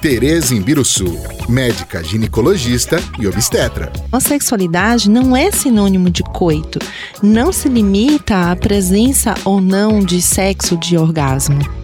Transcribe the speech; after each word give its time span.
Tereza 0.00 0.54
Imbiruçu, 0.54 1.18
médica 1.48 2.02
ginecologista 2.02 3.00
e 3.18 3.26
obstetra. 3.26 3.92
A 4.10 4.20
sexualidade 4.20 5.10
não 5.10 5.36
é 5.36 5.50
sinônimo 5.50 6.08
de 6.10 6.22
coito. 6.22 6.78
Não 7.22 7.52
se 7.52 7.68
limita 7.68 8.50
à 8.50 8.56
presença 8.56 9.34
ou 9.44 9.60
não 9.60 10.00
de 10.00 10.22
sexo 10.22 10.76
de 10.76 10.96
orgasmo. 10.96 11.81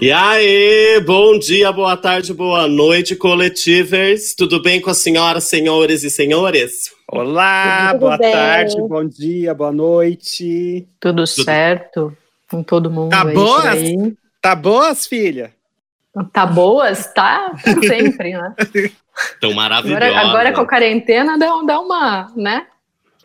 E 0.00 0.12
aí, 0.12 1.00
bom 1.06 1.38
dia, 1.38 1.72
boa 1.72 1.96
tarde, 1.96 2.34
boa 2.34 2.68
noite, 2.68 3.16
coletivers. 3.16 4.34
Tudo 4.34 4.60
bem 4.60 4.78
com 4.78 4.90
as 4.90 4.98
senhoras, 4.98 5.44
senhores 5.44 6.04
e 6.04 6.10
senhores? 6.10 6.94
Olá, 7.10 7.88
Tudo 7.92 8.00
boa 8.00 8.18
bem. 8.18 8.30
tarde, 8.30 8.76
bom 8.76 9.04
dia, 9.06 9.54
boa 9.54 9.72
noite. 9.72 10.86
Tudo, 11.00 11.24
Tudo 11.24 11.26
certo 11.26 12.16
com 12.50 12.62
todo 12.62 12.90
mundo. 12.90 13.10
Tá 13.10 13.24
boas? 13.24 13.78
Tá 14.42 14.54
boas, 14.54 15.06
filha? 15.06 15.54
Tá 16.30 16.44
boas? 16.44 17.12
Tá 17.14 17.54
sempre, 17.86 18.32
né? 18.32 18.54
Tão 19.40 19.54
maravilhosa. 19.54 20.04
Agora, 20.04 20.28
agora 20.28 20.52
com 20.52 20.60
a 20.60 20.68
quarentena 20.68 21.38
dá, 21.38 21.46
dá 21.62 21.80
uma, 21.80 22.30
né? 22.36 22.66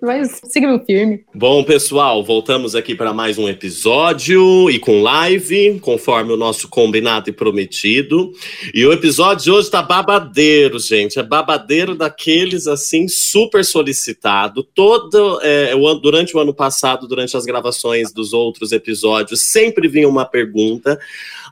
Mas 0.02 0.42
seguimos 0.46 0.84
firme. 0.84 1.24
Bom, 1.32 1.64
pessoal, 1.64 2.24
voltamos 2.24 2.74
aqui 2.74 2.96
para 2.96 3.14
mais 3.14 3.38
um 3.38 3.48
episódio 3.48 4.68
e 4.68 4.80
com 4.80 5.00
live, 5.04 5.80
conforme 5.80 6.34
o 6.34 6.38
nosso 6.38 6.68
combinado 6.68 7.30
e 7.30 7.34
prometido. 7.34 8.32
E 8.74 8.84
o 8.84 8.92
episódio 8.92 9.44
de 9.44 9.52
hoje 9.52 9.70
tá 9.70 9.84
babadeiro, 9.84 10.80
gente. 10.80 11.20
É 11.20 11.24
babadeiro 11.24 11.94
daqueles 11.94 12.66
assim, 12.66 13.08
super 13.08 13.64
solicitado. 13.64 14.64
Todo 14.64 15.40
é, 15.44 15.76
durante 16.02 16.36
o 16.36 16.40
ano 16.40 16.54
passado, 16.54 17.08
durante 17.08 17.38
as 17.38 17.46
gravações 17.46 18.12
dos 18.12 18.34
outros 18.34 18.72
episódios, 18.72 19.44
sempre 19.44 19.88
vinha 19.88 20.10
uma 20.10 20.26
pergunta 20.26 21.00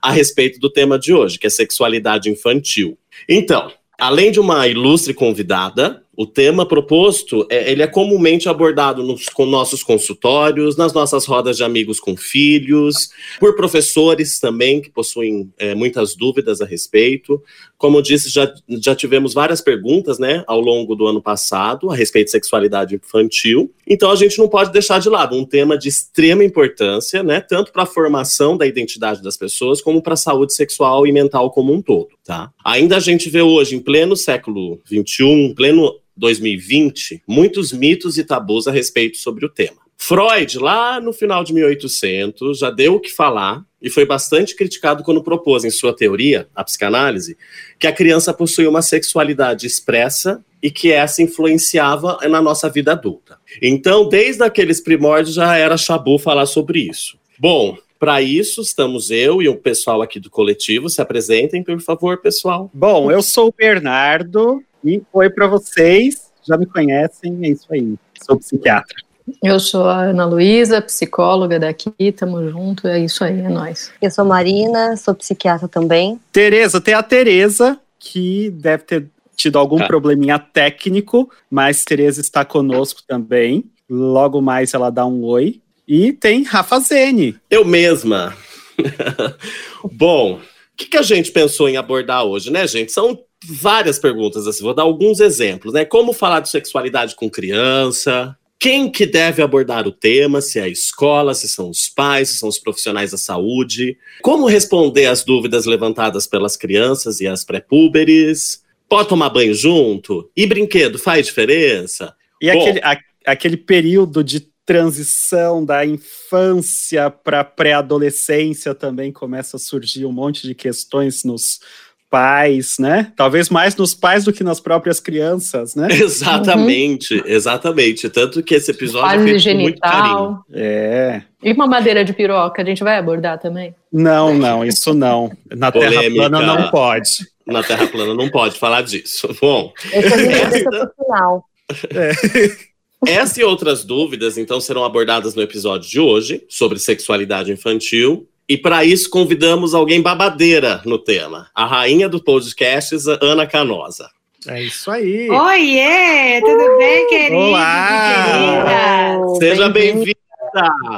a 0.01 0.11
respeito 0.11 0.59
do 0.59 0.71
tema 0.71 0.97
de 0.97 1.13
hoje, 1.13 1.37
que 1.37 1.45
é 1.45 1.51
sexualidade 1.51 2.31
infantil. 2.31 2.97
Então, 3.27 3.71
além 3.99 4.31
de 4.31 4.39
uma 4.39 4.67
ilustre 4.67 5.13
convidada, 5.13 6.01
o 6.19 6.25
tema 6.25 6.65
proposto, 6.65 7.47
é, 7.49 7.71
ele 7.71 7.81
é 7.81 7.87
comumente 7.87 8.49
abordado 8.49 9.01
nos 9.01 9.29
com 9.29 9.45
nossos 9.45 9.81
consultórios, 9.81 10.75
nas 10.75 10.91
nossas 10.91 11.25
rodas 11.25 11.55
de 11.55 11.63
amigos 11.63 11.97
com 11.97 12.17
filhos, 12.17 13.09
por 13.39 13.55
professores 13.55 14.37
também 14.37 14.81
que 14.81 14.89
possuem 14.89 15.49
é, 15.57 15.73
muitas 15.73 16.17
dúvidas 16.17 16.59
a 16.59 16.65
respeito. 16.65 17.41
Como 17.77 18.01
disse, 18.01 18.27
já, 18.27 18.53
já 18.67 18.93
tivemos 18.93 19.33
várias 19.33 19.61
perguntas, 19.61 20.19
né, 20.19 20.43
ao 20.45 20.59
longo 20.59 20.93
do 20.93 21.07
ano 21.07 21.21
passado 21.21 21.89
a 21.89 21.95
respeito 21.95 22.25
de 22.25 22.31
sexualidade 22.31 22.95
infantil. 22.95 23.71
Então 23.87 24.11
a 24.11 24.15
gente 24.17 24.37
não 24.39 24.49
pode 24.49 24.73
deixar 24.73 24.99
de 24.99 25.07
lado 25.07 25.37
um 25.37 25.45
tema 25.45 25.77
de 25.77 25.87
extrema 25.87 26.43
importância, 26.43 27.23
né, 27.23 27.39
tanto 27.39 27.71
para 27.71 27.83
a 27.83 27.85
formação 27.85 28.57
da 28.57 28.67
identidade 28.67 29.23
das 29.23 29.37
pessoas 29.37 29.81
como 29.81 30.01
para 30.01 30.15
a 30.15 30.17
saúde 30.17 30.53
sexual 30.53 31.07
e 31.07 31.13
mental 31.13 31.49
como 31.49 31.73
um 31.73 31.81
todo, 31.81 32.09
tá? 32.25 32.51
Ainda 32.65 32.97
a 32.97 32.99
gente 32.99 33.29
vê 33.29 33.41
hoje, 33.41 33.73
em 33.73 33.79
pleno 33.79 34.17
século 34.17 34.81
XXI, 34.85 35.53
pleno 35.55 35.95
2020 36.19 37.23
muitos 37.27 37.71
mitos 37.71 38.17
e 38.17 38.23
tabus 38.23 38.67
a 38.67 38.71
respeito 38.71 39.17
sobre 39.17 39.45
o 39.45 39.49
tema. 39.49 39.77
Freud, 39.97 40.57
lá 40.57 40.99
no 41.01 41.11
final 41.11 41.43
de 41.43 41.53
1800, 41.53 42.59
já 42.59 42.71
deu 42.71 42.95
o 42.95 42.99
que 42.99 43.11
falar 43.11 43.63
e 43.81 43.89
foi 43.89 44.05
bastante 44.05 44.55
criticado 44.55 45.03
quando 45.03 45.23
propôs 45.23 45.63
em 45.63 45.69
sua 45.69 45.95
teoria, 45.95 46.47
a 46.55 46.63
psicanálise, 46.63 47.37
que 47.77 47.85
a 47.85 47.91
criança 47.91 48.33
possui 48.33 48.65
uma 48.65 48.81
sexualidade 48.81 49.67
expressa 49.67 50.43
e 50.61 50.71
que 50.71 50.91
essa 50.91 51.21
influenciava 51.21 52.17
na 52.29 52.41
nossa 52.41 52.69
vida 52.69 52.93
adulta. 52.93 53.37
Então, 53.61 54.07
desde 54.07 54.43
aqueles 54.43 54.81
primórdios 54.81 55.35
já 55.35 55.55
era 55.55 55.77
chabu 55.77 56.17
falar 56.17 56.45
sobre 56.45 56.79
isso. 56.79 57.17
Bom, 57.37 57.77
para 57.99 58.21
isso, 58.21 58.61
estamos 58.61 59.11
eu 59.11 59.41
e 59.41 59.49
o 59.49 59.57
pessoal 59.57 60.01
aqui 60.01 60.19
do 60.19 60.29
coletivo. 60.29 60.89
Se 60.89 61.01
apresentem, 61.01 61.61
por 61.61 61.79
favor, 61.81 62.21
pessoal. 62.21 62.69
Bom, 62.73 63.11
eu 63.11 63.21
sou 63.21 63.49
o 63.49 63.53
Bernardo, 63.55 64.63
e 64.83 65.01
oi 65.11 65.29
para 65.29 65.47
vocês, 65.47 66.31
já 66.47 66.57
me 66.57 66.65
conhecem, 66.65 67.37
é 67.43 67.49
isso 67.49 67.67
aí. 67.71 67.95
Sou 68.21 68.37
psiquiatra. 68.37 68.95
Eu 69.43 69.59
sou 69.59 69.85
a 69.85 70.05
Ana 70.05 70.25
Luísa, 70.25 70.81
psicóloga 70.81 71.59
daqui, 71.59 72.11
tamo 72.11 72.49
junto, 72.49 72.87
é 72.87 72.99
isso 72.99 73.23
aí, 73.23 73.39
é 73.39 73.49
nós. 73.49 73.91
Eu 74.01 74.09
sou 74.09 74.25
Marina, 74.25 74.97
sou 74.97 75.13
psiquiatra 75.13 75.67
também. 75.67 76.19
Tereza, 76.31 76.81
tem 76.81 76.93
a 76.93 77.03
Tereza, 77.03 77.79
que 77.99 78.49
deve 78.49 78.83
ter 78.83 79.07
tido 79.35 79.59
algum 79.59 79.81
ah. 79.81 79.87
probleminha 79.87 80.39
técnico, 80.39 81.29
mas 81.49 81.83
Tereza 81.83 82.21
está 82.21 82.43
conosco 82.43 83.01
também. 83.07 83.65
Logo 83.89 84.41
mais 84.41 84.73
ela 84.73 84.89
dá 84.89 85.05
um 85.05 85.23
oi. 85.23 85.61
E 85.87 86.13
tem 86.13 86.43
Rafa 86.43 86.79
Zene. 86.79 87.35
Eu 87.49 87.65
mesma. 87.65 88.35
Bom, 89.91 90.35
o 90.35 90.39
que, 90.77 90.85
que 90.85 90.97
a 90.97 91.01
gente 91.01 91.31
pensou 91.31 91.67
em 91.67 91.77
abordar 91.77 92.23
hoje, 92.23 92.51
né, 92.51 92.67
gente? 92.67 92.91
São 92.91 93.19
várias 93.45 93.97
perguntas, 93.99 94.47
assim, 94.47 94.63
vou 94.63 94.73
dar 94.73 94.83
alguns 94.83 95.19
exemplos, 95.19 95.73
né? 95.73 95.85
Como 95.85 96.13
falar 96.13 96.41
de 96.41 96.49
sexualidade 96.49 97.15
com 97.15 97.29
criança, 97.29 98.37
quem 98.59 98.91
que 98.91 99.05
deve 99.05 99.41
abordar 99.41 99.87
o 99.87 99.91
tema, 99.91 100.41
se 100.41 100.59
é 100.59 100.63
a 100.63 100.67
escola, 100.67 101.33
se 101.33 101.47
são 101.47 101.69
os 101.69 101.87
pais, 101.87 102.29
se 102.29 102.37
são 102.37 102.49
os 102.49 102.59
profissionais 102.59 103.11
da 103.11 103.17
saúde, 103.17 103.97
como 104.21 104.47
responder 104.47 105.05
às 105.05 105.23
dúvidas 105.23 105.65
levantadas 105.65 106.27
pelas 106.27 106.57
crianças 106.57 107.21
e 107.21 107.27
as 107.27 107.45
pré-púberes, 107.45 108.61
pode 108.89 109.07
tomar 109.07 109.29
banho 109.29 109.53
junto? 109.53 110.29
E 110.35 110.45
brinquedo 110.45 110.99
faz 110.99 111.25
diferença? 111.25 112.13
E 112.41 112.51
Bom, 112.51 112.61
aquele, 112.61 112.79
a, 112.83 112.99
aquele 113.25 113.57
período 113.57 114.21
de 114.21 114.49
transição 114.65 115.65
da 115.65 115.85
infância 115.85 117.09
para 117.09 117.43
pré-adolescência 117.43 118.75
também 118.75 119.11
começa 119.11 119.55
a 119.55 119.59
surgir 119.59 120.05
um 120.05 120.11
monte 120.11 120.45
de 120.45 120.53
questões 120.53 121.23
nos 121.23 121.59
pais, 122.09 122.77
né? 122.79 123.11
Talvez 123.15 123.49
mais 123.49 123.75
nos 123.75 123.93
pais 123.93 124.25
do 124.25 124.33
que 124.33 124.43
nas 124.43 124.59
próprias 124.59 124.99
crianças, 124.99 125.75
né? 125.75 125.87
Exatamente, 125.93 127.15
uhum. 127.15 127.23
exatamente. 127.25 128.09
Tanto 128.09 128.41
que 128.41 128.55
esse 128.55 128.71
episódio 128.71 129.21
é 129.21 129.23
feito 129.23 129.43
com 129.43 129.61
muito 129.61 129.79
carinho. 129.79 130.39
É. 130.51 131.21
E 131.43 131.53
uma 131.53 131.67
madeira 131.67 132.03
de 132.03 132.11
piroca, 132.13 132.61
a 132.61 132.65
gente 132.65 132.83
vai 132.83 132.97
abordar 132.97 133.39
também? 133.39 133.75
Não, 133.91 134.33
não, 134.33 134.65
isso 134.65 134.93
não. 134.93 135.31
Na 135.55 135.71
Polêmica. 135.71 136.01
Terra 136.01 136.29
plana 136.29 136.41
não 136.41 136.71
pode. 136.71 137.09
Na 137.45 137.63
Terra 137.63 137.87
plana 137.87 138.13
não 138.13 138.29
pode 138.29 138.57
falar 138.57 138.81
disso. 138.81 139.29
Bom. 139.39 139.71
Esse 139.91 140.65
é 140.65 140.83
o 140.83 141.03
final. 141.03 141.45
É. 141.93 142.69
Essa 143.07 143.39
e 143.39 143.43
outras 143.43 143.85
dúvidas, 143.85 144.37
então, 144.37 144.59
serão 144.59 144.83
abordadas 144.83 145.33
no 145.33 145.41
episódio 145.41 145.89
de 145.89 145.99
hoje 145.99 146.43
sobre 146.49 146.77
sexualidade 146.79 147.51
infantil 147.51 148.27
e 148.49 148.57
para 148.57 148.83
isso 148.83 149.11
convidamos 149.11 149.75
alguém 149.75 150.01
babadeira 150.01 150.81
no 150.83 150.97
tema, 150.97 151.47
a 151.53 151.67
rainha 151.67 152.09
do 152.09 152.19
podcast, 152.19 152.95
Ana 153.21 153.45
Canosa. 153.45 154.09
É 154.47 154.63
isso 154.63 154.89
aí. 154.89 155.29
Oiê, 155.29 156.41
tudo 156.41 156.63
uh! 156.63 156.77
bem, 156.79 157.07
querido? 157.09 157.35
Olá! 157.35 159.17
Seja 159.37 159.69
bem-vinda. 159.69 160.17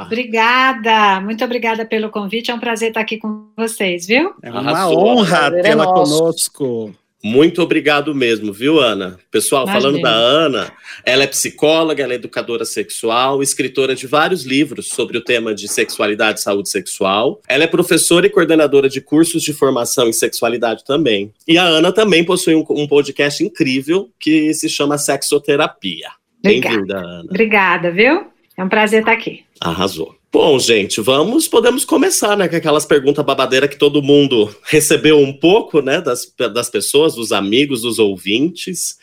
Obrigada, 0.06 1.20
muito 1.20 1.44
obrigada 1.44 1.84
pelo 1.84 2.08
convite. 2.08 2.50
É 2.50 2.54
um 2.54 2.58
prazer 2.58 2.88
estar 2.88 3.00
aqui 3.00 3.18
com 3.18 3.48
vocês, 3.54 4.06
viu? 4.06 4.32
É 4.42 4.50
uma 4.50 4.88
honra 4.88 5.50
tê-la 5.50 5.86
conosco. 5.92 6.94
Muito 7.22 7.62
obrigado 7.62 8.12
mesmo, 8.14 8.52
viu, 8.52 8.80
Ana? 8.80 9.16
Pessoal, 9.30 9.62
Imagina. 9.62 9.80
falando 9.80 10.02
da 10.02 10.10
Ana, 10.10 10.72
ela 11.04 11.22
é 11.22 11.26
psicóloga, 11.26 12.02
ela 12.02 12.12
é 12.12 12.16
educadora 12.16 12.64
sexual, 12.64 13.40
escritora 13.42 13.94
de 13.94 14.08
vários 14.08 14.44
livros 14.44 14.88
sobre 14.88 15.16
o 15.16 15.22
tema 15.22 15.54
de 15.54 15.68
sexualidade 15.68 16.40
e 16.40 16.42
saúde 16.42 16.68
sexual. 16.68 17.40
Ela 17.48 17.64
é 17.64 17.66
professora 17.68 18.26
e 18.26 18.30
coordenadora 18.30 18.88
de 18.88 19.00
cursos 19.00 19.42
de 19.42 19.52
formação 19.52 20.08
em 20.08 20.12
sexualidade 20.12 20.84
também. 20.84 21.32
E 21.46 21.56
a 21.56 21.62
Ana 21.62 21.92
também 21.92 22.24
possui 22.24 22.56
um, 22.56 22.64
um 22.70 22.88
podcast 22.88 23.44
incrível 23.44 24.10
que 24.18 24.52
se 24.54 24.68
chama 24.68 24.98
Sexoterapia. 24.98 26.08
Bem-vinda, 26.42 26.98
Ana. 26.98 27.30
Obrigada, 27.30 27.92
viu? 27.92 28.26
É 28.56 28.64
um 28.64 28.68
prazer 28.68 29.00
estar 29.00 29.12
aqui. 29.12 29.44
Arrasou. 29.60 30.21
Bom, 30.32 30.58
gente, 30.58 30.98
vamos, 31.02 31.46
podemos 31.46 31.84
começar, 31.84 32.38
né, 32.38 32.48
com 32.48 32.56
aquelas 32.56 32.86
perguntas 32.86 33.22
babadeiras 33.22 33.68
que 33.68 33.76
todo 33.76 34.02
mundo 34.02 34.48
recebeu 34.62 35.18
um 35.18 35.30
pouco, 35.30 35.82
né, 35.82 36.00
das, 36.00 36.32
das 36.54 36.70
pessoas, 36.70 37.14
dos 37.14 37.32
amigos, 37.32 37.82
dos 37.82 37.98
ouvintes, 37.98 38.98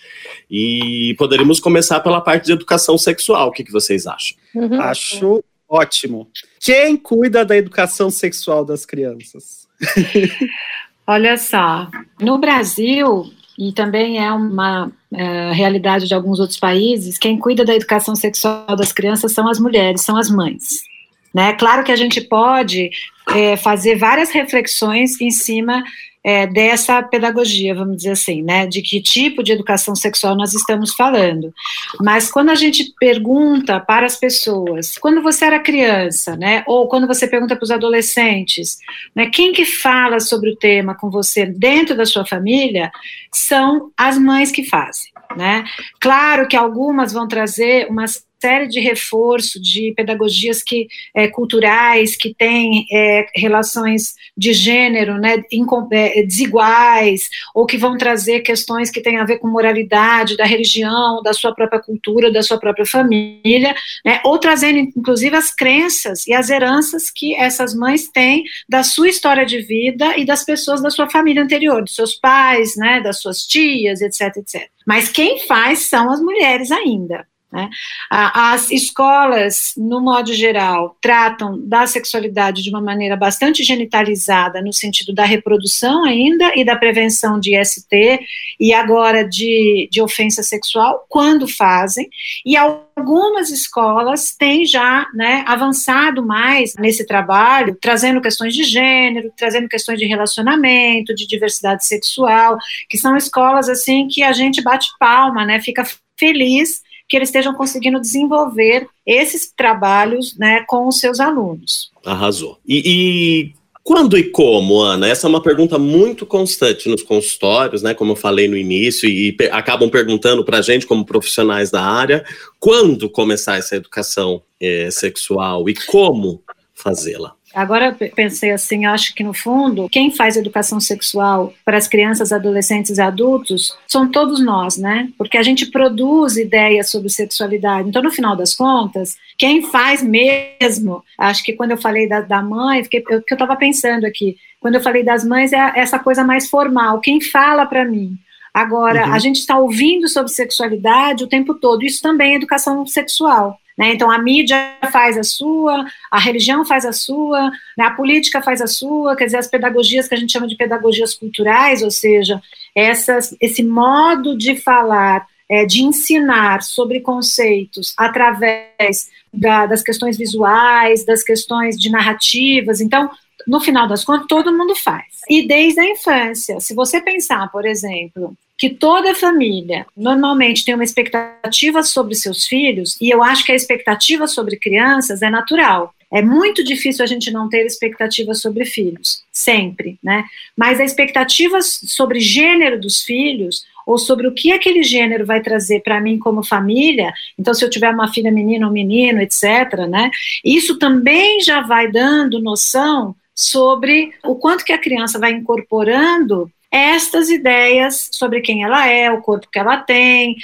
e 0.49 1.13
poderíamos 1.19 1.59
começar 1.59 1.99
pela 1.99 2.19
parte 2.19 2.45
de 2.45 2.53
educação 2.53 2.97
sexual, 2.97 3.49
o 3.49 3.51
que, 3.51 3.63
que 3.63 3.71
vocês 3.71 4.07
acham? 4.07 4.35
Uhum. 4.55 4.81
Acho 4.81 5.43
ótimo. 5.69 6.27
Quem 6.59 6.97
cuida 6.97 7.45
da 7.45 7.55
educação 7.55 8.09
sexual 8.09 8.65
das 8.65 8.83
crianças? 8.83 9.67
Olha 11.05 11.37
só, 11.37 11.91
no 12.19 12.39
Brasil, 12.39 13.31
e 13.55 13.71
também 13.71 14.17
é 14.17 14.31
uma 14.31 14.91
é, 15.13 15.51
realidade 15.51 16.07
de 16.07 16.13
alguns 16.15 16.39
outros 16.39 16.59
países, 16.59 17.19
quem 17.19 17.37
cuida 17.37 17.63
da 17.63 17.75
educação 17.75 18.15
sexual 18.15 18.75
das 18.75 18.91
crianças 18.91 19.31
são 19.31 19.47
as 19.47 19.59
mulheres, 19.59 20.01
são 20.01 20.17
as 20.17 20.27
mães. 20.27 20.89
Né? 21.33 21.53
Claro 21.53 21.83
que 21.83 21.91
a 21.91 21.95
gente 21.95 22.21
pode 22.21 22.89
é, 23.35 23.55
fazer 23.55 23.95
várias 23.95 24.31
reflexões 24.31 25.19
em 25.21 25.31
cima 25.31 25.83
é, 26.23 26.45
dessa 26.45 27.01
pedagogia, 27.01 27.73
vamos 27.73 27.97
dizer 27.97 28.11
assim, 28.11 28.41
né, 28.41 28.67
de 28.67 28.81
que 28.81 29.01
tipo 29.01 29.41
de 29.41 29.53
educação 29.53 29.95
sexual 29.95 30.35
nós 30.35 30.53
estamos 30.53 30.93
falando. 30.93 31.53
Mas 31.99 32.29
quando 32.29 32.49
a 32.49 32.55
gente 32.55 32.93
pergunta 32.99 33.79
para 33.79 34.05
as 34.05 34.17
pessoas, 34.17 34.97
quando 34.97 35.21
você 35.21 35.45
era 35.45 35.59
criança, 35.59 36.35
né, 36.35 36.63
ou 36.67 36.87
quando 36.87 37.07
você 37.07 37.27
pergunta 37.27 37.55
para 37.55 37.63
os 37.63 37.71
adolescentes, 37.71 38.77
né, 39.15 39.29
quem 39.29 39.53
que 39.53 39.65
fala 39.65 40.19
sobre 40.19 40.49
o 40.51 40.55
tema 40.55 40.93
com 40.93 41.09
você 41.09 41.45
dentro 41.45 41.95
da 41.95 42.05
sua 42.05 42.25
família, 42.25 42.91
são 43.31 43.91
as 43.97 44.17
mães 44.17 44.51
que 44.51 44.63
fazem. 44.63 45.11
Né? 45.37 45.63
Claro 45.99 46.47
que 46.47 46.57
algumas 46.57 47.13
vão 47.13 47.27
trazer 47.27 47.87
umas 47.87 48.25
série 48.41 48.67
de 48.67 48.79
reforço 48.79 49.61
de 49.61 49.93
pedagogias 49.95 50.63
que 50.63 50.87
é, 51.13 51.27
culturais 51.27 52.15
que 52.15 52.33
têm 52.33 52.85
é, 52.91 53.25
relações 53.35 54.15
de 54.35 54.53
gênero 54.53 55.17
né, 55.17 55.43
é, 55.91 56.23
desiguais 56.23 57.29
ou 57.53 57.65
que 57.65 57.77
vão 57.77 57.97
trazer 57.97 58.39
questões 58.39 58.89
que 58.89 59.01
têm 59.01 59.17
a 59.17 59.25
ver 59.25 59.39
com 59.39 59.47
moralidade 59.47 60.37
da 60.37 60.45
religião, 60.45 61.21
da 61.21 61.33
sua 61.33 61.53
própria 61.53 61.81
cultura, 61.81 62.31
da 62.31 62.41
sua 62.41 62.57
própria 62.57 62.85
família, 62.85 63.75
né, 64.05 64.21
ou 64.23 64.37
trazendo 64.37 64.79
inclusive 64.79 65.35
as 65.35 65.53
crenças 65.53 66.25
e 66.25 66.33
as 66.33 66.49
heranças 66.49 67.11
que 67.11 67.35
essas 67.35 67.75
mães 67.75 68.09
têm 68.09 68.43
da 68.67 68.83
sua 68.83 69.09
história 69.09 69.45
de 69.45 69.61
vida 69.61 70.17
e 70.17 70.25
das 70.25 70.45
pessoas 70.45 70.81
da 70.81 70.89
sua 70.89 71.09
família 71.09 71.43
anterior, 71.43 71.83
dos 71.83 71.95
seus 71.95 72.15
pais, 72.15 72.75
né, 72.77 73.01
das 73.01 73.21
suas 73.21 73.45
tias, 73.45 74.01
etc, 74.01 74.37
etc. 74.37 74.69
Mas 74.87 75.09
quem 75.09 75.39
faz 75.39 75.87
são 75.89 76.09
as 76.09 76.19
mulheres 76.21 76.71
ainda. 76.71 77.28
Né? 77.51 77.67
As 78.11 78.69
escolas, 78.69 79.73
no 79.75 79.99
modo 79.99 80.31
geral, 80.33 80.95
tratam 81.01 81.59
da 81.67 81.87
sexualidade 81.87 82.61
de 82.61 82.69
uma 82.69 82.79
maneira 82.79 83.17
bastante 83.17 83.63
genitalizada, 83.63 84.61
no 84.61 84.71
sentido 84.71 85.13
da 85.13 85.25
reprodução 85.25 86.05
ainda 86.05 86.51
e 86.55 86.63
da 86.63 86.75
prevenção 86.75 87.39
de 87.39 87.53
ST 87.65 88.19
e 88.59 88.71
agora 88.71 89.27
de, 89.27 89.89
de 89.91 89.99
ofensa 89.99 90.43
sexual, 90.43 91.05
quando 91.09 91.47
fazem, 91.47 92.07
e 92.45 92.55
algumas 92.55 93.49
escolas 93.49 94.35
têm 94.37 94.63
já 94.65 95.07
né, 95.15 95.43
avançado 95.47 96.23
mais 96.23 96.75
nesse 96.75 97.03
trabalho, 97.03 97.75
trazendo 97.81 98.21
questões 98.21 98.53
de 98.53 98.63
gênero, 98.63 99.33
trazendo 99.35 99.67
questões 99.67 99.97
de 99.97 100.05
relacionamento, 100.05 101.15
de 101.15 101.25
diversidade 101.25 101.83
sexual, 101.83 102.57
que 102.87 102.97
são 102.97 103.17
escolas 103.17 103.67
assim 103.67 104.07
que 104.07 104.21
a 104.21 104.33
gente 104.33 104.61
bate 104.61 104.87
palma, 104.99 105.43
né, 105.45 105.59
fica 105.59 105.83
feliz 106.15 106.87
que 107.09 107.17
eles 107.17 107.29
estejam 107.29 107.55
conseguindo 107.55 107.99
desenvolver 107.99 108.87
esses 109.05 109.51
trabalhos 109.51 110.37
né, 110.37 110.63
com 110.67 110.87
os 110.87 110.99
seus 110.99 111.19
alunos. 111.19 111.91
Arrasou. 112.05 112.59
E, 112.67 112.83
e 112.85 113.53
quando 113.83 114.15
e 114.15 114.25
como, 114.25 114.79
Ana? 114.79 115.07
Essa 115.07 115.25
é 115.25 115.29
uma 115.29 115.41
pergunta 115.41 115.79
muito 115.79 116.23
constante 116.23 116.87
nos 116.87 117.01
consultórios, 117.01 117.81
né? 117.81 117.95
Como 117.95 118.11
eu 118.11 118.15
falei 118.15 118.47
no 118.47 118.55
início, 118.55 119.09
e 119.09 119.31
pe 119.31 119.49
acabam 119.49 119.89
perguntando 119.89 120.45
para 120.45 120.59
a 120.59 120.61
gente, 120.61 120.85
como 120.85 121.03
profissionais 121.03 121.71
da 121.71 121.83
área, 121.83 122.23
quando 122.59 123.09
começar 123.09 123.57
essa 123.57 123.75
educação 123.75 124.43
é, 124.61 124.91
sexual 124.91 125.67
e 125.67 125.73
como 125.87 126.43
fazê-la? 126.75 127.33
Agora 127.53 127.95
pensei 128.15 128.51
assim, 128.51 128.85
acho 128.85 129.13
que 129.15 129.23
no 129.23 129.33
fundo, 129.33 129.89
quem 129.89 130.11
faz 130.11 130.37
educação 130.37 130.79
sexual 130.79 131.53
para 131.65 131.77
as 131.77 131.87
crianças, 131.87 132.31
adolescentes 132.31 132.97
e 132.97 133.01
adultos 133.01 133.75
são 133.87 134.09
todos 134.09 134.43
nós, 134.43 134.77
né? 134.77 135.09
Porque 135.17 135.37
a 135.37 135.43
gente 135.43 135.65
produz 135.65 136.37
ideias 136.37 136.89
sobre 136.91 137.09
sexualidade. 137.09 137.89
Então, 137.89 138.03
no 138.03 138.11
final 138.11 138.35
das 138.35 138.53
contas, 138.53 139.17
quem 139.37 139.63
faz 139.63 140.03
mesmo, 140.03 141.03
acho 141.17 141.43
que 141.43 141.53
quando 141.53 141.71
eu 141.71 141.77
falei 141.77 142.07
da, 142.07 142.21
da 142.21 142.41
mãe, 142.41 142.83
fiquei, 142.83 143.03
eu, 143.09 143.21
que 143.21 143.33
eu 143.33 143.35
estava 143.35 143.55
pensando 143.55 144.05
aqui, 144.05 144.37
quando 144.59 144.75
eu 144.75 144.81
falei 144.81 145.03
das 145.03 145.23
mães, 145.25 145.51
é 145.51 145.71
essa 145.75 145.97
coisa 145.97 146.23
mais 146.23 146.49
formal. 146.49 146.99
Quem 146.99 147.19
fala 147.19 147.65
para 147.65 147.85
mim? 147.85 148.17
Agora, 148.53 149.07
uhum. 149.07 149.13
a 149.13 149.19
gente 149.19 149.37
está 149.37 149.57
ouvindo 149.57 150.07
sobre 150.07 150.31
sexualidade 150.31 151.23
o 151.23 151.27
tempo 151.27 151.53
todo. 151.55 151.83
Isso 151.83 152.01
também 152.01 152.33
é 152.33 152.35
educação 152.35 152.85
sexual. 152.85 153.59
Né? 153.79 153.93
Então, 153.93 154.11
a 154.11 154.19
mídia 154.19 154.75
faz 154.91 155.17
a 155.17 155.23
sua, 155.23 155.85
a 156.11 156.19
religião 156.19 156.65
faz 156.65 156.85
a 156.85 156.91
sua, 156.91 157.49
né? 157.77 157.85
a 157.85 157.91
política 157.91 158.41
faz 158.41 158.61
a 158.61 158.67
sua, 158.67 159.15
quer 159.15 159.23
dizer, 159.23 159.37
as 159.37 159.47
pedagogias 159.47 160.05
que 160.05 160.13
a 160.13 160.17
gente 160.17 160.33
chama 160.33 160.49
de 160.49 160.57
pedagogias 160.57 161.13
culturais, 161.13 161.81
ou 161.81 161.89
seja, 161.89 162.41
essas, 162.75 163.33
esse 163.39 163.63
modo 163.63 164.37
de 164.37 164.57
falar, 164.57 165.25
é, 165.47 165.65
de 165.65 165.81
ensinar 165.81 166.61
sobre 166.61 166.99
conceitos 166.99 167.93
através 167.97 169.09
da, 169.33 169.65
das 169.65 169.81
questões 169.81 170.17
visuais, 170.17 171.05
das 171.05 171.23
questões 171.23 171.77
de 171.77 171.89
narrativas. 171.89 172.81
Então, 172.81 173.09
no 173.47 173.61
final 173.61 173.87
das 173.87 174.03
contas, 174.03 174.27
todo 174.27 174.51
mundo 174.51 174.75
faz. 174.75 175.21
E 175.29 175.47
desde 175.47 175.79
a 175.79 175.89
infância, 175.89 176.59
se 176.59 176.75
você 176.75 176.99
pensar, 176.99 177.49
por 177.49 177.65
exemplo, 177.65 178.35
que 178.59 178.69
toda 178.69 179.15
família 179.15 179.87
normalmente 179.95 180.65
tem 180.65 180.75
uma 180.75 180.83
expectativa 180.83 181.81
sobre 181.81 182.13
seus 182.13 182.45
filhos, 182.45 182.97
e 182.99 183.09
eu 183.09 183.23
acho 183.23 183.45
que 183.45 183.53
a 183.53 183.55
expectativa 183.55 184.27
sobre 184.27 184.57
crianças 184.57 185.21
é 185.21 185.29
natural. 185.29 185.95
É 186.11 186.21
muito 186.21 186.61
difícil 186.63 187.03
a 187.03 187.07
gente 187.07 187.31
não 187.31 187.47
ter 187.47 187.65
expectativas 187.65 188.41
sobre 188.41 188.65
filhos, 188.65 189.23
sempre, 189.31 189.97
né? 190.03 190.25
Mas 190.57 190.79
a 190.79 190.83
expectativa 190.83 191.61
sobre 191.61 192.19
gênero 192.19 192.81
dos 192.81 193.01
filhos, 193.01 193.63
ou 193.85 193.97
sobre 193.97 194.27
o 194.27 194.33
que 194.33 194.51
aquele 194.51 194.83
gênero 194.83 195.25
vai 195.25 195.41
trazer 195.41 195.81
para 195.81 196.01
mim 196.01 196.19
como 196.19 196.43
família, 196.43 197.13
então 197.39 197.53
se 197.53 197.63
eu 197.63 197.69
tiver 197.69 197.91
uma 197.91 198.11
filha 198.11 198.31
menina 198.31 198.67
ou 198.67 198.73
menino, 198.73 199.21
etc., 199.21 199.87
né? 199.89 200.11
Isso 200.43 200.77
também 200.77 201.39
já 201.41 201.61
vai 201.61 201.89
dando 201.89 202.41
noção 202.41 203.15
sobre 203.33 204.11
o 204.25 204.35
quanto 204.35 204.65
que 204.65 204.73
a 204.73 204.77
criança 204.77 205.17
vai 205.17 205.31
incorporando 205.31 206.51
estas 206.71 207.29
ideias 207.29 208.09
sobre 208.11 208.41
quem 208.41 208.63
ela 208.63 208.87
é, 208.87 209.11
o 209.11 209.21
corpo 209.21 209.47
que 209.51 209.59
ela 209.59 209.77
tem, 209.77 210.35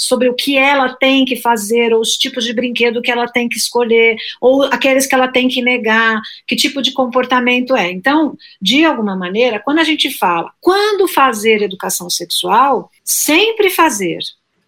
sobre 0.00 0.30
o 0.30 0.34
que 0.34 0.56
ela 0.56 0.94
tem 0.94 1.26
que 1.26 1.36
fazer, 1.36 1.92
ou 1.92 2.00
os 2.00 2.16
tipos 2.16 2.42
de 2.44 2.54
brinquedo 2.54 3.02
que 3.02 3.10
ela 3.10 3.28
tem 3.28 3.48
que 3.48 3.58
escolher, 3.58 4.16
ou 4.40 4.64
aqueles 4.64 5.06
que 5.06 5.14
ela 5.14 5.28
tem 5.28 5.46
que 5.46 5.60
negar, 5.60 6.22
que 6.46 6.56
tipo 6.56 6.80
de 6.80 6.92
comportamento 6.92 7.76
é. 7.76 7.90
Então, 7.90 8.34
de 8.60 8.82
alguma 8.82 9.14
maneira, 9.14 9.60
quando 9.60 9.78
a 9.78 9.84
gente 9.84 10.10
fala 10.10 10.50
quando 10.60 11.06
fazer 11.06 11.62
educação 11.62 12.08
sexual, 12.08 12.90
sempre 13.04 13.68
fazer, 13.68 14.20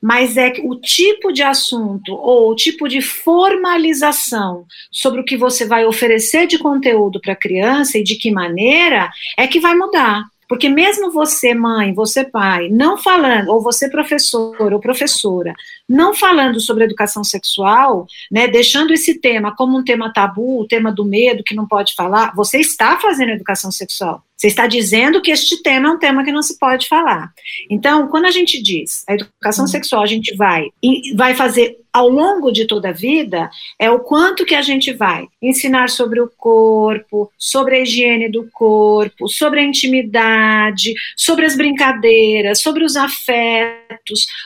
mas 0.02 0.36
é 0.36 0.52
o 0.64 0.74
tipo 0.74 1.32
de 1.32 1.42
assunto 1.42 2.12
ou 2.12 2.50
o 2.50 2.56
tipo 2.56 2.86
de 2.88 3.00
formalização 3.00 4.66
sobre 4.90 5.20
o 5.20 5.24
que 5.24 5.36
você 5.36 5.64
vai 5.64 5.86
oferecer 5.86 6.46
de 6.46 6.58
conteúdo 6.58 7.20
para 7.20 7.32
a 7.32 7.36
criança 7.36 7.96
e 7.96 8.02
de 8.02 8.16
que 8.16 8.30
maneira 8.30 9.10
é 9.38 9.46
que 9.46 9.60
vai 9.60 9.74
mudar. 9.74 10.24
Porque 10.52 10.68
mesmo 10.68 11.10
você, 11.10 11.54
mãe, 11.54 11.94
você, 11.94 12.24
pai, 12.24 12.68
não 12.68 12.98
falando, 12.98 13.48
ou 13.48 13.62
você, 13.62 13.88
professor 13.88 14.70
ou 14.70 14.78
professora, 14.78 15.54
não 15.88 16.14
falando 16.14 16.60
sobre 16.60 16.84
educação 16.84 17.24
sexual, 17.24 18.06
né, 18.30 18.46
deixando 18.46 18.92
esse 18.92 19.18
tema 19.18 19.56
como 19.56 19.78
um 19.78 19.82
tema 19.82 20.12
tabu, 20.12 20.60
o 20.60 20.68
tema 20.68 20.92
do 20.92 21.06
medo, 21.06 21.42
que 21.42 21.54
não 21.54 21.66
pode 21.66 21.94
falar, 21.94 22.34
você 22.34 22.58
está 22.58 23.00
fazendo 23.00 23.30
educação 23.30 23.72
sexual. 23.72 24.22
Você 24.36 24.48
está 24.48 24.66
dizendo 24.66 25.22
que 25.22 25.30
este 25.30 25.62
tema 25.62 25.88
é 25.88 25.92
um 25.92 25.98
tema 25.98 26.24
que 26.24 26.32
não 26.32 26.42
se 26.42 26.58
pode 26.58 26.88
falar. 26.88 27.30
Então, 27.70 28.08
quando 28.08 28.26
a 28.26 28.30
gente 28.30 28.60
diz 28.60 29.04
a 29.08 29.14
educação 29.14 29.66
sexual, 29.66 30.02
a 30.02 30.06
gente 30.06 30.34
vai, 30.34 30.66
vai 31.14 31.34
fazer 31.34 31.78
ao 31.92 32.08
longo 32.08 32.50
de 32.50 32.66
toda 32.66 32.88
a 32.88 32.92
vida 32.92 33.50
é 33.78 33.90
o 33.90 34.00
quanto 34.00 34.46
que 34.46 34.54
a 34.54 34.62
gente 34.62 34.92
vai 34.92 35.26
ensinar 35.42 35.90
sobre 35.90 36.20
o 36.20 36.30
corpo, 36.36 37.30
sobre 37.36 37.76
a 37.76 37.80
higiene 37.80 38.30
do 38.30 38.48
corpo, 38.50 39.28
sobre 39.28 39.60
a 39.60 39.62
intimidade, 39.62 40.94
sobre 41.16 41.44
as 41.44 41.54
brincadeiras, 41.54 42.62
sobre 42.62 42.84
os 42.84 42.96
afetos, 42.96 43.81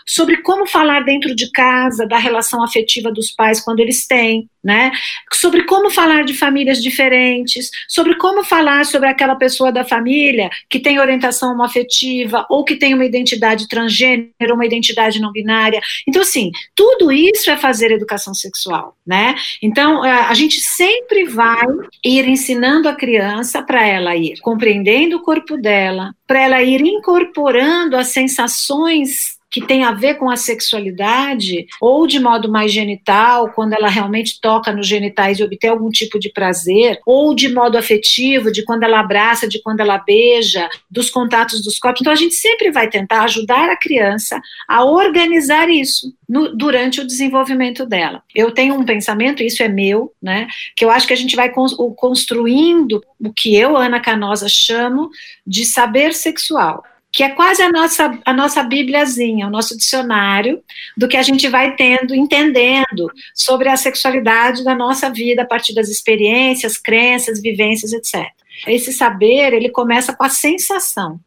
sobre 0.07 0.39
como 0.39 0.67
falar 0.67 1.05
dentro 1.05 1.35
de 1.35 1.51
casa 1.51 2.07
da 2.07 2.19
relação 2.19 2.63
afetiva 2.63 3.13
dos 3.13 3.31
pais 3.31 3.61
quando 3.61 3.81
eles 3.81 4.07
têm, 4.07 4.49
né? 4.67 4.91
Sobre 5.33 5.63
como 5.63 5.91
falar 5.91 6.25
de 6.25 6.35
famílias 6.35 6.83
diferentes, 6.83 7.71
sobre 7.89 8.17
como 8.17 8.43
falar 8.43 8.85
sobre 8.85 9.09
aquela 9.09 9.37
pessoa 9.37 9.71
da 9.71 9.85
família 9.85 10.51
que 10.69 10.81
tem 10.81 10.99
orientação 10.99 11.53
homoafetiva 11.53 12.45
ou 12.51 12.65
que 12.65 12.75
tem 12.75 12.93
uma 12.93 13.05
identidade 13.05 13.69
transgênero, 13.69 14.55
uma 14.55 14.67
identidade 14.67 15.21
não 15.21 15.31
binária. 15.31 15.81
Então, 16.09 16.23
assim, 16.23 16.51
tudo 16.75 17.13
isso 17.13 17.49
é 17.49 17.57
fazer 17.57 17.93
educação 17.93 18.35
sexual, 18.35 18.97
né? 19.07 19.37
Então, 19.63 20.05
é, 20.05 20.11
a 20.11 20.35
gente 20.35 20.61
sempre 20.61 21.25
vai 21.27 21.65
ir 22.05 22.27
ensinando 22.27 22.89
a 22.89 22.95
criança 22.95 23.63
para 23.63 23.87
ela 23.87 24.17
ir 24.17 24.41
compreendendo 24.41 25.19
o 25.19 25.23
corpo 25.23 25.57
dela, 25.57 26.13
para 26.27 26.43
ela 26.43 26.63
ir 26.63 26.81
incorporando 26.81 27.97
as 27.97 28.09
sensações 28.09 29.36
que 29.51 29.65
tem 29.65 29.85
a 29.85 29.93
ver 29.93 30.15
com 30.15 30.29
a 30.29 30.37
sexualidade, 30.37 31.67
ou 31.81 32.07
de 32.07 32.19
modo 32.19 32.51
mais 32.51 32.73
genital, 32.73 33.51
quando 33.53 33.73
ela 33.73 33.89
realmente 33.89 34.41
toca 34.41 34.73
nos 34.73 34.87
genitais 34.87 35.39
e 35.39 35.45
obtém 35.45 35.71
algum 35.71 35.89
tipo 35.89 36.19
de 36.19 36.31
prazer, 36.31 37.01
ou 37.07 37.35
de 37.35 37.49
modo 37.49 37.79
afetivo, 37.79 38.51
de 38.51 38.65
quando 38.65 38.83
ela 38.83 39.01
abraça, 39.01 39.49
de 39.49 39.63
quando 39.63 39.81
ela 39.81 39.99
beija, 39.99 40.69
dos 40.91 41.11
contatos 41.11 41.63
dos 41.63 41.79
corpos. 41.79 42.01
Então 42.01 42.13
a 42.13 42.17
gente 42.17 42.35
sempre 42.35 42.71
vai 42.71 42.89
tentar 42.89 43.23
ajudar 43.23 43.71
a 43.71 43.77
criança 43.77 44.41
a 44.69 44.85
organizar 44.85 45.69
isso 45.71 46.13
no, 46.29 46.55
durante 46.55 47.01
o 47.01 47.07
desenvolvimento 47.07 47.87
dela. 47.87 48.23
Eu 48.35 48.51
tenho 48.51 48.75
um 48.75 48.85
pensamento, 48.85 49.43
isso 49.43 49.63
é 49.63 49.69
meu, 49.69 50.13
né, 50.21 50.49
que 50.77 50.85
eu 50.85 50.91
acho 50.91 51.07
que 51.07 51.13
a 51.13 51.17
gente 51.17 51.37
vai 51.37 51.53
construindo 51.97 53.03
o 53.19 53.33
que 53.33 53.57
eu, 53.57 53.77
Ana 53.77 54.01
Canosa, 54.01 54.49
chamo 54.49 55.09
de 55.47 55.65
saber 55.65 56.13
sexual 56.13 56.83
que 57.17 57.23
é 57.23 57.31
quase 57.31 57.63
a 57.63 57.73
nossa, 57.73 58.19
a 58.27 58.33
nossa 58.35 58.63
bibliazinha, 58.63 59.47
o 59.47 59.51
nosso 59.51 59.75
dicionário 59.75 60.63
do 60.95 61.09
que 61.09 61.17
a 61.17 61.23
gente 61.23 61.49
vai 61.49 61.75
tendo, 61.75 62.15
entendendo 62.15 63.11
sobre 63.35 63.71
a 63.71 63.77
sexualidade 63.79 64.63
da 64.63 64.75
nossa 64.75 65.09
vida 65.09 65.41
a 65.41 65.47
partir 65.47 65.75
das 65.75 65.89
experiências, 65.89 66.77
crenças, 66.77 67.41
vivências, 67.41 67.95
etc. 67.95 68.27
Esse 68.67 68.93
saber, 68.93 69.55
ele 69.55 69.71
começa 69.71 70.15
com 70.15 70.25
a 70.25 70.29
sensação. 70.29 71.19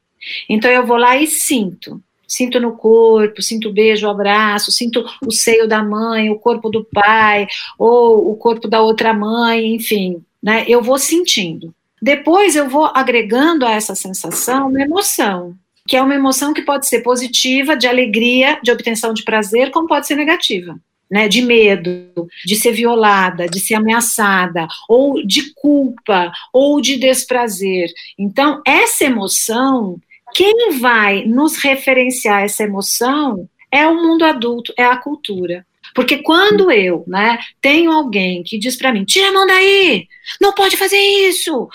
Então 0.47 0.69
eu 0.69 0.85
vou 0.85 0.95
lá 0.95 1.17
e 1.17 1.25
sinto. 1.25 1.99
Sinto 2.27 2.59
no 2.59 2.73
corpo, 2.73 3.41
sinto 3.41 3.69
o 3.69 3.73
beijo, 3.73 4.05
o 4.05 4.11
abraço, 4.11 4.71
sinto 4.71 5.03
o 5.25 5.31
seio 5.31 5.67
da 5.67 5.81
mãe, 5.81 6.29
o 6.29 6.37
corpo 6.37 6.69
do 6.69 6.85
pai, 6.85 7.47
ou 7.79 8.29
o 8.29 8.35
corpo 8.35 8.67
da 8.67 8.79
outra 8.79 9.11
mãe, 9.11 9.73
enfim, 9.73 10.23
né? 10.41 10.65
Eu 10.67 10.83
vou 10.83 10.99
sentindo. 10.99 11.73
Depois 11.99 12.55
eu 12.55 12.69
vou 12.69 12.85
agregando 12.93 13.65
a 13.65 13.71
essa 13.71 13.95
sensação 13.95 14.69
uma 14.69 14.83
emoção 14.83 15.57
que 15.89 15.97
é 15.97 16.03
uma 16.03 16.13
emoção 16.13 16.53
que 16.53 16.61
pode 16.61 16.87
ser 16.87 17.01
positiva, 17.01 17.75
de 17.75 17.87
alegria, 17.87 18.59
de 18.61 18.71
obtenção 18.71 19.11
de 19.11 19.23
prazer, 19.23 19.71
como 19.71 19.87
pode 19.87 20.05
ser 20.05 20.15
negativa. 20.15 20.79
Né, 21.11 21.27
de 21.27 21.41
medo, 21.41 22.27
de 22.45 22.55
ser 22.55 22.71
violada, 22.71 23.49
de 23.49 23.59
ser 23.59 23.73
ameaçada, 23.73 24.67
ou 24.87 25.25
de 25.25 25.55
culpa, 25.55 26.31
ou 26.53 26.79
de 26.79 26.97
desprazer. 26.97 27.89
Então, 28.15 28.61
essa 28.63 29.05
emoção, 29.05 29.99
quem 30.35 30.77
vai 30.79 31.25
nos 31.25 31.57
referenciar 31.57 32.43
essa 32.43 32.61
emoção 32.61 33.49
é 33.71 33.87
o 33.87 33.95
mundo 33.95 34.23
adulto, 34.23 34.71
é 34.77 34.85
a 34.85 34.97
cultura. 34.97 35.65
Porque 35.95 36.17
quando 36.17 36.71
eu, 36.71 37.03
né, 37.07 37.39
tenho 37.59 37.91
alguém 37.91 38.43
que 38.43 38.59
diz 38.59 38.77
para 38.77 38.93
mim, 38.93 39.03
tira 39.03 39.29
a 39.29 39.33
mão 39.33 39.47
daí, 39.47 40.07
não 40.39 40.53
pode 40.53 40.77
fazer 40.77 40.99
isso. 40.99 41.67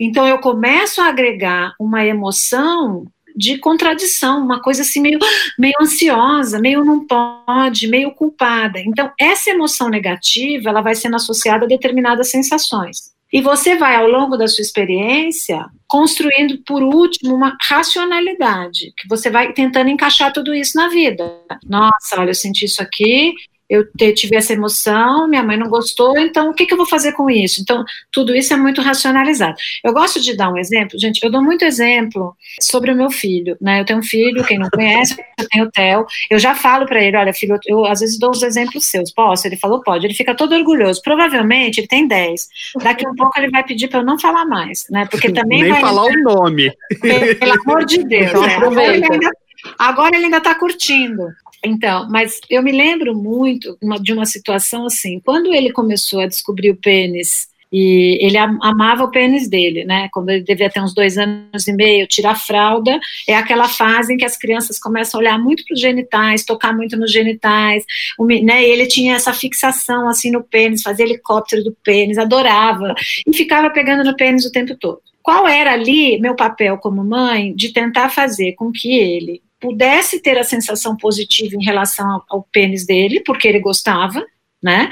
Então 0.00 0.26
eu 0.26 0.40
começo 0.40 1.00
a 1.00 1.06
agregar 1.06 1.72
uma 1.78 2.04
emoção 2.04 3.06
de 3.36 3.58
contradição, 3.58 4.42
uma 4.42 4.62
coisa 4.62 4.82
assim 4.82 5.00
meio, 5.00 5.18
meio 5.58 5.74
ansiosa, 5.80 6.58
meio 6.58 6.84
não 6.84 7.06
pode, 7.06 7.86
meio 7.86 8.12
culpada. 8.12 8.80
Então, 8.80 9.12
essa 9.20 9.50
emoção 9.50 9.88
negativa, 9.88 10.70
ela 10.70 10.80
vai 10.80 10.94
sendo 10.94 11.16
associada 11.16 11.64
a 11.64 11.68
determinadas 11.68 12.30
sensações. 12.30 13.14
E 13.32 13.42
você 13.42 13.76
vai, 13.76 13.96
ao 13.96 14.08
longo 14.08 14.36
da 14.36 14.46
sua 14.46 14.62
experiência, 14.62 15.66
construindo, 15.86 16.58
por 16.64 16.82
último, 16.82 17.34
uma 17.34 17.56
racionalidade, 17.60 18.92
que 18.96 19.08
você 19.08 19.28
vai 19.28 19.52
tentando 19.52 19.90
encaixar 19.90 20.32
tudo 20.32 20.54
isso 20.54 20.76
na 20.76 20.88
vida. 20.88 21.38
Nossa, 21.64 22.18
olha, 22.18 22.30
eu 22.30 22.34
senti 22.34 22.64
isso 22.64 22.80
aqui, 22.80 23.34
eu 23.68 23.86
tive 24.14 24.36
essa 24.36 24.52
emoção, 24.52 25.26
minha 25.28 25.42
mãe 25.42 25.56
não 25.56 25.68
gostou, 25.68 26.16
então 26.18 26.50
o 26.50 26.54
que, 26.54 26.66
que, 26.66 26.72
eu 26.72 26.76
vou 26.76 26.86
fazer 26.86 27.12
com 27.12 27.28
isso? 27.28 27.60
Então, 27.60 27.84
tudo 28.12 28.34
isso 28.34 28.52
é 28.52 28.56
muito 28.56 28.80
racionalizado. 28.80 29.56
Eu 29.84 29.92
gosto 29.92 30.20
de 30.20 30.36
dar 30.36 30.50
um 30.50 30.56
exemplo, 30.56 30.98
gente, 30.98 31.22
eu 31.22 31.30
dou 31.30 31.42
muito 31.42 31.64
exemplo 31.64 32.36
sobre 32.60 32.92
o 32.92 32.96
meu 32.96 33.10
filho, 33.10 33.56
né? 33.60 33.80
Eu 33.80 33.84
tenho 33.84 33.98
um 33.98 34.02
filho, 34.02 34.44
quem 34.44 34.58
não 34.58 34.70
conhece, 34.70 35.16
eu 35.38 35.48
tenho 35.48 35.64
o 35.64 35.70
Theo, 35.70 36.06
eu 36.30 36.38
já 36.38 36.54
falo 36.54 36.86
para 36.86 37.02
ele, 37.02 37.16
olha, 37.16 37.32
filho, 37.32 37.58
eu, 37.66 37.78
eu, 37.78 37.86
às 37.86 38.00
vezes 38.00 38.18
dou 38.18 38.30
os 38.30 38.42
exemplos 38.42 38.86
seus, 38.86 39.12
posso? 39.12 39.46
Ele 39.46 39.56
falou, 39.56 39.82
pode, 39.82 40.06
ele 40.06 40.14
fica 40.14 40.34
todo 40.34 40.54
orgulhoso, 40.54 41.02
provavelmente 41.02 41.78
ele 41.78 41.88
tem 41.88 42.06
10, 42.06 42.48
daqui 42.82 43.06
a 43.06 43.10
um 43.10 43.14
pouco 43.14 43.38
ele 43.38 43.50
vai 43.50 43.64
pedir 43.64 43.88
para 43.88 44.00
eu 44.00 44.04
não 44.04 44.18
falar 44.18 44.44
mais, 44.44 44.86
né? 44.90 45.06
Porque 45.10 45.32
também 45.32 45.62
Nem 45.62 45.72
vai... 45.72 45.80
falar 45.80 46.04
o 46.04 46.22
nome. 46.22 46.72
Pelo 47.00 47.62
amor 47.62 47.84
de 47.84 48.04
Deus, 48.04 48.30
então, 48.30 48.42
né? 48.42 48.54
agora, 48.54 48.94
ele 48.94 49.06
ainda, 49.12 49.30
agora 49.78 50.16
ele 50.16 50.24
ainda 50.26 50.38
está 50.38 50.54
curtindo, 50.54 51.28
então, 51.66 52.08
mas 52.10 52.40
eu 52.48 52.62
me 52.62 52.72
lembro 52.72 53.14
muito 53.14 53.76
de 54.00 54.12
uma 54.12 54.26
situação 54.26 54.86
assim, 54.86 55.20
quando 55.20 55.52
ele 55.52 55.72
começou 55.72 56.20
a 56.20 56.26
descobrir 56.26 56.70
o 56.70 56.76
pênis, 56.76 57.48
e 57.72 58.18
ele 58.24 58.38
amava 58.38 59.04
o 59.04 59.10
pênis 59.10 59.48
dele, 59.48 59.84
né? 59.84 60.08
Quando 60.12 60.30
ele 60.30 60.42
devia 60.42 60.70
ter 60.70 60.80
uns 60.80 60.94
dois 60.94 61.18
anos 61.18 61.66
e 61.66 61.72
meio, 61.72 62.06
tirar 62.06 62.30
a 62.30 62.36
fralda, 62.36 62.98
é 63.28 63.34
aquela 63.34 63.68
fase 63.68 64.14
em 64.14 64.16
que 64.16 64.24
as 64.24 64.38
crianças 64.38 64.78
começam 64.78 65.18
a 65.18 65.20
olhar 65.20 65.38
muito 65.38 65.64
para 65.64 65.74
os 65.74 65.80
genitais, 65.80 66.44
tocar 66.44 66.74
muito 66.74 66.96
nos 66.96 67.12
genitais, 67.12 67.84
né? 68.18 68.62
E 68.62 68.70
ele 68.70 68.86
tinha 68.86 69.16
essa 69.16 69.32
fixação 69.32 70.08
assim 70.08 70.30
no 70.30 70.44
pênis, 70.44 70.82
fazia 70.82 71.04
helicóptero 71.04 71.64
do 71.64 71.76
pênis, 71.82 72.18
adorava, 72.18 72.94
e 73.26 73.34
ficava 73.34 73.68
pegando 73.70 74.04
no 74.04 74.16
pênis 74.16 74.46
o 74.46 74.52
tempo 74.52 74.76
todo. 74.76 75.00
Qual 75.22 75.48
era 75.48 75.72
ali 75.72 76.20
meu 76.20 76.36
papel 76.36 76.78
como 76.78 77.02
mãe 77.02 77.52
de 77.52 77.72
tentar 77.72 78.10
fazer 78.10 78.52
com 78.52 78.70
que 78.70 78.96
ele 78.96 79.42
pudesse 79.66 80.20
ter 80.20 80.38
a 80.38 80.44
sensação 80.44 80.96
positiva 80.96 81.56
em 81.56 81.64
relação 81.64 82.08
ao, 82.08 82.24
ao 82.28 82.42
pênis 82.52 82.86
dele, 82.86 83.20
porque 83.20 83.48
ele 83.48 83.58
gostava, 83.58 84.24
né? 84.62 84.88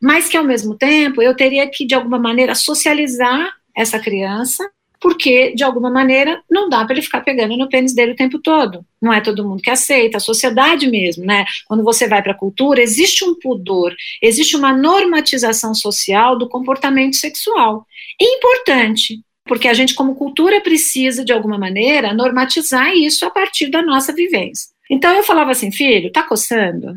Mas 0.00 0.28
que 0.28 0.36
ao 0.36 0.44
mesmo 0.44 0.76
tempo 0.76 1.22
eu 1.22 1.34
teria 1.34 1.66
que, 1.66 1.86
de 1.86 1.94
alguma 1.94 2.18
maneira, 2.18 2.54
socializar 2.54 3.50
essa 3.74 3.98
criança, 3.98 4.68
porque, 5.00 5.54
de 5.54 5.62
alguma 5.62 5.90
maneira, 5.90 6.42
não 6.50 6.68
dá 6.68 6.84
para 6.84 6.94
ele 6.94 7.02
ficar 7.02 7.20
pegando 7.20 7.56
no 7.56 7.68
pênis 7.68 7.94
dele 7.94 8.12
o 8.12 8.16
tempo 8.16 8.38
todo. 8.38 8.84
Não 9.00 9.12
é 9.12 9.20
todo 9.20 9.46
mundo 9.46 9.62
que 9.62 9.70
aceita, 9.70 10.18
a 10.18 10.20
sociedade 10.20 10.90
mesmo, 10.90 11.24
né? 11.24 11.44
Quando 11.66 11.84
você 11.84 12.08
vai 12.08 12.20
para 12.20 12.32
a 12.32 12.38
cultura, 12.38 12.82
existe 12.82 13.24
um 13.24 13.34
pudor, 13.34 13.94
existe 14.20 14.56
uma 14.56 14.76
normatização 14.76 15.72
social 15.74 16.36
do 16.36 16.48
comportamento 16.48 17.16
sexual. 17.16 17.86
Importante, 18.20 19.20
porque 19.48 19.66
a 19.66 19.74
gente, 19.74 19.94
como 19.94 20.14
cultura, 20.14 20.60
precisa, 20.60 21.24
de 21.24 21.32
alguma 21.32 21.58
maneira, 21.58 22.14
normatizar 22.14 22.92
isso 22.94 23.26
a 23.26 23.30
partir 23.30 23.68
da 23.68 23.82
nossa 23.82 24.12
vivência. 24.12 24.68
Então 24.88 25.14
eu 25.16 25.22
falava 25.22 25.50
assim, 25.50 25.72
filho, 25.72 26.12
tá 26.12 26.22
coçando? 26.22 26.94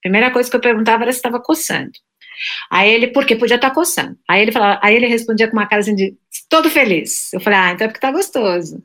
Primeira 0.00 0.30
coisa 0.30 0.50
que 0.50 0.56
eu 0.56 0.60
perguntava 0.60 1.04
era 1.04 1.12
se 1.12 1.18
estava 1.18 1.38
coçando. 1.38 1.92
Aí 2.70 2.90
ele, 2.90 3.08
porque 3.08 3.36
podia 3.36 3.56
estar 3.56 3.68
tá 3.68 3.74
coçando. 3.74 4.16
Aí 4.28 4.42
ele 4.42 4.52
falava, 4.52 4.80
aí 4.82 4.96
ele 4.96 5.06
respondia 5.06 5.46
com 5.46 5.56
uma 5.56 5.66
cara 5.66 5.80
assim 5.80 5.94
de 5.94 6.16
todo 6.48 6.70
feliz. 6.70 7.32
Eu 7.32 7.40
falei, 7.40 7.58
ah, 7.58 7.72
então 7.72 7.84
é 7.84 7.88
porque 7.88 8.00
tá 8.00 8.10
gostoso. 8.10 8.82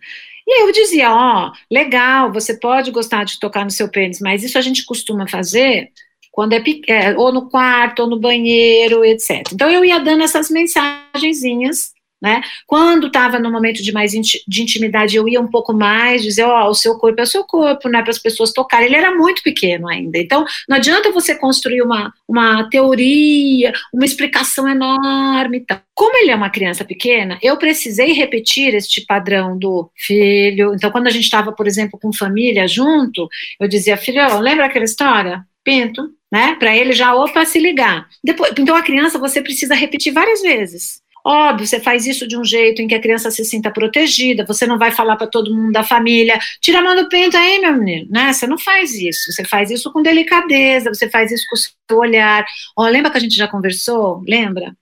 E 0.47 0.61
eu 0.61 0.71
dizia, 0.71 1.11
ó, 1.11 1.47
oh, 1.47 1.73
legal, 1.73 2.31
você 2.31 2.59
pode 2.59 2.91
gostar 2.91 3.23
de 3.23 3.39
tocar 3.39 3.63
no 3.63 3.71
seu 3.71 3.89
pênis, 3.89 4.19
mas 4.19 4.43
isso 4.43 4.57
a 4.57 4.61
gente 4.61 4.85
costuma 4.85 5.27
fazer 5.27 5.89
quando 6.31 6.53
é, 6.53 6.61
é 6.87 7.17
ou 7.17 7.31
no 7.31 7.49
quarto, 7.49 8.03
ou 8.03 8.09
no 8.09 8.19
banheiro, 8.19 9.03
etc. 9.05 9.41
Então 9.53 9.71
eu 9.71 9.83
ia 9.85 9.99
dando 9.99 10.23
essas 10.23 10.49
mensagenzinhas 10.51 11.94
né? 12.25 12.41
Quando 12.65 13.05
estava 13.05 13.37
no 13.37 13.51
momento 13.51 13.83
de 13.83 13.91
mais 13.91 14.11
de 14.13 14.61
intimidade, 14.63 15.15
eu 15.15 15.29
ia 15.29 15.39
um 15.39 15.47
pouco 15.47 15.71
mais, 15.71 16.23
dizer, 16.23 16.43
ó, 16.43 16.65
oh, 16.65 16.71
o 16.71 16.73
seu 16.73 16.97
corpo 16.97 17.21
é 17.21 17.23
o 17.23 17.27
seu 17.27 17.43
corpo, 17.43 17.87
não 17.87 17.99
é 17.99 18.01
para 18.01 18.09
as 18.09 18.17
pessoas 18.17 18.51
tocarem. 18.51 18.87
Ele 18.87 18.95
era 18.95 19.13
muito 19.13 19.43
pequeno 19.43 19.87
ainda. 19.87 20.17
Então, 20.17 20.43
não 20.67 20.77
adianta 20.77 21.11
você 21.11 21.35
construir 21.35 21.83
uma, 21.83 22.11
uma 22.27 22.67
teoria, 22.67 23.71
uma 23.93 24.05
explicação 24.05 24.67
enorme. 24.67 25.63
Como 25.93 26.17
ele 26.17 26.31
é 26.31 26.35
uma 26.35 26.49
criança 26.49 26.83
pequena, 26.83 27.37
eu 27.43 27.57
precisei 27.57 28.11
repetir 28.11 28.73
este 28.73 29.05
padrão 29.05 29.55
do 29.55 29.91
filho. 29.95 30.73
Então, 30.73 30.89
quando 30.89 31.05
a 31.05 31.11
gente 31.11 31.25
estava, 31.25 31.51
por 31.51 31.67
exemplo, 31.67 31.99
com 32.01 32.11
família 32.11 32.67
junto, 32.67 33.29
eu 33.59 33.67
dizia, 33.67 33.97
filho, 33.97 34.39
lembra 34.39 34.65
aquela 34.65 34.85
história? 34.85 35.45
Pinto, 35.63 36.09
né? 36.31 36.55
Para 36.57 36.75
ele 36.75 36.93
já, 36.93 37.13
opa, 37.13 37.45
se 37.45 37.59
ligar. 37.59 38.07
Depois, 38.23 38.51
então, 38.57 38.75
a 38.75 38.81
criança 38.81 39.19
você 39.19 39.43
precisa 39.43 39.75
repetir 39.75 40.11
várias 40.11 40.41
vezes 40.41 41.04
Óbvio, 41.25 41.65
você 41.65 41.79
faz 41.79 42.05
isso 42.05 42.27
de 42.27 42.37
um 42.37 42.45
jeito 42.45 42.83
em 42.83 42.87
que 42.87 42.93
a 42.93 43.01
criança 43.01 43.31
se 43.31 43.43
sinta 43.43 43.71
protegida, 43.71 44.45
você 44.45 44.67
não 44.67 44.77
vai 44.77 44.91
falar 44.91 45.15
para 45.15 45.25
todo 45.25 45.51
mundo 45.51 45.71
da 45.71 45.81
família, 45.81 46.37
tira 46.61 46.79
a 46.79 46.81
mão 46.83 46.95
do 46.95 47.09
pinto 47.09 47.35
aí, 47.35 47.57
meu 47.59 47.73
menino, 47.73 48.07
né? 48.11 48.31
Você 48.31 48.45
não 48.45 48.59
faz 48.59 48.93
isso, 48.93 49.31
você 49.31 49.43
faz 49.43 49.71
isso 49.71 49.91
com 49.91 50.03
delicadeza, 50.03 50.93
você 50.93 51.09
faz 51.09 51.31
isso 51.31 51.43
com 51.49 51.55
o 51.55 51.59
seu 51.59 51.97
olhar. 51.97 52.45
Ó, 52.77 52.87
lembra 52.87 53.09
que 53.09 53.17
a 53.17 53.21
gente 53.21 53.35
já 53.35 53.47
conversou? 53.47 54.23
Lembra? 54.27 54.75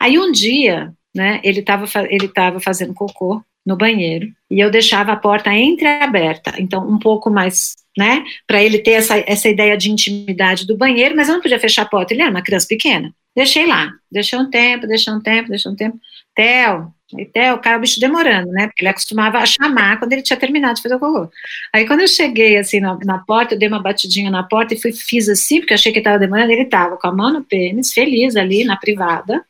Aí 0.00 0.18
um 0.18 0.32
dia, 0.32 0.92
né, 1.14 1.40
ele 1.44 1.60
estava 1.60 1.86
ele 2.10 2.26
tava 2.26 2.58
fazendo 2.58 2.92
cocô 2.92 3.40
no 3.64 3.76
banheiro 3.76 4.28
e 4.50 4.58
eu 4.58 4.70
deixava 4.70 5.12
a 5.12 5.16
porta 5.16 5.52
entreaberta, 5.54 6.54
então 6.58 6.88
um 6.88 6.98
pouco 6.98 7.30
mais, 7.30 7.76
né, 7.96 8.24
para 8.44 8.60
ele 8.62 8.78
ter 8.80 8.92
essa, 8.92 9.18
essa 9.26 9.48
ideia 9.48 9.76
de 9.76 9.90
intimidade 9.90 10.66
do 10.66 10.76
banheiro, 10.76 11.14
mas 11.14 11.28
eu 11.28 11.34
não 11.34 11.42
podia 11.42 11.60
fechar 11.60 11.82
a 11.82 11.88
porta, 11.88 12.12
ele 12.12 12.22
era 12.22 12.30
uma 12.30 12.42
criança 12.42 12.66
pequena. 12.68 13.14
Deixei 13.36 13.66
lá, 13.66 13.92
deixei 14.10 14.38
um 14.38 14.48
tempo, 14.48 14.86
deixei 14.86 15.12
um 15.12 15.20
tempo, 15.20 15.50
deixei 15.50 15.70
um 15.70 15.76
tempo. 15.76 16.00
Theo, 16.34 16.92
Theo, 17.32 17.54
o 17.54 17.58
cara, 17.58 17.78
o 17.78 17.80
bicho 17.80 18.00
demorando, 18.00 18.50
né? 18.50 18.66
Porque 18.66 18.82
ele 18.82 18.88
acostumava 18.88 19.38
a 19.38 19.46
chamar 19.46 19.98
quando 19.98 20.12
ele 20.12 20.22
tinha 20.22 20.36
terminado 20.36 20.74
de 20.74 20.82
fazer 20.82 20.96
o 20.96 20.98
cocô. 20.98 21.30
Aí 21.72 21.86
quando 21.86 22.00
eu 22.00 22.08
cheguei 22.08 22.56
assim 22.56 22.80
na, 22.80 22.98
na 23.04 23.18
porta, 23.18 23.54
eu 23.54 23.58
dei 23.58 23.68
uma 23.68 23.80
batidinha 23.80 24.30
na 24.30 24.42
porta 24.42 24.74
e 24.74 24.80
fui, 24.80 24.92
fiz 24.92 25.28
assim, 25.28 25.60
porque 25.60 25.74
achei 25.74 25.92
que 25.92 25.98
estava 25.98 26.18
demorando, 26.18 26.50
ele 26.50 26.62
estava 26.62 26.96
com 26.96 27.06
a 27.06 27.12
mão 27.12 27.32
no 27.32 27.44
pênis, 27.44 27.92
feliz 27.92 28.34
ali 28.34 28.64
na 28.64 28.76
privada, 28.76 29.44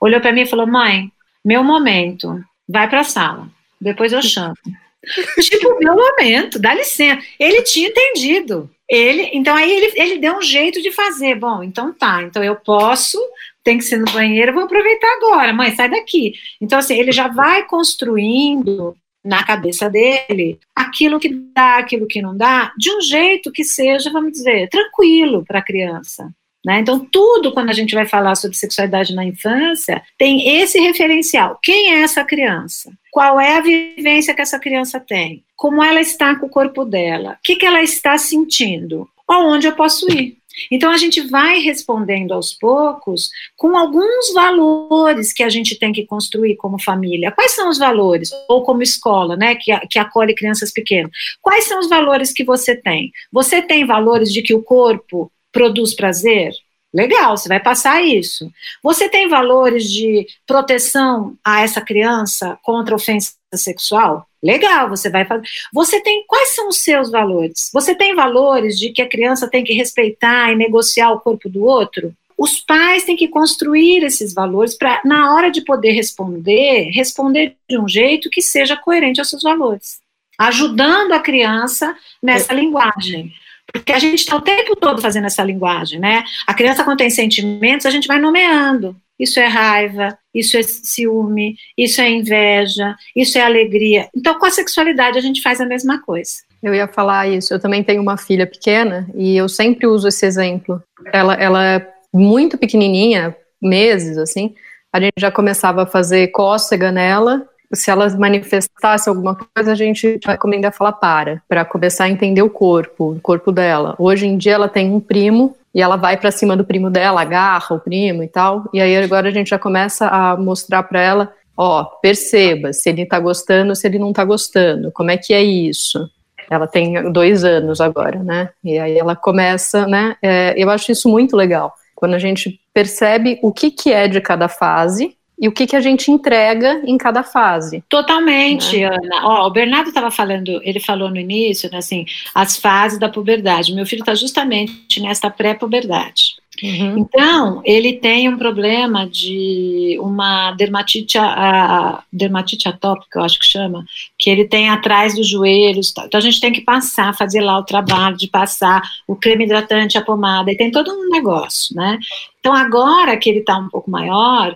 olhou 0.00 0.20
para 0.20 0.32
mim 0.32 0.42
e 0.42 0.46
falou: 0.46 0.66
mãe, 0.66 1.10
meu 1.44 1.62
momento, 1.62 2.42
vai 2.66 2.88
para 2.88 3.00
a 3.00 3.04
sala, 3.04 3.48
depois 3.80 4.12
eu 4.12 4.22
chamo. 4.22 4.54
tipo, 5.40 5.78
meu 5.80 5.94
momento, 5.94 6.58
dá 6.58 6.72
licença. 6.72 7.20
Ele 7.38 7.62
tinha 7.62 7.88
entendido. 7.88 8.70
Ele, 8.88 9.30
então 9.32 9.56
aí 9.56 9.70
ele, 9.70 9.92
ele 9.96 10.18
deu 10.18 10.36
um 10.36 10.42
jeito 10.42 10.82
de 10.82 10.90
fazer. 10.90 11.34
Bom, 11.36 11.62
então 11.62 11.92
tá, 11.92 12.22
então 12.22 12.44
eu 12.44 12.56
posso, 12.56 13.18
tem 13.62 13.78
que 13.78 13.84
ser 13.84 13.98
no 13.98 14.12
banheiro, 14.12 14.52
vou 14.52 14.64
aproveitar 14.64 15.10
agora, 15.16 15.52
mãe, 15.52 15.74
sai 15.74 15.88
daqui. 15.88 16.34
Então, 16.60 16.78
assim, 16.78 16.98
ele 16.98 17.12
já 17.12 17.28
vai 17.28 17.66
construindo 17.66 18.96
na 19.24 19.42
cabeça 19.42 19.88
dele 19.88 20.58
aquilo 20.76 21.18
que 21.18 21.30
dá, 21.54 21.78
aquilo 21.78 22.06
que 22.06 22.20
não 22.20 22.36
dá, 22.36 22.72
de 22.76 22.94
um 22.94 23.00
jeito 23.00 23.50
que 23.50 23.64
seja, 23.64 24.12
vamos 24.12 24.32
dizer, 24.32 24.68
tranquilo 24.68 25.44
para 25.46 25.60
a 25.60 25.64
criança. 25.64 26.30
Né? 26.64 26.80
Então, 26.80 26.98
tudo 26.98 27.52
quando 27.52 27.70
a 27.70 27.74
gente 27.74 27.94
vai 27.94 28.06
falar 28.06 28.34
sobre 28.34 28.56
sexualidade 28.56 29.14
na 29.14 29.24
infância 29.24 30.02
tem 30.18 30.60
esse 30.60 30.78
referencial. 30.78 31.58
Quem 31.62 31.94
é 31.94 32.02
essa 32.02 32.24
criança? 32.24 32.90
Qual 33.14 33.38
é 33.38 33.58
a 33.58 33.60
vivência 33.60 34.34
que 34.34 34.42
essa 34.42 34.58
criança 34.58 34.98
tem? 34.98 35.44
Como 35.54 35.80
ela 35.80 36.00
está 36.00 36.34
com 36.34 36.46
o 36.46 36.50
corpo 36.50 36.84
dela? 36.84 37.34
O 37.34 37.36
que, 37.44 37.54
que 37.54 37.64
ela 37.64 37.80
está 37.80 38.18
sentindo? 38.18 39.08
Aonde 39.28 39.68
eu 39.68 39.76
posso 39.76 40.10
ir? 40.10 40.38
Então 40.68 40.90
a 40.90 40.96
gente 40.96 41.20
vai 41.20 41.60
respondendo 41.60 42.34
aos 42.34 42.52
poucos 42.52 43.30
com 43.56 43.76
alguns 43.76 44.32
valores 44.34 45.32
que 45.32 45.44
a 45.44 45.48
gente 45.48 45.78
tem 45.78 45.92
que 45.92 46.04
construir 46.04 46.56
como 46.56 46.82
família. 46.82 47.30
Quais 47.30 47.52
são 47.52 47.68
os 47.68 47.78
valores? 47.78 48.30
Ou 48.48 48.64
como 48.64 48.82
escola, 48.82 49.36
né, 49.36 49.54
que, 49.54 49.70
que 49.86 50.00
acolhe 50.00 50.34
crianças 50.34 50.72
pequenas. 50.72 51.12
Quais 51.40 51.66
são 51.66 51.78
os 51.78 51.88
valores 51.88 52.32
que 52.32 52.42
você 52.42 52.74
tem? 52.74 53.12
Você 53.30 53.62
tem 53.62 53.86
valores 53.86 54.32
de 54.32 54.42
que 54.42 54.54
o 54.54 54.62
corpo 54.64 55.30
produz 55.52 55.94
prazer? 55.94 56.52
Legal, 56.94 57.36
você 57.36 57.48
vai 57.48 57.58
passar 57.58 58.00
isso. 58.02 58.48
Você 58.80 59.08
tem 59.08 59.28
valores 59.28 59.90
de 59.90 60.28
proteção 60.46 61.36
a 61.44 61.62
essa 61.62 61.80
criança 61.80 62.56
contra 62.62 62.94
ofensa 62.94 63.34
sexual? 63.52 64.28
Legal, 64.40 64.88
você 64.88 65.10
vai 65.10 65.24
fazer. 65.24 65.42
Você 65.72 66.00
tem 66.00 66.24
quais 66.28 66.54
são 66.54 66.68
os 66.68 66.78
seus 66.82 67.10
valores? 67.10 67.68
Você 67.72 67.96
tem 67.96 68.14
valores 68.14 68.78
de 68.78 68.90
que 68.90 69.02
a 69.02 69.08
criança 69.08 69.48
tem 69.48 69.64
que 69.64 69.72
respeitar 69.72 70.52
e 70.52 70.56
negociar 70.56 71.10
o 71.10 71.18
corpo 71.18 71.48
do 71.48 71.64
outro? 71.64 72.14
Os 72.38 72.60
pais 72.60 73.04
têm 73.04 73.16
que 73.16 73.26
construir 73.26 74.04
esses 74.04 74.32
valores 74.32 74.76
para, 74.76 75.00
na 75.04 75.34
hora 75.34 75.50
de 75.50 75.62
poder 75.62 75.92
responder, 75.92 76.90
responder 76.92 77.56
de 77.68 77.76
um 77.76 77.88
jeito 77.88 78.30
que 78.30 78.42
seja 78.42 78.76
coerente 78.76 79.18
aos 79.18 79.30
seus 79.30 79.42
valores, 79.42 79.98
ajudando 80.38 81.12
a 81.12 81.20
criança 81.20 81.96
nessa 82.22 82.52
é. 82.52 82.56
linguagem. 82.56 83.32
Porque 83.72 83.92
a 83.92 83.98
gente 83.98 84.20
está 84.20 84.36
o 84.36 84.40
tempo 84.40 84.76
todo 84.76 85.00
fazendo 85.00 85.26
essa 85.26 85.42
linguagem, 85.42 85.98
né? 85.98 86.24
A 86.46 86.54
criança, 86.54 86.84
quando 86.84 86.98
tem 86.98 87.10
sentimentos, 87.10 87.86
a 87.86 87.90
gente 87.90 88.06
vai 88.06 88.18
nomeando. 88.18 88.96
Isso 89.18 89.38
é 89.38 89.46
raiva, 89.46 90.18
isso 90.34 90.56
é 90.56 90.62
ciúme, 90.62 91.56
isso 91.78 92.00
é 92.00 92.10
inveja, 92.10 92.96
isso 93.14 93.38
é 93.38 93.42
alegria. 93.42 94.08
Então, 94.14 94.38
com 94.38 94.46
a 94.46 94.50
sexualidade, 94.50 95.18
a 95.18 95.20
gente 95.20 95.40
faz 95.40 95.60
a 95.60 95.66
mesma 95.66 96.02
coisa. 96.02 96.32
Eu 96.62 96.74
ia 96.74 96.88
falar 96.88 97.28
isso. 97.28 97.54
Eu 97.54 97.60
também 97.60 97.84
tenho 97.84 98.02
uma 98.02 98.16
filha 98.16 98.46
pequena 98.46 99.08
e 99.14 99.36
eu 99.36 99.48
sempre 99.48 99.86
uso 99.86 100.08
esse 100.08 100.26
exemplo. 100.26 100.82
Ela, 101.12 101.34
ela 101.34 101.64
é 101.64 101.88
muito 102.12 102.58
pequenininha, 102.58 103.36
meses, 103.62 104.18
assim. 104.18 104.54
A 104.92 105.00
gente 105.00 105.14
já 105.18 105.30
começava 105.30 105.82
a 105.82 105.86
fazer 105.86 106.28
cócega 106.28 106.90
nela 106.90 107.46
se 107.74 107.90
ela 107.90 108.08
manifestasse 108.16 109.08
alguma 109.08 109.36
coisa, 109.36 109.72
a 109.72 109.74
gente 109.74 110.18
recomenda 110.24 110.70
falar 110.70 110.92
para, 110.92 111.42
para 111.48 111.64
começar 111.64 112.04
a 112.04 112.08
entender 112.08 112.42
o 112.42 112.50
corpo, 112.50 113.12
o 113.12 113.20
corpo 113.20 113.52
dela. 113.52 113.94
Hoje 113.98 114.26
em 114.26 114.36
dia 114.36 114.54
ela 114.54 114.68
tem 114.68 114.90
um 114.90 115.00
primo 115.00 115.56
e 115.74 115.82
ela 115.82 115.96
vai 115.96 116.16
para 116.16 116.30
cima 116.30 116.56
do 116.56 116.64
primo 116.64 116.88
dela, 116.88 117.20
agarra 117.20 117.74
o 117.74 117.80
primo 117.80 118.22
e 118.22 118.28
tal. 118.28 118.68
E 118.72 118.80
aí 118.80 118.96
agora 118.96 119.28
a 119.28 119.32
gente 119.32 119.50
já 119.50 119.58
começa 119.58 120.06
a 120.06 120.36
mostrar 120.36 120.82
para 120.84 121.00
ela, 121.00 121.32
ó, 121.56 121.84
perceba 121.84 122.72
se 122.72 122.88
ele 122.88 123.04
tá 123.04 123.18
gostando, 123.18 123.74
se 123.74 123.86
ele 123.86 123.98
não 123.98 124.12
tá 124.12 124.24
gostando. 124.24 124.92
Como 124.92 125.10
é 125.10 125.16
que 125.16 125.34
é 125.34 125.42
isso? 125.42 126.08
Ela 126.50 126.66
tem 126.66 127.10
dois 127.10 127.42
anos 127.42 127.80
agora, 127.80 128.22
né? 128.22 128.50
E 128.62 128.78
aí 128.78 128.96
ela 128.98 129.16
começa, 129.16 129.86
né? 129.86 130.16
É, 130.22 130.54
eu 130.56 130.70
acho 130.70 130.92
isso 130.92 131.08
muito 131.08 131.36
legal. 131.36 131.74
Quando 131.94 132.14
a 132.14 132.18
gente 132.18 132.60
percebe 132.72 133.38
o 133.42 133.52
que, 133.52 133.70
que 133.70 133.92
é 133.92 134.06
de 134.06 134.20
cada 134.20 134.46
fase 134.46 135.16
e 135.38 135.48
o 135.48 135.52
que, 135.52 135.66
que 135.66 135.76
a 135.76 135.80
gente 135.80 136.10
entrega 136.10 136.80
em 136.86 136.96
cada 136.96 137.22
fase. 137.22 137.82
Totalmente, 137.88 138.78
né? 138.78 138.86
Ana. 138.86 139.26
Ó, 139.26 139.46
o 139.46 139.50
Bernardo 139.50 139.88
estava 139.88 140.10
falando, 140.10 140.60
ele 140.62 140.80
falou 140.80 141.10
no 141.10 141.18
início, 141.18 141.70
né, 141.70 141.78
assim, 141.78 142.06
as 142.34 142.56
fases 142.56 142.98
da 142.98 143.08
puberdade. 143.08 143.74
Meu 143.74 143.86
filho 143.86 144.00
está 144.00 144.14
justamente 144.14 145.00
nesta 145.00 145.30
pré-puberdade. 145.30 146.36
Uhum. 146.62 146.98
Então, 146.98 147.60
ele 147.64 147.94
tem 147.94 148.28
um 148.28 148.38
problema 148.38 149.08
de 149.08 149.98
uma 150.00 150.52
dermatite, 150.52 151.18
a, 151.18 152.04
dermatite 152.12 152.68
atópica, 152.68 153.18
eu 153.18 153.24
acho 153.24 153.38
que 153.40 153.46
chama, 153.46 153.84
que 154.16 154.30
ele 154.30 154.44
tem 154.44 154.68
atrás 154.68 155.16
dos 155.16 155.28
joelhos. 155.28 155.92
Então, 155.98 156.18
a 156.18 156.22
gente 156.22 156.40
tem 156.40 156.52
que 156.52 156.60
passar, 156.60 157.16
fazer 157.16 157.40
lá 157.40 157.58
o 157.58 157.64
trabalho 157.64 158.16
de 158.16 158.28
passar 158.28 158.82
o 159.06 159.16
creme 159.16 159.44
hidratante, 159.44 159.98
a 159.98 160.02
pomada, 160.02 160.52
e 160.52 160.56
tem 160.56 160.70
todo 160.70 160.92
um 160.92 161.10
negócio, 161.10 161.74
né? 161.74 161.98
Então, 162.38 162.54
agora 162.54 163.16
que 163.16 163.28
ele 163.28 163.40
está 163.40 163.58
um 163.58 163.68
pouco 163.68 163.90
maior, 163.90 164.54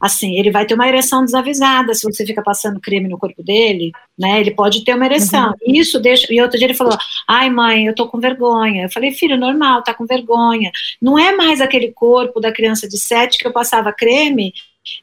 assim, 0.00 0.38
ele 0.38 0.50
vai 0.50 0.64
ter 0.64 0.74
uma 0.74 0.88
ereção 0.88 1.24
desavisada 1.24 1.92
se 1.92 2.04
você 2.04 2.24
fica 2.24 2.42
passando 2.42 2.80
creme 2.80 3.08
no 3.08 3.18
corpo 3.18 3.42
dele, 3.42 3.92
né? 4.18 4.40
Ele 4.40 4.52
pode 4.52 4.82
ter 4.84 4.94
uma 4.94 5.04
ereção. 5.04 5.50
Uhum. 5.50 5.74
Isso 5.74 6.00
deixa. 6.00 6.32
E 6.32 6.40
outro 6.40 6.58
dia 6.58 6.66
ele 6.66 6.74
falou: 6.74 6.96
ai, 7.28 7.50
mãe, 7.50 7.86
eu 7.86 7.94
tô 7.94 8.08
com 8.08 8.18
vergonha. 8.18 8.84
Eu 8.84 8.90
falei, 8.90 9.12
filho, 9.12 9.36
normal, 9.36 9.82
tá 9.82 9.92
com 9.92 10.06
vergonha. 10.06 10.70
Não 11.00 11.18
é 11.18 11.36
mais 11.36 11.60
aquele 11.60 11.92
corpo 11.92 12.40
da 12.40 12.52
criança 12.52 12.88
de 12.88 12.98
sete 12.98 13.38
que 13.38 13.46
eu 13.46 13.52
passava 13.52 13.92
creme 13.92 14.54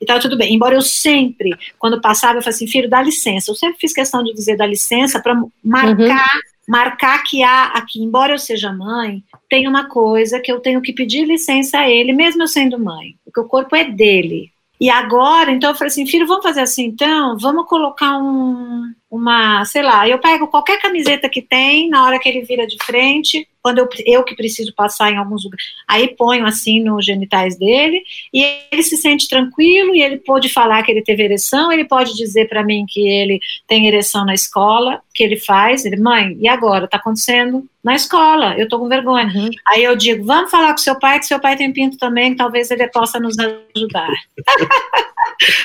e 0.01 0.05
tal, 0.05 0.19
tudo 0.19 0.38
bem. 0.38 0.53
Embora 0.53 0.73
eu 0.75 0.81
sempre, 0.81 1.51
quando 1.77 2.01
passava, 2.01 2.39
eu 2.39 2.41
falei 2.41 2.55
assim, 2.55 2.67
filho, 2.67 2.89
dá 2.89 3.01
licença. 3.01 3.51
Eu 3.51 3.55
sempre 3.55 3.77
fiz 3.79 3.93
questão 3.93 4.23
de 4.23 4.33
dizer 4.33 4.57
dá 4.57 4.65
licença 4.65 5.21
para 5.21 5.39
marcar. 5.63 6.36
Uhum. 6.36 6.57
Marcar 6.67 7.23
que 7.23 7.43
há 7.43 7.67
aqui, 7.67 8.03
embora 8.03 8.33
eu 8.33 8.38
seja 8.38 8.73
mãe, 8.73 9.23
tem 9.49 9.69
uma 9.69 9.88
coisa 9.88 10.38
que 10.38 10.51
eu 10.51 10.60
tenho 10.60 10.81
que 10.81 10.91
pedir 10.91 11.23
licença 11.25 11.77
a 11.79 11.89
ele, 11.89 12.12
mesmo 12.12 12.43
eu 12.43 12.47
sendo 12.47 12.77
mãe, 12.77 13.15
porque 13.23 13.39
o 13.39 13.47
corpo 13.47 13.73
é 13.73 13.86
dele. 13.86 14.51
E 14.79 14.89
agora, 14.89 15.51
então 15.51 15.71
eu 15.71 15.75
falei 15.75 15.87
assim, 15.87 16.05
filho, 16.05 16.27
vamos 16.27 16.43
fazer 16.43 16.61
assim 16.61 16.85
então? 16.85 17.37
Vamos 17.37 17.67
colocar 17.67 18.17
um, 18.19 18.93
uma, 19.09 19.65
sei 19.65 19.81
lá, 19.81 20.07
eu 20.07 20.19
pego 20.19 20.47
qualquer 20.47 20.79
camiseta 20.79 21.27
que 21.27 21.41
tem, 21.41 21.89
na 21.89 22.03
hora 22.03 22.19
que 22.19 22.29
ele 22.29 22.43
vira 22.43 22.67
de 22.67 22.77
frente, 22.83 23.47
quando 23.67 23.80
eu, 23.80 23.89
eu 24.06 24.23
que 24.23 24.34
preciso 24.34 24.73
passar 24.73 25.12
em 25.12 25.17
alguns 25.17 25.43
lugares, 25.43 25.65
aí 25.86 26.15
ponho 26.15 26.45
assim 26.45 26.82
nos 26.82 27.06
genitais 27.06 27.60
dele, 27.60 28.01
e 28.34 28.41
ele 28.71 28.82
se 28.82 28.95
sente 28.95 29.27
tranquilo, 29.27 29.93
e 29.93 30.01
ele 30.01 30.19
pode 30.19 30.47
falar 30.47 30.82
que 30.84 30.91
ele 30.91 31.01
teve 31.01 31.21
ereção, 31.23 31.69
ele 31.69 31.84
pode 31.84 32.13
dizer 32.13 32.47
para 32.47 32.63
mim 32.63 32.86
que 32.88 33.06
ele 33.06 33.41
tem 33.67 33.88
ereção 33.88 34.23
na 34.23 34.34
escola, 34.34 35.01
que 35.13 35.21
ele 35.21 35.36
faz, 35.36 35.84
ele, 35.84 35.97
mãe, 35.97 36.38
e 36.39 36.47
agora? 36.47 36.88
Tá 36.88 36.95
acontecendo 36.95 37.67
na 37.84 37.93
escola, 37.93 38.58
eu 38.58 38.69
tô 38.69 38.80
com 38.80 38.88
vergonha. 38.88 39.27
Uhum. 39.36 39.49
Aí 39.67 39.84
eu 39.84 39.97
digo, 39.97 40.23
vamos 40.23 40.49
falar 40.49 40.71
com 40.71 40.77
seu 40.77 40.97
pai, 40.97 41.19
que 41.19 41.25
seu 41.25 41.41
pai 41.41 41.58
tem 41.58 41.73
pinto 41.73 41.97
também, 41.97 42.32
que 42.32 42.38
talvez 42.38 42.71
ele 42.71 42.88
possa 42.88 43.19
nos 43.19 43.36
ajudar. 43.38 44.13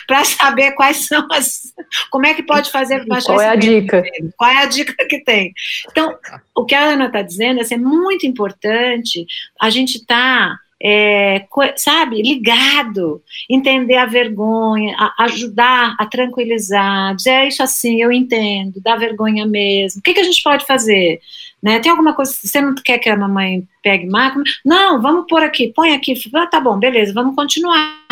para 0.06 0.24
saber 0.24 0.72
quais 0.72 1.06
são 1.06 1.26
as. 1.30 1.72
Como 2.10 2.26
é 2.26 2.34
que 2.34 2.42
pode 2.42 2.70
fazer 2.70 3.04
para 3.06 3.22
Qual 3.22 3.40
é 3.40 3.48
a 3.48 3.56
dica? 3.56 4.02
Qual 4.36 4.50
é 4.50 4.62
a 4.62 4.66
dica 4.66 4.94
que 5.08 5.22
tem? 5.24 5.52
Então, 5.90 6.16
o 6.54 6.64
que 6.64 6.74
a 6.74 6.90
Ana 6.90 7.06
está 7.06 7.22
dizendo 7.22 7.58
é, 7.58 7.62
assim, 7.62 7.74
é 7.74 7.78
muito 7.78 8.26
importante 8.26 9.26
a 9.60 9.70
gente 9.70 9.96
estar. 9.96 10.50
Tá 10.50 10.58
é, 10.84 11.46
sabe, 11.76 12.20
ligado, 12.20 13.22
entender 13.48 13.94
a 13.94 14.04
vergonha, 14.04 14.96
a, 14.98 15.24
ajudar 15.24 15.94
a 15.96 16.04
tranquilizar, 16.06 17.14
dizer 17.14 17.30
é 17.30 17.46
isso 17.46 17.62
assim, 17.62 18.02
eu 18.02 18.10
entendo, 18.10 18.80
dá 18.82 18.96
vergonha 18.96 19.46
mesmo. 19.46 20.00
O 20.00 20.02
que, 20.02 20.12
que 20.12 20.18
a 20.18 20.24
gente 20.24 20.42
pode 20.42 20.66
fazer? 20.66 21.20
Né? 21.62 21.78
Tem 21.78 21.92
alguma 21.92 22.12
coisa, 22.14 22.32
você 22.32 22.60
não 22.60 22.74
quer 22.74 22.98
que 22.98 23.08
a 23.08 23.16
mamãe 23.16 23.62
pegue 23.80 24.06
máquina? 24.06 24.42
Não, 24.64 25.00
vamos 25.00 25.26
pôr 25.28 25.44
aqui, 25.44 25.72
põe 25.72 25.94
aqui. 25.94 26.14
Ah, 26.34 26.48
tá 26.48 26.58
bom, 26.58 26.76
beleza, 26.76 27.14
vamos 27.14 27.36
continuar. 27.36 28.02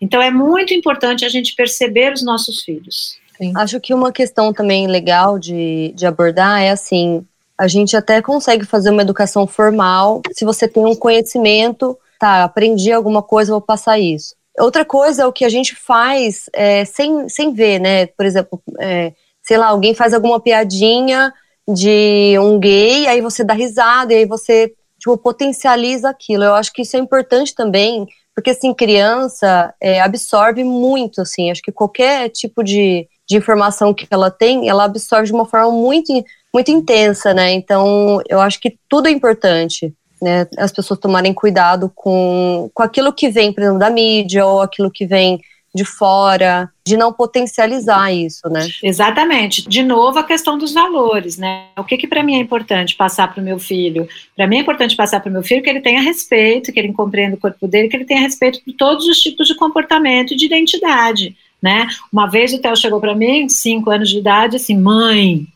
Então 0.00 0.20
é 0.20 0.32
muito 0.32 0.74
importante 0.74 1.24
a 1.24 1.28
gente 1.28 1.54
perceber 1.54 2.12
os 2.12 2.24
nossos 2.24 2.64
filhos. 2.64 3.20
Sim. 3.38 3.52
Acho 3.56 3.80
que 3.80 3.94
uma 3.94 4.10
questão 4.10 4.52
também 4.52 4.88
legal 4.88 5.38
de, 5.38 5.92
de 5.94 6.04
abordar 6.04 6.60
é 6.60 6.70
assim, 6.70 7.24
a 7.60 7.68
gente 7.68 7.94
até 7.94 8.22
consegue 8.22 8.64
fazer 8.64 8.88
uma 8.88 9.02
educação 9.02 9.46
formal 9.46 10.22
se 10.32 10.46
você 10.46 10.66
tem 10.66 10.82
um 10.82 10.96
conhecimento, 10.96 11.94
tá, 12.18 12.42
aprendi 12.42 12.90
alguma 12.90 13.22
coisa, 13.22 13.52
vou 13.52 13.60
passar 13.60 13.98
isso. 13.98 14.34
Outra 14.58 14.82
coisa 14.82 15.24
é 15.24 15.26
o 15.26 15.32
que 15.32 15.44
a 15.44 15.48
gente 15.50 15.76
faz 15.76 16.48
é, 16.54 16.86
sem, 16.86 17.28
sem 17.28 17.52
ver, 17.52 17.78
né? 17.78 18.06
Por 18.06 18.24
exemplo, 18.24 18.62
é, 18.80 19.12
sei 19.42 19.58
lá, 19.58 19.66
alguém 19.66 19.92
faz 19.92 20.14
alguma 20.14 20.40
piadinha 20.40 21.34
de 21.68 22.34
um 22.38 22.58
gay, 22.58 23.06
aí 23.06 23.20
você 23.20 23.44
dá 23.44 23.52
risada, 23.52 24.14
e 24.14 24.16
aí 24.16 24.24
você, 24.24 24.72
tipo, 24.98 25.18
potencializa 25.18 26.08
aquilo. 26.08 26.44
Eu 26.44 26.54
acho 26.54 26.72
que 26.72 26.80
isso 26.80 26.96
é 26.96 26.98
importante 26.98 27.54
também, 27.54 28.06
porque, 28.34 28.50
assim, 28.50 28.72
criança 28.72 29.74
é, 29.78 30.00
absorve 30.00 30.64
muito, 30.64 31.20
assim, 31.20 31.50
acho 31.50 31.60
que 31.60 31.70
qualquer 31.70 32.30
tipo 32.30 32.64
de, 32.64 33.06
de 33.28 33.36
informação 33.36 33.92
que 33.92 34.06
ela 34.10 34.30
tem, 34.30 34.66
ela 34.66 34.84
absorve 34.84 35.26
de 35.26 35.32
uma 35.34 35.44
forma 35.44 35.70
muito, 35.70 36.10
muito 36.52 36.70
intensa, 36.70 37.32
né? 37.32 37.52
Então, 37.52 38.20
eu 38.28 38.40
acho 38.40 38.60
que 38.60 38.76
tudo 38.88 39.08
é 39.08 39.10
importante 39.10 39.94
né, 40.20 40.46
as 40.58 40.70
pessoas 40.70 41.00
tomarem 41.00 41.32
cuidado 41.32 41.90
com, 41.94 42.70
com 42.74 42.82
aquilo 42.82 43.12
que 43.12 43.30
vem, 43.30 43.52
por 43.52 43.62
exemplo, 43.62 43.78
da 43.78 43.90
mídia 43.90 44.44
ou 44.44 44.60
aquilo 44.60 44.90
que 44.90 45.06
vem 45.06 45.40
de 45.72 45.84
fora, 45.84 46.68
de 46.84 46.96
não 46.96 47.12
potencializar 47.12 48.12
isso, 48.12 48.48
né? 48.48 48.66
Exatamente. 48.82 49.68
De 49.68 49.84
novo, 49.84 50.18
a 50.18 50.24
questão 50.24 50.58
dos 50.58 50.74
valores, 50.74 51.38
né? 51.38 51.66
O 51.78 51.84
que 51.84 51.96
que 51.96 52.08
para 52.08 52.24
mim 52.24 52.34
é 52.34 52.38
importante 52.38 52.96
passar 52.96 53.32
para 53.32 53.40
o 53.40 53.44
meu 53.44 53.56
filho? 53.56 54.08
Para 54.36 54.48
mim 54.48 54.56
é 54.56 54.60
importante 54.60 54.96
passar 54.96 55.20
para 55.20 55.30
o 55.30 55.32
meu 55.32 55.44
filho 55.44 55.62
que 55.62 55.70
ele 55.70 55.80
tenha 55.80 56.02
respeito, 56.02 56.72
que 56.72 56.78
ele 56.80 56.92
compreenda 56.92 57.36
o 57.36 57.40
corpo 57.40 57.68
dele, 57.68 57.88
que 57.88 57.96
ele 57.96 58.04
tenha 58.04 58.20
respeito 58.20 58.60
por 58.64 58.74
todos 58.74 59.06
os 59.06 59.20
tipos 59.20 59.46
de 59.46 59.54
comportamento 59.54 60.32
e 60.32 60.36
de 60.36 60.46
identidade 60.46 61.36
né? 61.62 61.86
Uma 62.12 62.26
vez 62.26 62.52
o 62.52 62.60
Theo 62.60 62.76
chegou 62.76 63.00
para 63.00 63.14
mim, 63.14 63.48
cinco 63.48 63.90
anos 63.90 64.08
de 64.08 64.18
idade, 64.18 64.56
assim, 64.56 64.76
mãe, 64.76 65.46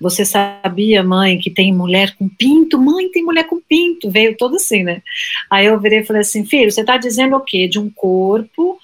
você 0.00 0.24
sabia, 0.24 1.02
mãe, 1.02 1.38
que 1.38 1.50
tem 1.50 1.72
mulher 1.72 2.14
com 2.16 2.28
pinto? 2.28 2.78
Mãe, 2.78 3.10
tem 3.10 3.24
mulher 3.24 3.44
com 3.44 3.60
pinto, 3.60 4.10
veio 4.10 4.36
todo 4.36 4.56
assim, 4.56 4.82
né? 4.82 5.02
Aí 5.50 5.66
eu 5.66 5.80
virei 5.80 6.00
e 6.00 6.04
falei 6.04 6.22
assim, 6.22 6.44
filho, 6.44 6.70
você 6.70 6.82
está 6.82 6.96
dizendo 6.96 7.36
o 7.36 7.40
quê? 7.40 7.66
De 7.66 7.78
um 7.78 7.90
corpo 7.90 8.78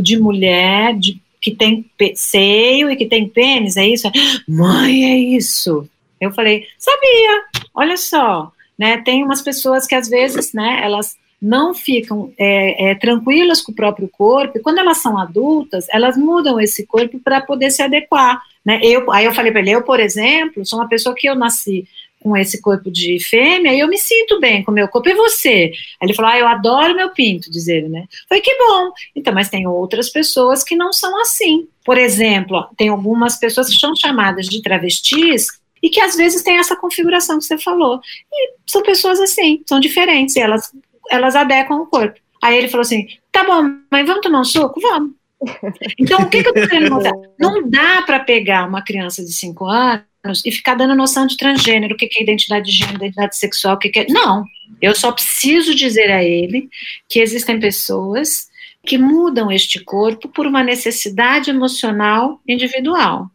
de 0.00 0.18
mulher, 0.18 0.96
de, 0.96 1.20
que 1.40 1.54
tem 1.54 1.84
seio 2.14 2.90
e 2.90 2.96
que 2.96 3.06
tem 3.06 3.28
pênis, 3.28 3.76
é 3.76 3.86
isso? 3.86 4.10
Mãe, 4.48 5.04
é 5.04 5.16
isso. 5.16 5.88
Eu 6.20 6.32
falei, 6.32 6.66
sabia, 6.78 7.42
olha 7.74 7.96
só, 7.96 8.50
né? 8.76 8.98
Tem 8.98 9.22
umas 9.22 9.42
pessoas 9.42 9.86
que 9.86 9.94
às 9.94 10.08
vezes, 10.08 10.52
né, 10.52 10.80
elas 10.82 11.16
não 11.40 11.74
ficam 11.74 12.32
é, 12.38 12.90
é, 12.90 12.94
tranquilas 12.94 13.60
com 13.60 13.72
o 13.72 13.74
próprio 13.74 14.08
corpo, 14.08 14.58
e 14.58 14.60
quando 14.60 14.78
elas 14.78 14.98
são 14.98 15.18
adultas, 15.18 15.86
elas 15.90 16.16
mudam 16.16 16.60
esse 16.60 16.86
corpo 16.86 17.18
para 17.18 17.40
poder 17.40 17.70
se 17.70 17.82
adequar. 17.82 18.40
Né? 18.64 18.80
Eu, 18.82 19.10
aí 19.12 19.24
eu 19.24 19.34
falei 19.34 19.52
para 19.52 19.60
ele, 19.60 19.70
eu, 19.70 19.82
por 19.82 20.00
exemplo, 20.00 20.64
sou 20.64 20.78
uma 20.78 20.88
pessoa 20.88 21.14
que 21.14 21.28
eu 21.28 21.34
nasci 21.34 21.86
com 22.20 22.36
esse 22.36 22.60
corpo 22.60 22.90
de 22.90 23.20
fêmea 23.20 23.72
e 23.72 23.78
eu 23.78 23.86
me 23.86 23.98
sinto 23.98 24.40
bem 24.40 24.64
com 24.64 24.72
o 24.72 24.74
meu 24.74 24.88
corpo, 24.88 25.08
e 25.08 25.14
você? 25.14 25.70
Aí 26.00 26.08
ele 26.08 26.14
falou, 26.14 26.32
ah, 26.32 26.38
eu 26.38 26.48
adoro 26.48 26.96
meu 26.96 27.10
pinto, 27.10 27.50
diz 27.50 27.68
ele, 27.68 27.88
né? 27.88 28.06
Foi 28.28 28.40
que 28.40 28.52
bom. 28.56 28.90
Então, 29.14 29.32
mas 29.32 29.48
tem 29.48 29.66
outras 29.66 30.08
pessoas 30.08 30.64
que 30.64 30.74
não 30.74 30.92
são 30.92 31.20
assim. 31.20 31.68
Por 31.84 31.96
exemplo, 31.96 32.66
tem 32.76 32.88
algumas 32.88 33.38
pessoas 33.38 33.68
que 33.68 33.78
são 33.78 33.94
chamadas 33.94 34.46
de 34.46 34.60
travestis 34.60 35.46
e 35.82 35.88
que 35.88 36.00
às 36.00 36.16
vezes 36.16 36.42
tem 36.42 36.58
essa 36.58 36.74
configuração 36.74 37.38
que 37.38 37.44
você 37.44 37.58
falou. 37.58 38.00
E 38.32 38.54
são 38.66 38.82
pessoas 38.82 39.20
assim, 39.20 39.62
são 39.64 39.78
diferentes, 39.78 40.34
e 40.34 40.40
elas 40.40 40.72
elas 41.10 41.36
adequam 41.36 41.76
o 41.76 41.86
corpo. 41.86 42.18
Aí 42.42 42.56
ele 42.56 42.68
falou 42.68 42.82
assim: 42.82 43.06
tá 43.32 43.44
bom, 43.44 43.70
mas 43.90 44.06
vamos 44.06 44.22
tomar 44.22 44.40
um 44.40 44.44
suco? 44.44 44.80
Vamos. 44.80 45.12
Então, 45.98 46.20
o 46.20 46.28
que, 46.28 46.42
que 46.42 46.48
eu 46.48 46.54
estou 46.54 46.68
querendo 46.68 46.94
mostrar? 46.94 47.12
Não 47.38 47.68
dá 47.68 48.02
para 48.02 48.20
pegar 48.20 48.66
uma 48.66 48.82
criança 48.82 49.22
de 49.22 49.32
5 49.32 49.66
anos 49.66 50.44
e 50.44 50.50
ficar 50.50 50.74
dando 50.74 50.94
noção 50.94 51.26
de 51.26 51.36
transgênero, 51.36 51.94
o 51.94 51.96
que, 51.96 52.06
que 52.06 52.18
é 52.18 52.22
identidade 52.22 52.66
de 52.66 52.72
gênero, 52.72 52.96
identidade 52.96 53.36
sexual, 53.36 53.74
o 53.74 53.78
que, 53.78 53.90
que 53.90 54.00
é. 54.00 54.06
Não. 54.08 54.44
Eu 54.80 54.94
só 54.94 55.12
preciso 55.12 55.74
dizer 55.74 56.10
a 56.10 56.24
ele 56.24 56.68
que 57.08 57.20
existem 57.20 57.60
pessoas 57.60 58.48
que 58.84 58.98
mudam 58.98 59.50
este 59.50 59.82
corpo 59.82 60.28
por 60.28 60.46
uma 60.46 60.62
necessidade 60.62 61.50
emocional 61.50 62.40
individual. 62.46 63.28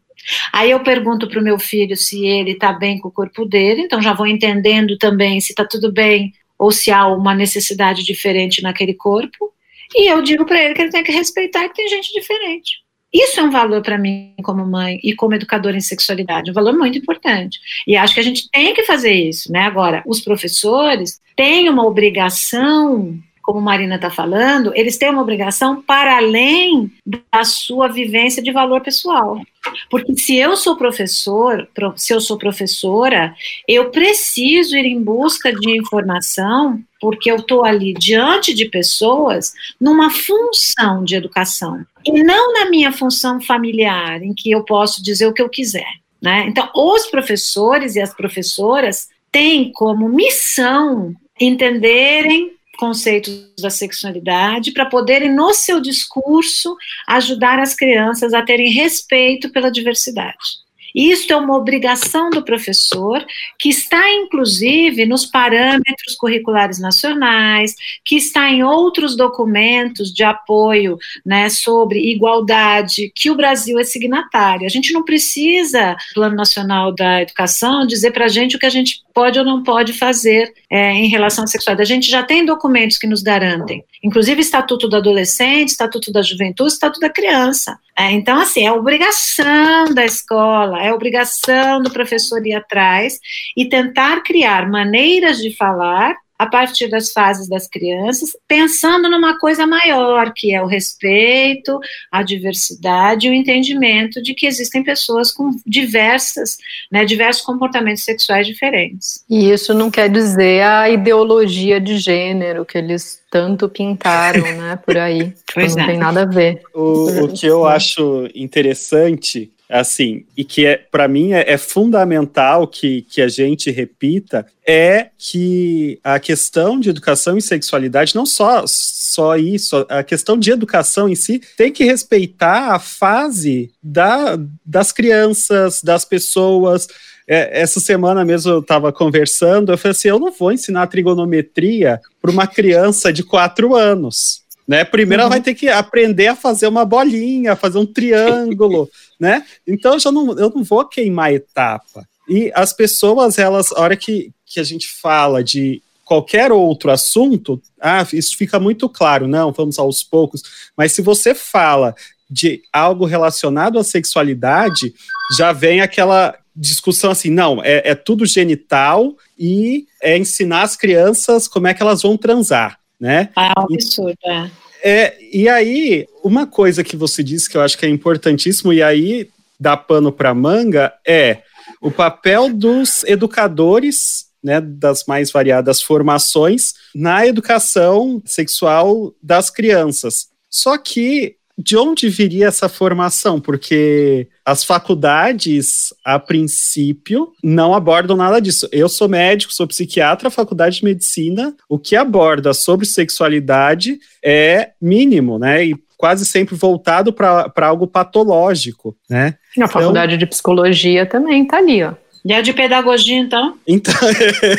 Aí 0.54 0.72
eu 0.72 0.80
pergunto 0.82 1.28
para 1.28 1.40
o 1.40 1.44
meu 1.44 1.58
filho 1.60 1.98
se 1.98 2.26
ele 2.26 2.52
está 2.52 2.72
bem 2.72 3.00
com 3.00 3.10
o 3.10 3.12
corpo 3.12 3.46
dele, 3.46 3.82
então 3.82 4.02
já 4.02 4.14
vou 4.14 4.28
entendendo 4.28 4.98
também 4.98 5.42
se 5.42 5.52
está 5.52 5.66
tudo 5.66 5.92
bem 5.92 6.32
ou 6.62 6.72
se 6.72 6.92
há 6.92 7.08
uma 7.08 7.34
necessidade 7.34 8.04
diferente 8.04 8.62
naquele 8.62 8.94
corpo, 8.94 9.52
e 9.96 10.08
eu 10.08 10.22
digo 10.22 10.46
para 10.46 10.64
ele 10.64 10.76
que 10.76 10.82
ele 10.84 10.92
tem 10.92 11.04
que 11.04 11.12
respeitar 11.12 11.68
que 11.68 11.74
tem 11.74 11.88
gente 11.88 12.14
diferente. 12.14 12.76
Isso 13.12 13.40
é 13.40 13.44
um 13.44 13.50
valor 13.50 13.82
para 13.82 13.98
mim 13.98 14.36
como 14.44 14.64
mãe 14.64 15.00
e 15.04 15.16
como 15.16 15.34
educadora 15.34 15.76
em 15.76 15.82
sexualidade, 15.82 16.52
um 16.52 16.54
valor 16.54 16.78
muito 16.78 17.00
importante. 17.00 17.60
E 17.88 17.98
acho 17.98 18.14
que 18.14 18.20
a 18.20 18.24
gente 18.24 18.48
tem 18.52 18.76
que 18.76 18.84
fazer 18.84 19.12
isso, 19.12 19.52
né? 19.52 19.62
Agora, 19.62 20.04
os 20.06 20.22
professores 20.22 21.20
têm 21.36 21.68
uma 21.68 21.84
obrigação 21.84 23.18
como 23.52 23.60
Marina 23.60 23.96
está 23.96 24.10
falando, 24.10 24.72
eles 24.74 24.98
têm 24.98 25.10
uma 25.10 25.22
obrigação 25.22 25.82
para 25.82 26.16
além 26.16 26.90
da 27.06 27.44
sua 27.44 27.90
vivência 27.90 28.42
de 28.42 28.50
valor 28.50 28.80
pessoal. 28.80 29.42
Porque 29.90 30.18
se 30.18 30.38
eu 30.38 30.56
sou 30.56 30.78
professor, 30.78 31.68
se 31.98 32.14
eu 32.14 32.22
sou 32.22 32.38
professora, 32.38 33.36
eu 33.68 33.90
preciso 33.90 34.78
ir 34.78 34.86
em 34.86 35.04
busca 35.04 35.52
de 35.54 35.78
informação, 35.78 36.80
porque 37.02 37.30
eu 37.30 37.36
estou 37.36 37.66
ali 37.66 37.94
diante 37.94 38.54
de 38.54 38.70
pessoas 38.70 39.52
numa 39.80 40.10
função 40.10 41.04
de 41.04 41.16
educação. 41.16 41.86
E 42.06 42.24
não 42.24 42.54
na 42.54 42.70
minha 42.70 42.94
função 42.94 43.42
familiar, 43.42 44.24
em 44.24 44.34
que 44.34 44.50
eu 44.50 44.64
posso 44.64 45.04
dizer 45.04 45.28
o 45.28 45.34
que 45.34 45.42
eu 45.42 45.50
quiser. 45.50 45.92
Né? 46.22 46.46
Então, 46.48 46.70
os 46.74 47.08
professores 47.08 47.98
e 47.98 48.00
as 48.00 48.14
professoras 48.14 49.10
têm 49.30 49.74
como 49.74 50.08
missão 50.08 51.14
entenderem 51.38 52.54
conceitos 52.82 53.54
da 53.62 53.70
sexualidade 53.70 54.72
para 54.72 54.88
poderem, 54.88 55.32
no 55.32 55.54
seu 55.54 55.80
discurso, 55.80 56.76
ajudar 57.08 57.60
as 57.60 57.76
crianças 57.76 58.34
a 58.34 58.42
terem 58.42 58.72
respeito 58.72 59.52
pela 59.52 59.70
diversidade. 59.70 60.62
Isso 60.96 61.32
é 61.32 61.36
uma 61.36 61.56
obrigação 61.56 62.30
do 62.30 62.44
professor, 62.44 63.26
que 63.58 63.70
está 63.70 64.02
inclusive 64.12 65.06
nos 65.06 65.26
parâmetros 65.26 66.16
curriculares 66.18 66.80
nacionais, 66.80 67.76
que 68.04 68.16
está 68.16 68.50
em 68.50 68.64
outros 68.64 69.16
documentos 69.16 70.14
de 70.14 70.24
apoio 70.24 70.98
né, 71.26 71.50
sobre 71.50 72.12
igualdade, 72.12 73.12
que 73.16 73.30
o 73.30 73.36
Brasil 73.36 73.80
é 73.80 73.84
signatário. 73.84 74.66
A 74.66 74.70
gente 74.70 74.92
não 74.92 75.04
precisa, 75.04 75.96
Plano 76.14 76.36
Nacional 76.36 76.94
da 76.94 77.22
Educação, 77.22 77.86
dizer 77.88 78.12
para 78.12 78.26
a 78.26 78.30
gente 78.30 78.56
o 78.56 78.60
que 78.60 78.66
a 78.66 78.70
gente 78.70 79.02
pode 79.14 79.38
ou 79.40 79.46
não 79.46 79.64
pode 79.64 79.94
fazer 79.94 80.54
é, 80.70 80.92
em 80.92 81.08
relação 81.08 81.44
à 81.44 81.48
sexualidade. 81.48 81.92
A 81.92 81.96
gente 81.96 82.10
já 82.10 82.24
tem 82.24 82.46
documentos 82.46 82.98
que 82.98 83.08
nos 83.08 83.22
garantem, 83.22 83.84
inclusive 84.04 84.42
Estatuto 84.42 84.88
do 84.88 84.96
Adolescente, 84.96 85.70
Estatuto 85.70 86.12
da 86.12 86.22
Juventude, 86.22 86.74
Estatuto 86.74 87.00
da 87.00 87.10
Criança. 87.10 87.78
É, 87.98 88.12
então, 88.12 88.40
assim, 88.40 88.66
é 88.66 88.72
obrigação 88.72 89.94
da 89.94 90.06
escola, 90.06 90.82
é 90.82 90.94
obrigação 90.94 91.82
do 91.82 91.92
professor 91.92 92.46
ir 92.46 92.54
atrás 92.54 93.20
e 93.56 93.68
tentar 93.68 94.22
criar 94.22 94.70
maneiras 94.70 95.38
de 95.38 95.56
falar 95.56 96.16
a 96.42 96.48
partir 96.48 96.88
das 96.88 97.12
fases 97.12 97.48
das 97.48 97.68
crianças, 97.68 98.36
pensando 98.48 99.08
numa 99.08 99.38
coisa 99.38 99.68
maior, 99.68 100.34
que 100.36 100.56
é 100.56 100.60
o 100.60 100.66
respeito, 100.66 101.80
a 102.12 102.24
diversidade 102.24 103.28
e 103.28 103.30
o 103.30 103.34
entendimento 103.36 104.20
de 104.24 104.34
que 104.34 104.48
existem 104.48 104.84
pessoas 104.84 105.32
com 105.32 105.52
diversas, 105.68 106.58
né, 106.92 107.06
diversos 107.06 107.44
comportamentos 107.44 108.04
sexuais 108.04 108.48
diferentes. 108.48 109.24
E 109.30 109.52
isso 109.52 109.72
não 109.72 109.92
quer 109.92 110.10
dizer 110.10 110.64
a 110.64 110.90
ideologia 110.90 111.80
de 111.80 112.00
gênero 112.00 112.66
que 112.66 112.80
eles 112.80 113.22
tanto 113.30 113.70
pintaram, 113.70 114.42
né, 114.42 114.80
por 114.84 114.98
aí. 114.98 115.34
Pois 115.54 115.76
não 115.76 115.84
é. 115.84 115.88
tem 115.88 115.98
nada 115.98 116.22
a 116.22 116.26
ver. 116.26 116.62
O, 116.74 117.26
o 117.26 117.34
que 117.34 117.46
eu 117.46 117.68
acho 117.68 118.28
interessante 118.34 119.52
assim, 119.72 120.26
e 120.36 120.44
que 120.44 120.66
é, 120.66 120.76
para 120.76 121.08
mim 121.08 121.32
é, 121.32 121.54
é, 121.54 121.58
fundamental 121.58 122.68
que, 122.68 123.04
que 123.04 123.22
a 123.22 123.30
gente 123.30 123.72
repita, 123.72 124.46
é 124.68 125.08
que 125.18 125.98
a 126.04 126.20
questão 126.20 126.78
de 126.78 126.90
educação 126.90 127.38
e 127.38 127.42
sexualidade, 127.42 128.14
não 128.14 128.26
só, 128.26 128.66
só 128.68 129.38
isso, 129.38 129.86
a 129.88 130.04
questão 130.04 130.38
de 130.38 130.52
educação 130.52 131.08
em 131.08 131.16
si, 131.16 131.42
tem 131.56 131.72
que 131.72 131.86
respeitar 131.86 132.74
a 132.74 132.80
fase 132.80 133.72
da, 133.82 134.38
das 134.66 134.92
crianças, 134.92 135.82
das 135.82 136.04
pessoas. 136.04 136.88
É, 137.26 137.62
essa 137.62 137.80
semana 137.80 138.26
mesmo 138.26 138.52
eu 138.52 138.60
estava 138.60 138.92
conversando, 138.92 139.72
eu 139.72 139.78
falei 139.78 139.92
assim: 139.92 140.10
eu 140.10 140.20
não 140.20 140.34
vou 140.34 140.52
ensinar 140.52 140.88
trigonometria 140.88 142.02
para 142.22 142.32
uma 142.32 142.46
criança 142.46 143.14
de 143.14 143.24
quatro 143.24 143.74
anos. 143.74 144.41
Né? 144.68 144.84
Primeiro 144.84 145.24
uhum. 145.24 145.28
ela 145.28 145.36
vai 145.36 145.42
ter 145.42 145.54
que 145.54 145.68
aprender 145.70 146.28
a 146.28 146.36
fazer 146.36 146.68
uma 146.68 146.86
bolinha, 146.86 147.56
fazer 147.56 147.78
um 147.78 147.86
triângulo, 147.86 148.90
né? 149.20 149.46
Então 149.68 149.94
eu 149.94 150.00
já 150.00 150.12
não, 150.12 150.38
eu 150.38 150.50
não 150.50 150.64
vou 150.64 150.86
queimar 150.86 151.34
etapa. 151.34 152.08
E 152.30 152.52
as 152.56 152.72
pessoas, 152.72 153.38
elas, 153.38 153.72
a 153.72 153.82
hora 153.82 153.98
que, 153.98 154.32
que 154.46 154.60
a 154.60 154.64
gente 154.64 154.88
fala 154.88 155.44
de 155.44 155.82
qualquer 156.06 156.52
outro 156.52 156.92
assunto, 156.92 157.62
ah, 157.80 158.06
isso 158.14 158.38
fica 158.38 158.60
muito 158.60 158.88
claro, 158.90 159.28
não, 159.28 159.52
vamos 159.52 159.80
aos 159.80 160.04
poucos. 160.04 160.44
Mas 160.76 160.92
se 160.92 161.02
você 161.02 161.34
fala 161.34 161.96
de 162.30 162.62
algo 162.72 163.06
relacionado 163.06 163.78
à 163.78 163.84
sexualidade, 163.84 164.94
já 165.38 165.52
vem 165.52 165.82
aquela 165.82 166.36
discussão 166.56 167.12
assim, 167.12 167.30
não, 167.30 167.64
é, 167.64 167.92
é 167.92 167.96
tudo 167.96 168.26
genital 168.26 169.16
e 169.38 169.86
é 170.02 170.18
ensinar 170.18 170.64
as 170.64 170.76
crianças 170.76 171.48
como 171.48 171.68
é 171.68 171.74
que 171.74 171.82
elas 171.82 172.02
vão 172.02 172.18
transar, 172.18 172.78
né? 173.02 173.30
Ah, 173.36 173.54
é 173.58 173.60
um 173.60 173.64
absurdo, 173.74 174.18
é. 174.24 174.52
É, 174.84 175.18
e 175.32 175.50
aí, 175.50 176.08
uma 176.24 176.46
coisa 176.46 176.84
que 176.84 176.96
você 176.96 177.24
disse 177.24 177.50
que 177.50 177.58
eu 177.58 177.62
acho 177.62 177.78
que 177.78 177.86
é 177.86 177.90
importantíssimo, 177.90 178.72
e 178.72 178.82
aí 178.82 179.28
dá 179.60 179.76
pano 179.76 180.12
para 180.12 180.34
manga, 180.34 180.94
é 181.06 181.40
o 181.82 181.92
papel 181.92 182.54
dos 182.54 183.04
educadores, 183.04 184.28
né, 184.44 184.62
das 184.62 185.06
mais 185.06 185.32
variadas 185.32 185.82
formações, 185.82 186.74
na 186.96 187.26
educação 187.26 188.22
sexual 188.26 189.14
das 189.22 189.50
crianças. 189.50 190.30
Só 190.50 190.78
que 190.78 191.38
de 191.64 191.78
onde 191.78 192.10
viria 192.10 192.48
essa 192.48 192.68
formação? 192.68 193.40
Porque 193.40 194.28
as 194.46 194.64
faculdades, 194.64 195.94
a 196.04 196.18
princípio, 196.18 197.32
não 197.44 197.74
abordam 197.74 198.18
nada 198.18 198.42
disso. 198.42 198.68
Eu 198.72 198.90
sou 198.90 199.08
médico, 199.08 199.54
sou 199.54 199.68
psiquiatra, 199.68 200.28
a 200.28 200.32
faculdade 200.32 200.78
de 200.78 200.86
medicina, 200.86 201.56
o 201.70 201.78
que 201.78 201.96
aborda 201.96 202.54
sobre 202.54 202.86
sexualidade 202.86 204.00
é 204.24 204.72
mínimo, 204.82 205.38
né? 205.38 205.66
E 205.66 205.76
quase 205.98 206.26
sempre 206.26 206.56
voltado 206.56 207.14
para 207.14 207.68
algo 207.68 207.86
patológico, 207.86 208.96
né? 209.10 209.28
A 209.28 209.38
então, 209.56 209.68
faculdade 209.68 210.18
de 210.18 210.26
psicologia 210.26 211.06
também 211.06 211.44
está 211.44 211.58
ali, 211.58 211.84
ó. 211.84 211.94
E 212.24 212.34
é 212.34 212.42
de 212.42 212.54
pedagogia, 212.54 213.18
então? 213.18 213.58
Então, 213.68 213.94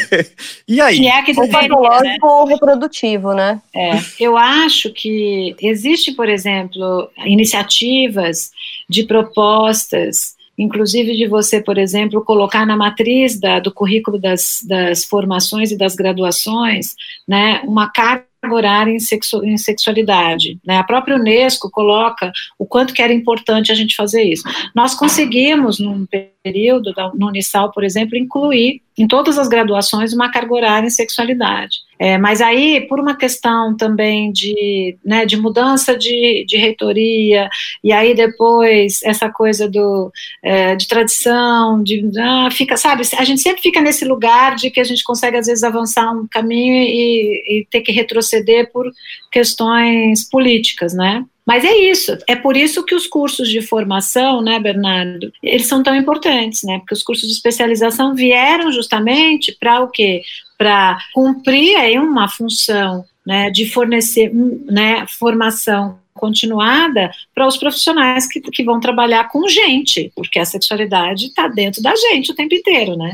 e 0.67 0.81
aí? 0.81 0.99
Que 0.99 1.07
é 1.07 1.23
que 1.23 1.33
o 1.33 1.49
patológico 1.49 2.05
né? 2.05 2.19
ou 2.23 2.47
reprodutivo, 2.47 3.33
né? 3.35 3.61
É, 3.75 3.93
eu 4.19 4.37
acho 4.37 4.93
que 4.93 5.55
existe, 5.61 6.13
por 6.13 6.29
exemplo, 6.29 7.09
iniciativas 7.25 8.51
de 8.89 9.05
propostas 9.05 10.35
inclusive 10.59 11.17
de 11.17 11.27
você, 11.27 11.63
por 11.63 11.79
exemplo, 11.79 12.23
colocar 12.25 12.67
na 12.67 12.77
matriz 12.77 13.41
da, 13.41 13.59
do 13.59 13.73
currículo 13.73 14.19
das, 14.19 14.61
das 14.63 15.05
formações 15.05 15.71
e 15.71 15.79
das 15.79 15.95
graduações, 15.95 16.95
né, 17.27 17.63
uma 17.65 17.91
carga 17.91 18.27
horária 18.51 18.91
em, 18.91 18.99
sexu 18.99 19.45
em 19.45 19.57
sexualidade. 19.57 20.59
Né? 20.67 20.77
A 20.77 20.85
própria 20.85 21.17
Unesco 21.17 21.71
coloca 21.71 22.33
o 22.59 22.67
quanto 22.67 22.93
que 22.93 23.01
era 23.01 23.13
importante 23.13 23.71
a 23.71 23.75
gente 23.75 23.95
fazer 23.95 24.23
isso. 24.23 24.43
Nós 24.75 24.95
conseguimos, 24.95 25.79
num 25.79 26.07
período, 26.43 26.93
da, 26.93 27.11
no 27.15 27.29
Unisal, 27.29 27.71
por 27.71 27.85
exemplo, 27.85 28.17
incluir 28.17 28.83
em 28.99 29.07
todas 29.07 29.39
as 29.39 29.49
graduações 29.49 30.13
uma 30.13 30.31
carga 30.31 30.53
horária 30.53 30.87
em 30.87 30.91
sexualidade. 30.91 31.79
É, 31.99 32.19
mas 32.19 32.41
aí, 32.41 32.81
por 32.89 32.99
uma 32.99 33.17
questão 33.17 33.77
também 33.77 34.33
de, 34.33 34.97
né, 35.05 35.25
de 35.25 35.37
mudança 35.37 35.97
de, 35.97 36.45
de 36.47 36.57
reitoria, 36.57 37.49
e 37.83 37.93
aí 37.93 38.15
depois 38.15 39.01
essa 39.05 39.31
coisa 39.31 39.69
do, 39.69 40.11
é, 40.43 40.75
de 40.75 40.89
tradição, 40.89 41.83
de, 41.83 42.11
ah, 42.19 42.49
fica, 42.51 42.77
sabe, 42.77 43.03
a 43.17 43.25
gente 43.25 43.41
sempre 43.41 43.63
fica 43.63 43.81
nesse 43.81 44.05
lugar 44.05 44.57
de 44.57 44.71
que 44.71 44.81
a 44.81 44.85
gente 44.85 45.05
consegue 45.05 45.37
às 45.37 45.47
vezes 45.47 45.63
avançar 45.63 46.13
um 46.13 46.27
caminho 46.29 46.75
e, 46.75 47.61
e 47.61 47.67
ter 47.71 47.83
que 47.83 47.93
retroceder 47.93 48.71
por 48.73 48.91
questões 49.31 50.29
políticas, 50.29 50.93
né? 50.93 51.25
Mas 51.47 51.65
é 51.65 51.77
isso, 51.77 52.17
é 52.29 52.37
por 52.37 52.57
isso 52.57 52.85
que 52.85 52.95
os 52.95 53.07
cursos 53.07 53.49
de 53.49 53.61
formação, 53.61 54.41
né, 54.41 54.61
Bernardo, 54.61 55.33
eles 55.43 55.67
são 55.67 55.83
tão 55.83 55.95
importantes, 55.95 56.63
né? 56.63 56.79
Porque 56.79 56.95
os 56.95 57.03
cursos 57.03 57.29
de 57.29 57.35
especialização 57.35 58.15
vieram 58.15 58.71
justamente 58.71 59.57
para 59.59 59.81
o 59.81 59.89
quê? 59.89 60.23
Para 60.57 60.99
cumprir 61.13 61.77
aí 61.77 61.99
uma 61.99 62.29
função, 62.29 63.05
né, 63.27 63.51
de 63.51 63.69
fornecer, 63.69 64.33
né, 64.33 65.05
formação 65.19 65.99
continuada 66.15 67.11
para 67.35 67.47
os 67.47 67.57
profissionais 67.57 68.29
que, 68.29 68.41
que 68.41 68.63
vão 68.63 68.79
trabalhar 68.79 69.29
com 69.29 69.49
gente, 69.49 70.13
porque 70.15 70.39
a 70.39 70.45
sexualidade 70.45 71.27
está 71.27 71.49
dentro 71.49 71.83
da 71.83 71.95
gente 71.97 72.31
o 72.31 72.35
tempo 72.35 72.55
inteiro, 72.55 72.97
né? 72.97 73.13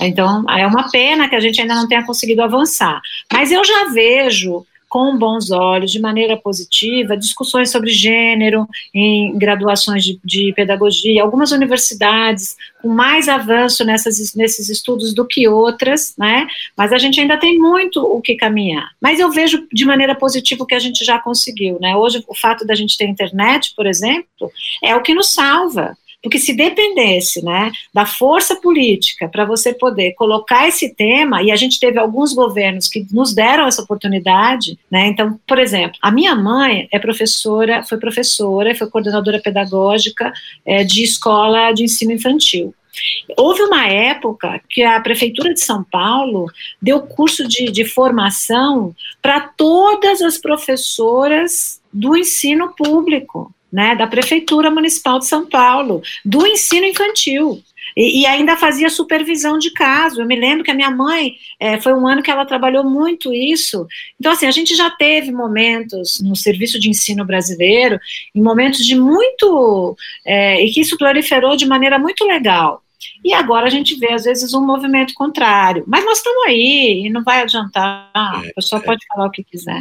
Então, 0.00 0.44
é 0.48 0.66
uma 0.66 0.90
pena 0.90 1.28
que 1.28 1.34
a 1.34 1.40
gente 1.40 1.60
ainda 1.60 1.74
não 1.74 1.88
tenha 1.88 2.04
conseguido 2.04 2.42
avançar. 2.42 3.00
Mas 3.32 3.50
eu 3.50 3.64
já 3.64 3.86
vejo 3.86 4.64
com 4.88 5.18
bons 5.18 5.50
olhos, 5.50 5.90
de 5.90 6.00
maneira 6.00 6.36
positiva, 6.36 7.16
discussões 7.16 7.70
sobre 7.70 7.90
gênero 7.90 8.66
em 8.94 9.36
graduações 9.36 10.04
de, 10.04 10.20
de 10.24 10.52
pedagogia, 10.54 11.22
algumas 11.22 11.52
universidades 11.52 12.56
com 12.80 12.88
mais 12.88 13.28
avanço 13.28 13.84
nessas, 13.84 14.34
nesses 14.34 14.68
estudos 14.68 15.14
do 15.14 15.26
que 15.26 15.48
outras, 15.48 16.14
né? 16.18 16.46
Mas 16.76 16.92
a 16.92 16.98
gente 16.98 17.20
ainda 17.20 17.38
tem 17.38 17.58
muito 17.58 18.00
o 18.00 18.20
que 18.20 18.36
caminhar. 18.36 18.90
Mas 19.00 19.18
eu 19.18 19.30
vejo 19.30 19.66
de 19.72 19.84
maneira 19.84 20.14
positiva 20.14 20.62
o 20.62 20.66
que 20.66 20.74
a 20.74 20.78
gente 20.78 21.04
já 21.04 21.18
conseguiu, 21.18 21.78
né? 21.80 21.96
Hoje, 21.96 22.22
o 22.28 22.34
fato 22.34 22.66
da 22.66 22.74
gente 22.74 22.96
ter 22.96 23.06
internet, 23.06 23.72
por 23.74 23.86
exemplo, 23.86 24.50
é 24.82 24.94
o 24.94 25.02
que 25.02 25.14
nos 25.14 25.32
salva. 25.32 25.96
Porque 26.24 26.38
se 26.38 26.54
dependesse 26.54 27.44
né, 27.44 27.70
da 27.92 28.04
força 28.04 28.56
política 28.56 29.28
para 29.28 29.44
você 29.44 29.72
poder 29.72 30.14
colocar 30.14 30.66
esse 30.66 30.92
tema, 30.94 31.42
e 31.42 31.52
a 31.52 31.56
gente 31.56 31.78
teve 31.78 31.98
alguns 31.98 32.32
governos 32.32 32.88
que 32.88 33.06
nos 33.12 33.32
deram 33.32 33.66
essa 33.66 33.82
oportunidade, 33.82 34.78
né? 34.90 35.06
Então, 35.06 35.38
por 35.46 35.58
exemplo, 35.58 35.98
a 36.00 36.10
minha 36.10 36.34
mãe 36.34 36.88
é 36.90 36.98
professora, 36.98 37.82
foi 37.82 37.98
professora 37.98 38.74
foi 38.74 38.88
coordenadora 38.88 39.40
pedagógica 39.40 40.32
é, 40.64 40.82
de 40.82 41.02
escola 41.02 41.72
de 41.72 41.84
ensino 41.84 42.12
infantil. 42.12 42.74
Houve 43.36 43.62
uma 43.62 43.88
época 43.88 44.60
que 44.70 44.82
a 44.82 45.00
Prefeitura 45.00 45.52
de 45.52 45.60
São 45.60 45.82
Paulo 45.82 46.46
deu 46.80 47.00
curso 47.02 47.46
de, 47.46 47.66
de 47.70 47.84
formação 47.84 48.94
para 49.20 49.40
todas 49.40 50.22
as 50.22 50.38
professoras 50.38 51.80
do 51.94 52.16
ensino 52.16 52.74
público 52.74 53.54
né, 53.74 53.96
da 53.96 54.06
Prefeitura 54.06 54.70
Municipal 54.70 55.18
de 55.18 55.26
São 55.26 55.46
Paulo, 55.46 56.00
do 56.24 56.46
ensino 56.46 56.86
infantil. 56.86 57.60
E, 57.96 58.22
e, 58.22 58.26
ainda 58.26 58.56
fazia 58.56 58.88
supervisão 58.88 59.58
de 59.58 59.72
caso. 59.72 60.20
Eu 60.20 60.26
me 60.26 60.36
lembro 60.36 60.62
que 60.62 60.70
a 60.70 60.74
minha 60.74 60.92
mãe 60.92 61.34
é, 61.58 61.80
foi 61.80 61.92
um 61.92 62.06
ano 62.06 62.22
que 62.22 62.30
ela 62.30 62.46
trabalhou 62.46 62.84
muito 62.84 63.34
isso. 63.34 63.84
Então, 64.18 64.30
assim, 64.30 64.46
a 64.46 64.52
gente 64.52 64.76
já 64.76 64.90
teve 64.90 65.32
momentos 65.32 66.20
no 66.20 66.36
serviço 66.36 66.78
de 66.78 66.88
ensino 66.88 67.24
brasileiro, 67.24 67.98
em 68.32 68.40
momentos 68.40 68.86
de 68.86 68.94
muito. 68.94 69.96
É, 70.24 70.64
e 70.64 70.70
que 70.70 70.80
isso 70.80 70.96
proliferou 70.96 71.56
de 71.56 71.66
maneira 71.66 71.98
muito 71.98 72.24
legal. 72.24 72.83
E 73.24 73.32
agora 73.32 73.66
a 73.66 73.70
gente 73.70 73.96
vê, 73.96 74.12
às 74.12 74.24
vezes, 74.24 74.52
um 74.54 74.64
movimento 74.64 75.14
contrário. 75.14 75.84
Mas 75.86 76.04
nós 76.04 76.18
estamos 76.18 76.44
aí 76.46 77.04
e 77.06 77.10
não 77.10 77.22
vai 77.22 77.42
adiantar. 77.42 78.10
A 78.14 78.42
pessoa 78.54 78.80
é. 78.80 78.84
pode 78.84 79.04
falar 79.06 79.26
o 79.26 79.30
que 79.30 79.42
quiser. 79.42 79.80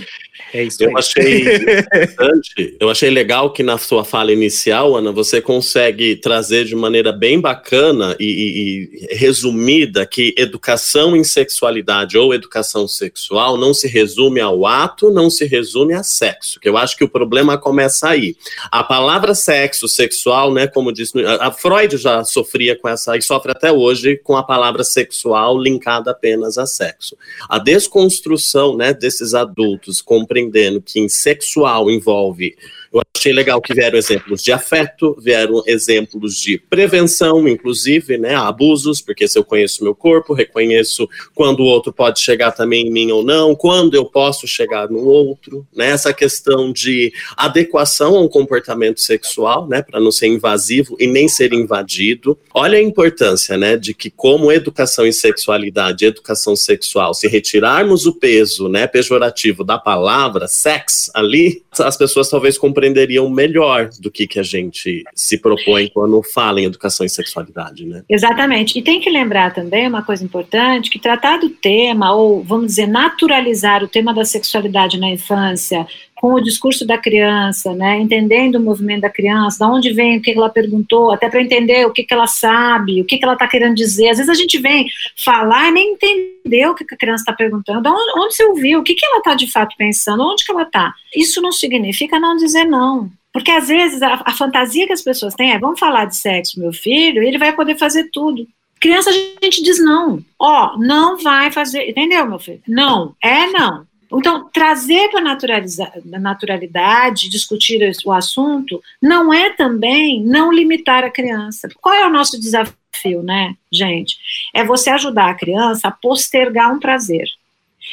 É 0.54 0.64
isso 0.64 0.84
eu 0.84 0.98
achei 0.98 1.42
interessante, 1.64 2.78
eu 2.80 2.90
achei 2.90 3.10
legal 3.10 3.52
que 3.52 3.64
na 3.64 3.78
sua 3.78 4.04
fala 4.04 4.32
inicial, 4.32 4.96
Ana, 4.96 5.12
você 5.12 5.42
consegue 5.42 6.16
trazer 6.16 6.66
de 6.66 6.76
maneira 6.76 7.12
bem 7.12 7.40
bacana 7.40 8.16
e, 8.20 8.26
e, 8.26 9.08
e 9.12 9.16
resumida 9.16 10.06
que 10.06 10.34
educação 10.38 11.16
em 11.16 11.24
sexualidade 11.24 12.18
ou 12.18 12.34
educação 12.34 12.88
sexual 12.88 13.58
não 13.58 13.74
se 13.74 13.88
resume 13.88 14.40
ao 14.40 14.66
ato, 14.66 15.12
não 15.12 15.30
se 15.30 15.46
resume 15.46 15.94
a 15.94 16.04
sexo, 16.04 16.60
que 16.60 16.70
eu 16.70 16.78
acho 16.78 16.98
que 16.98 17.04
o 17.04 17.10
problema 17.10 17.58
começa 17.58 18.10
aí. 18.10 18.36
A 18.72 18.84
palavra 18.84 19.36
sexo, 19.36 19.88
sexual, 19.88 20.54
né, 20.54 20.68
como 20.68 20.92
disse, 20.92 21.14
a 21.40 21.52
Freud 21.52 21.98
já 21.98 22.24
sofria 22.24 22.78
com 22.78 22.88
essa 22.88 23.13
e 23.18 23.22
sofre 23.22 23.52
até 23.52 23.72
hoje 23.72 24.18
com 24.18 24.36
a 24.36 24.44
palavra 24.44 24.84
sexual 24.84 25.60
linkada 25.60 26.12
apenas 26.12 26.58
a 26.58 26.66
sexo. 26.66 27.18
A 27.50 27.60
desconstrução 27.60 28.76
né, 28.76 28.94
desses 28.94 29.34
adultos 29.34 30.02
compreendendo 30.02 30.82
que 30.82 31.00
em 31.00 31.10
sexual 31.10 31.90
envolve 31.90 32.56
eu 32.94 33.02
achei 33.18 33.34
legal 33.34 33.60
que 33.60 33.74
vieram 33.74 33.98
exemplos 33.98 34.44
de 34.44 34.52
afeto, 34.52 35.18
vieram 35.20 35.64
exemplos 35.66 36.36
de 36.36 36.60
prevenção, 36.60 37.48
inclusive, 37.48 38.18
né, 38.18 38.36
abusos, 38.36 39.02
porque 39.02 39.28
se 39.28 39.38
eu 39.40 39.44
conheço 39.44 39.84
meu 39.84 39.96
corpo, 39.96 40.34
reconheço 40.34 41.10
quando 41.34 41.62
o 41.62 41.66
outro 41.66 41.92
pode 41.92 42.20
chegar 42.20 42.52
também 42.52 42.88
em 42.88 42.92
mim 42.92 43.12
ou 43.12 43.24
não, 43.24 43.56
quando 43.56 43.96
eu 43.96 44.06
posso 44.06 44.48
chegar 44.48 44.90
no 44.90 45.00
outro, 45.00 45.66
né, 45.76 45.88
essa 45.90 46.14
questão 46.14 46.72
de 46.72 47.12
adequação 47.36 48.16
a 48.16 48.22
um 48.22 48.28
comportamento 48.28 49.02
sexual, 49.02 49.68
né, 49.68 49.82
para 49.82 50.00
não 50.00 50.12
ser 50.12 50.28
invasivo 50.28 50.96
e 51.00 51.08
nem 51.08 51.28
ser 51.28 51.52
invadido. 51.52 52.38
Olha 52.54 52.78
a 52.78 52.82
importância, 52.82 53.58
né, 53.58 53.76
de 53.76 53.94
que 53.96 54.12
como 54.12 54.52
educação 54.52 55.08
em 55.08 55.12
sexualidade, 55.12 56.06
educação 56.06 56.56
sexual, 56.56 57.14
se 57.16 57.28
retirarmos 57.28 58.06
o 58.06 58.14
peso, 58.14 58.70
né, 58.70 58.86
pejorativo 58.86 59.64
da 59.64 59.80
palavra 59.80 60.48
sex 60.48 61.10
ali, 61.16 61.64
as 61.80 61.98
pessoas 61.98 62.30
talvez 62.30 62.56
compreendam 62.58 62.83
compreenderiam 62.84 63.30
melhor 63.30 63.90
do 64.00 64.12
que, 64.12 64.28
que 64.28 64.40
a 64.40 64.44
gente 64.44 65.04
se 65.16 65.38
propõe 65.38 65.88
quando 65.88 66.22
fala 66.22 66.60
em 66.60 66.66
educação 66.66 67.06
e 67.06 67.10
sexualidade, 67.10 67.86
né? 67.86 68.04
Exatamente. 68.10 68.78
E 68.78 68.82
tem 68.82 69.00
que 69.00 69.10
lembrar 69.10 69.54
também 69.54 69.88
uma 69.88 70.04
coisa 70.04 70.24
importante, 70.24 70.90
que 70.90 71.00
tratar 71.00 71.38
do 71.38 71.50
tema, 71.50 72.14
ou 72.14 72.44
vamos 72.44 72.68
dizer, 72.68 72.88
naturalizar 72.88 73.84
o 73.84 73.88
tema 73.88 74.14
da 74.14 74.26
sexualidade 74.26 75.00
na 75.00 75.10
infância, 75.10 75.88
com 76.24 76.36
o 76.36 76.42
discurso 76.42 76.88
da 76.88 76.98
criança, 76.98 77.74
né, 77.74 78.00
entendendo 78.00 78.56
o 78.56 78.62
movimento 78.62 79.02
da 79.02 79.10
criança, 79.10 79.66
de 79.66 79.70
onde 79.70 79.92
vem, 79.92 80.18
o 80.18 80.22
que 80.22 80.32
ela 80.32 80.48
perguntou, 80.48 81.12
até 81.12 81.30
para 81.30 81.42
entender 81.42 81.86
o 81.86 81.92
que, 81.92 82.02
que 82.02 82.14
ela 82.14 82.28
sabe, 82.28 83.02
o 83.02 83.04
que, 83.04 83.18
que 83.18 83.26
ela 83.26 83.34
está 83.34 83.46
querendo 83.46 83.76
dizer. 83.76 84.08
Às 84.08 84.20
vezes 84.20 84.30
a 84.30 84.34
gente 84.34 84.58
vem 84.58 84.88
falar 85.18 85.68
e 85.68 85.72
nem 85.74 85.92
entendeu 85.92 86.72
o 86.72 86.76
que, 86.76 86.86
que 86.86 86.96
a 86.96 86.98
criança 86.98 87.24
está 87.24 87.34
perguntando, 87.34 87.90
onde, 87.90 88.22
onde 88.22 88.36
você 88.36 88.46
ouviu, 88.46 88.80
o 88.80 88.84
que, 88.84 88.94
que 88.94 89.06
ela 89.06 89.18
está 89.18 89.36
de 89.36 89.52
fato 89.52 89.76
pensando, 89.78 90.24
onde 90.24 90.46
que 90.46 90.52
ela 90.54 90.64
está. 90.64 90.94
Isso 91.14 91.42
não 91.42 91.52
significa 91.52 92.18
não 92.18 92.38
dizer 92.38 92.64
não. 92.64 93.12
Porque 93.34 93.52
às 93.52 93.68
vezes 93.68 94.02
a, 94.02 94.22
a, 94.24 94.32
fantasia 94.32 94.88
que 94.88 94.94
as 94.94 95.02
pessoas 95.02 95.36
têm 95.36 95.52
é: 95.52 95.60
vamos 95.60 95.78
falar 95.78 96.06
de 96.06 96.16
sexo, 96.16 96.58
meu 96.58 96.72
filho, 96.72 97.22
ele 97.22 97.38
vai 97.38 97.52
poder 97.54 97.78
fazer 97.78 98.10
tudo. 98.14 98.48
Criança, 98.80 99.10
a 99.10 99.14
gente 99.14 99.62
diz 99.62 99.78
não. 99.78 100.24
Ó, 100.40 100.78
não 100.78 101.18
vai 101.18 101.52
fazer. 101.52 101.90
Entendeu, 101.90 102.26
meu 102.26 102.40
filho? 102.40 102.62
Não. 102.66 103.14
É 103.22 103.48
não. 103.48 103.86
Então, 104.14 104.50
trazer 104.54 105.10
para 105.10 105.20
a 105.20 106.20
naturalidade, 106.20 107.30
discutir 107.30 107.80
o 108.06 108.12
assunto, 108.12 108.82
não 109.02 109.34
é 109.34 109.50
também 109.52 110.24
não 110.24 110.52
limitar 110.52 111.04
a 111.04 111.10
criança. 111.10 111.68
Qual 111.82 111.96
é 111.96 112.06
o 112.06 112.12
nosso 112.12 112.40
desafio, 112.40 113.24
né, 113.24 113.56
gente? 113.72 114.18
É 114.54 114.64
você 114.64 114.90
ajudar 114.90 115.30
a 115.30 115.36
criança 115.36 115.88
a 115.88 115.92
postergar 115.92 116.74
um 116.74 116.80
prazer. 116.80 117.28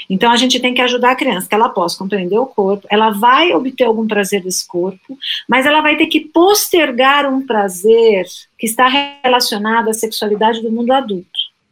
Então 0.08 0.30
a 0.30 0.36
gente 0.36 0.60
tem 0.60 0.72
que 0.72 0.80
ajudar 0.82 1.12
a 1.12 1.16
criança, 1.16 1.48
que 1.48 1.54
ela 1.54 1.68
possa 1.68 1.98
compreender 1.98 2.38
o 2.38 2.46
corpo, 2.46 2.86
ela 2.88 3.10
vai 3.10 3.52
obter 3.52 3.84
algum 3.84 4.06
prazer 4.06 4.42
desse 4.42 4.66
corpo, 4.66 5.18
mas 5.48 5.66
ela 5.66 5.80
vai 5.80 5.96
ter 5.96 6.06
que 6.06 6.20
postergar 6.20 7.26
um 7.26 7.44
prazer 7.44 8.24
que 8.58 8.66
está 8.66 8.86
relacionado 8.86 9.88
à 9.88 9.92
sexualidade 9.92 10.62
do 10.62 10.70
mundo 10.70 10.92
adulto 10.92 11.29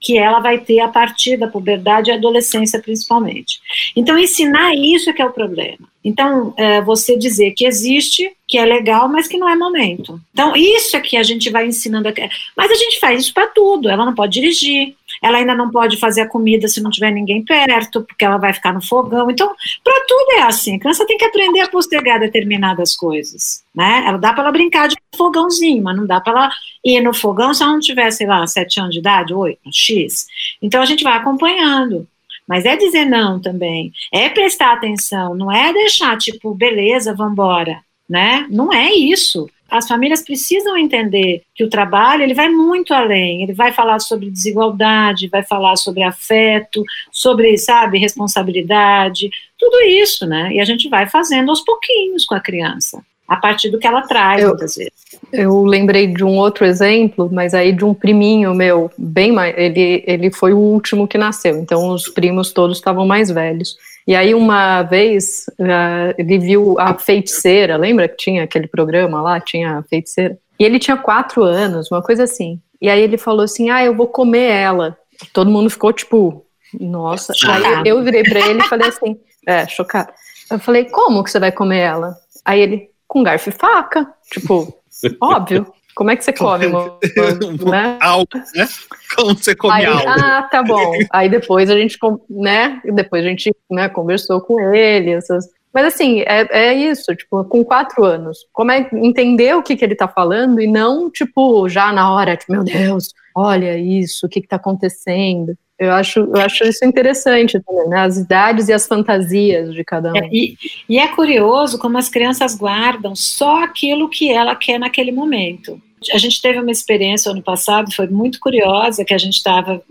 que 0.08 0.16
ela 0.16 0.40
vai 0.40 0.56
ter 0.56 0.80
a 0.80 0.88
partir 0.88 1.36
da 1.36 1.46
puberdade 1.46 2.08
e 2.08 2.14
adolescência 2.14 2.80
principalmente. 2.80 3.60
Então 3.94 4.18
ensinar 4.18 4.74
isso 4.74 5.10
é 5.10 5.12
que 5.12 5.20
é 5.20 5.26
o 5.26 5.34
problema. 5.34 5.86
Então, 6.02 6.54
é, 6.56 6.80
você 6.80 7.18
dizer 7.18 7.50
que 7.50 7.66
existe, 7.66 8.32
que 8.46 8.56
é 8.56 8.64
legal, 8.64 9.06
mas 9.10 9.28
que 9.28 9.36
não 9.36 9.46
é 9.46 9.54
momento. 9.54 10.18
Então, 10.32 10.56
isso 10.56 10.96
é 10.96 11.00
que 11.00 11.18
a 11.18 11.22
gente 11.22 11.50
vai 11.50 11.66
ensinando. 11.66 12.08
A... 12.08 12.12
Mas 12.56 12.70
a 12.70 12.74
gente 12.74 12.98
faz 12.98 13.20
isso 13.20 13.34
para 13.34 13.48
tudo. 13.48 13.90
Ela 13.90 14.06
não 14.06 14.14
pode 14.14 14.32
dirigir, 14.32 14.94
ela 15.22 15.38
ainda 15.38 15.54
não 15.54 15.70
pode 15.70 15.96
fazer 15.96 16.22
a 16.22 16.28
comida 16.28 16.68
se 16.68 16.80
não 16.80 16.90
tiver 16.90 17.10
ninguém 17.10 17.44
perto, 17.44 18.02
porque 18.02 18.24
ela 18.24 18.36
vai 18.36 18.52
ficar 18.52 18.72
no 18.72 18.84
fogão. 18.84 19.30
Então, 19.30 19.54
para 19.82 20.04
tudo 20.06 20.32
é 20.38 20.42
assim. 20.42 20.76
A 20.76 20.78
criança 20.78 21.06
tem 21.06 21.16
que 21.16 21.24
aprender 21.24 21.60
a 21.60 21.68
postergar 21.68 22.20
determinadas 22.20 22.94
coisas. 22.96 23.62
Né? 23.74 24.04
Ela 24.06 24.18
dá 24.18 24.32
para 24.32 24.44
ela 24.44 24.52
brincar 24.52 24.88
de 24.88 24.96
fogãozinho, 25.16 25.82
mas 25.82 25.96
não 25.96 26.06
dá 26.06 26.20
para 26.20 26.32
ela 26.32 26.50
ir 26.84 27.00
no 27.00 27.12
fogão 27.12 27.52
se 27.52 27.62
ela 27.62 27.72
não 27.72 27.80
tiver, 27.80 28.10
sei 28.10 28.26
lá, 28.26 28.46
sete 28.46 28.80
anos 28.80 28.92
de 28.92 29.00
idade, 29.00 29.34
oito, 29.34 29.60
X. 29.72 30.26
Então, 30.62 30.80
a 30.80 30.86
gente 30.86 31.04
vai 31.04 31.14
acompanhando. 31.14 32.06
Mas 32.46 32.64
é 32.64 32.76
dizer 32.76 33.04
não 33.04 33.38
também, 33.38 33.92
é 34.10 34.30
prestar 34.30 34.72
atenção, 34.72 35.34
não 35.34 35.52
é 35.52 35.70
deixar 35.70 36.16
tipo, 36.16 36.54
beleza, 36.54 37.14
vamos 37.14 37.32
embora, 37.34 37.82
né? 38.08 38.46
Não 38.48 38.72
é 38.72 38.90
isso. 38.90 39.50
As 39.70 39.86
famílias 39.86 40.22
precisam 40.22 40.76
entender 40.76 41.42
que 41.54 41.62
o 41.62 41.68
trabalho 41.68 42.22
ele 42.22 42.34
vai 42.34 42.48
muito 42.48 42.94
além. 42.94 43.42
Ele 43.42 43.52
vai 43.52 43.72
falar 43.72 43.98
sobre 43.98 44.30
desigualdade, 44.30 45.28
vai 45.28 45.42
falar 45.42 45.76
sobre 45.76 46.02
afeto, 46.02 46.82
sobre, 47.12 47.56
sabe, 47.58 47.98
responsabilidade, 47.98 49.28
tudo 49.58 49.80
isso, 49.82 50.26
né? 50.26 50.50
E 50.52 50.60
a 50.60 50.64
gente 50.64 50.88
vai 50.88 51.06
fazendo 51.06 51.50
aos 51.50 51.60
pouquinhos 51.62 52.24
com 52.24 52.34
a 52.34 52.40
criança 52.40 53.02
a 53.28 53.36
partir 53.36 53.68
do 53.68 53.78
que 53.78 53.86
ela 53.86 54.00
traz, 54.02 54.42
eu, 54.42 54.48
muitas 54.48 54.74
vezes. 54.74 54.92
Eu 55.30 55.62
lembrei 55.62 56.06
de 56.06 56.24
um 56.24 56.38
outro 56.38 56.64
exemplo, 56.64 57.28
mas 57.30 57.52
aí 57.52 57.72
de 57.72 57.84
um 57.84 57.92
priminho 57.92 58.54
meu, 58.54 58.90
bem 58.96 59.30
mais. 59.30 59.54
Ele, 59.58 60.02
ele 60.06 60.30
foi 60.32 60.54
o 60.54 60.58
último 60.58 61.06
que 61.06 61.18
nasceu, 61.18 61.58
então 61.58 61.90
os 61.90 62.08
primos 62.08 62.52
todos 62.52 62.78
estavam 62.78 63.06
mais 63.06 63.30
velhos. 63.30 63.76
E 64.08 64.16
aí, 64.16 64.34
uma 64.34 64.82
vez, 64.84 65.44
uh, 65.60 66.14
ele 66.16 66.38
viu 66.38 66.76
a 66.80 66.94
feiticeira, 66.94 67.76
lembra 67.76 68.08
que 68.08 68.16
tinha 68.16 68.44
aquele 68.44 68.66
programa 68.66 69.20
lá? 69.20 69.38
Tinha 69.38 69.80
a 69.80 69.82
feiticeira. 69.82 70.38
E 70.58 70.64
ele 70.64 70.78
tinha 70.78 70.96
quatro 70.96 71.44
anos, 71.44 71.90
uma 71.92 72.02
coisa 72.02 72.24
assim. 72.24 72.58
E 72.80 72.88
aí 72.88 73.02
ele 73.02 73.18
falou 73.18 73.42
assim: 73.42 73.68
Ah, 73.68 73.84
eu 73.84 73.94
vou 73.94 74.06
comer 74.06 74.50
ela. 74.50 74.96
Todo 75.34 75.50
mundo 75.50 75.68
ficou 75.68 75.92
tipo, 75.92 76.42
nossa. 76.80 77.34
Chocado. 77.34 77.66
Aí 77.66 77.82
eu 77.84 78.02
virei 78.02 78.22
para 78.22 78.40
ele 78.48 78.60
e 78.60 78.68
falei 78.68 78.88
assim: 78.88 79.20
É, 79.46 79.68
chocado. 79.68 80.10
Eu 80.50 80.58
falei: 80.58 80.86
Como 80.86 81.22
que 81.22 81.30
você 81.30 81.38
vai 81.38 81.52
comer 81.52 81.80
ela? 81.80 82.16
Aí 82.46 82.60
ele: 82.60 82.88
com 83.06 83.22
garfo 83.22 83.50
e 83.50 83.52
faca. 83.52 84.10
Tipo, 84.32 84.74
óbvio. 85.20 85.70
Como 85.98 86.12
é 86.12 86.16
que 86.16 86.24
você 86.24 86.32
come? 86.32 86.66
Uma, 86.66 86.96
né? 87.72 87.98
Algo, 88.00 88.28
né? 88.54 88.68
Como 89.16 89.34
você 89.34 89.52
come 89.56 89.74
Aí, 89.74 89.84
algo? 89.84 90.04
Ah, 90.06 90.48
tá 90.48 90.62
bom. 90.62 90.92
Aí 91.10 91.28
depois 91.28 91.68
a 91.68 91.76
gente, 91.76 91.98
né? 92.30 92.80
Depois 92.84 93.24
a 93.24 93.28
gente 93.28 93.52
né, 93.68 93.88
conversou 93.88 94.40
com 94.40 94.60
ele. 94.72 95.10
Essas... 95.10 95.46
Mas 95.74 95.86
assim, 95.86 96.20
é, 96.20 96.46
é 96.52 96.72
isso, 96.72 97.12
tipo, 97.16 97.42
com 97.46 97.64
quatro 97.64 98.04
anos. 98.04 98.46
Como 98.52 98.70
é 98.70 98.88
entender 98.92 99.56
o 99.56 99.62
que, 99.62 99.74
que 99.74 99.84
ele 99.84 99.96
tá 99.96 100.06
falando 100.06 100.60
e 100.60 100.68
não, 100.68 101.10
tipo, 101.10 101.68
já 101.68 101.92
na 101.92 102.14
hora, 102.14 102.36
tipo, 102.36 102.52
meu 102.52 102.62
Deus, 102.62 103.12
olha 103.34 103.76
isso, 103.76 104.26
o 104.26 104.28
que, 104.28 104.40
que 104.40 104.46
tá 104.46 104.54
acontecendo. 104.54 105.58
Eu 105.76 105.90
acho, 105.90 106.20
eu 106.20 106.40
acho 106.40 106.62
isso 106.62 106.84
interessante 106.84 107.58
também, 107.58 107.88
né? 107.88 108.02
As 108.02 108.16
idades 108.18 108.68
e 108.68 108.72
as 108.72 108.86
fantasias 108.86 109.74
de 109.74 109.82
cada 109.82 110.12
um. 110.12 110.16
É, 110.16 110.28
e, 110.30 110.56
e, 110.88 110.96
é 110.96 111.08
curioso 111.08 111.76
como 111.76 111.98
as 111.98 112.08
crianças 112.08 112.54
guardam 112.54 113.16
só 113.16 113.64
aquilo 113.64 114.08
que 114.08 114.30
ela 114.30 114.54
quer 114.54 114.78
naquele 114.78 115.10
momento. 115.10 115.82
A 116.12 116.18
gente 116.18 116.40
teve 116.40 116.60
uma 116.60 116.70
experiência 116.70 117.30
ano 117.30 117.42
passado, 117.42 117.92
foi 117.92 118.06
muito 118.06 118.38
curiosa, 118.40 119.04
que 119.04 119.14
a 119.14 119.18
gente 119.18 119.36
estava 119.36 119.82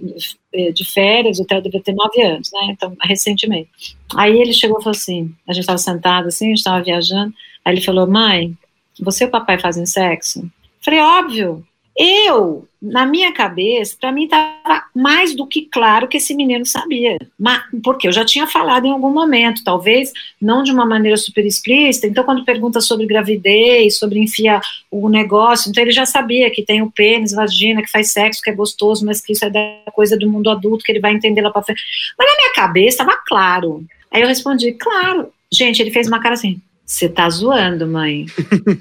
eh, 0.54 0.72
de 0.72 0.86
férias, 0.86 1.40
o 1.40 1.46
Theo 1.46 1.62
devia 1.62 1.82
ter 1.82 1.94
nove 1.94 2.22
anos, 2.22 2.50
né? 2.52 2.70
Então, 2.70 2.96
recentemente. 3.02 3.98
Aí 4.16 4.40
ele 4.40 4.54
chegou 4.54 4.80
e 4.80 4.84
falou 4.84 4.96
assim: 4.96 5.34
a 5.48 5.54
gente 5.54 5.64
estava 5.64 5.78
sentado 5.78 6.28
assim, 6.28 6.46
a 6.46 6.50
gente 6.50 6.58
estava 6.60 6.84
viajando. 6.84 7.34
Aí 7.64 7.74
ele 7.74 7.82
falou: 7.82 8.08
mãe, 8.08 8.58
você 9.00 9.26
e 9.26 9.28
o 9.28 9.32
papai 9.32 9.60
fazem 9.60 9.86
sexo? 9.86 10.40
Eu 10.40 10.50
falei: 10.82 11.00
óbvio. 11.00 11.66
Eu, 11.98 12.68
na 12.80 13.08
minha 13.08 13.34
cabeça, 13.34 13.98
para 14.00 14.12
mim 14.12 14.26
estava 14.26 14.84
mais 14.94 15.36
do 15.36 15.48
que 15.48 15.64
claro 15.66 16.08
que 16.08 16.18
esse 16.18 16.36
menino 16.36 16.64
sabia. 16.64 17.18
Mas, 17.40 17.64
porque 17.84 18.08
eu 18.08 18.12
já 18.12 18.24
tinha 18.24 18.46
falado 18.46 18.86
em 18.86 18.92
algum 18.92 19.12
momento, 19.12 19.64
talvez 19.64 20.14
não 20.40 20.62
de 20.62 20.72
uma 20.72 20.86
maneira 20.86 21.18
super 21.18 21.44
explícita. 21.44 22.06
Então, 22.06 22.24
quando 22.24 22.46
pergunta 22.46 22.80
sobre 22.82 23.08
gravidez, 23.08 23.98
sobre 23.98 24.20
enfiar 24.20 24.62
o 24.92 25.10
negócio, 25.10 25.72
então 25.72 25.82
ele 25.82 25.92
já 25.92 26.06
sabia 26.06 26.52
que 26.52 26.64
tem 26.64 26.84
o 26.84 26.92
pênis, 26.92 27.32
vagina, 27.32 27.82
que 27.82 27.90
faz 27.90 28.12
sexo, 28.12 28.44
que 28.44 28.52
é 28.52 28.54
gostoso, 28.54 29.04
mas 29.04 29.20
que 29.20 29.34
isso 29.34 29.44
é 29.44 29.50
da 29.50 29.92
coisa 29.92 30.16
do 30.16 30.30
mundo 30.30 30.52
adulto, 30.52 30.84
que 30.84 30.92
ele 30.92 31.00
vai 31.00 31.14
entender 31.14 31.42
lá 31.42 31.50
para 31.50 31.64
frente. 31.64 31.82
Mas 32.18 32.28
na 32.30 32.36
minha 32.38 32.54
cabeça 32.54 33.02
estava 33.02 33.18
claro. 33.26 33.84
Aí 34.12 34.22
eu 34.22 34.28
respondi, 34.28 34.72
claro. 34.74 35.30
Gente, 35.52 35.82
ele 35.82 35.92
fez 35.92 36.08
uma 36.08 36.22
cara 36.22 36.36
assim: 36.36 36.62
você 36.86 37.10
tá 37.10 37.28
zoando, 37.28 37.88
mãe. 37.88 38.28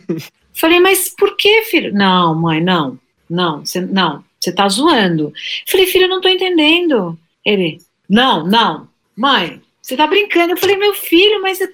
Falei, 0.53 0.81
mas 0.81 1.09
por 1.17 1.37
que, 1.37 1.63
filho? 1.63 1.93
Não, 1.95 2.35
mãe, 2.35 2.63
não. 2.63 2.99
Não, 3.29 3.65
você 3.65 3.81
não, 3.81 4.25
você 4.41 4.53
tá 4.53 4.69
zoando. 4.69 5.33
falei, 5.67 5.87
filho, 5.87 6.05
eu 6.05 6.09
não 6.09 6.21
tô 6.21 6.29
entendendo. 6.29 7.19
Ele, 7.45 7.79
não, 8.09 8.47
não, 8.47 8.89
mãe, 9.17 9.61
você 9.83 9.97
tá 9.97 10.07
brincando. 10.07 10.53
Eu 10.53 10.57
falei, 10.57 10.77
meu 10.77 10.95
filho, 10.95 11.41
mas 11.43 11.61
é 11.61 11.69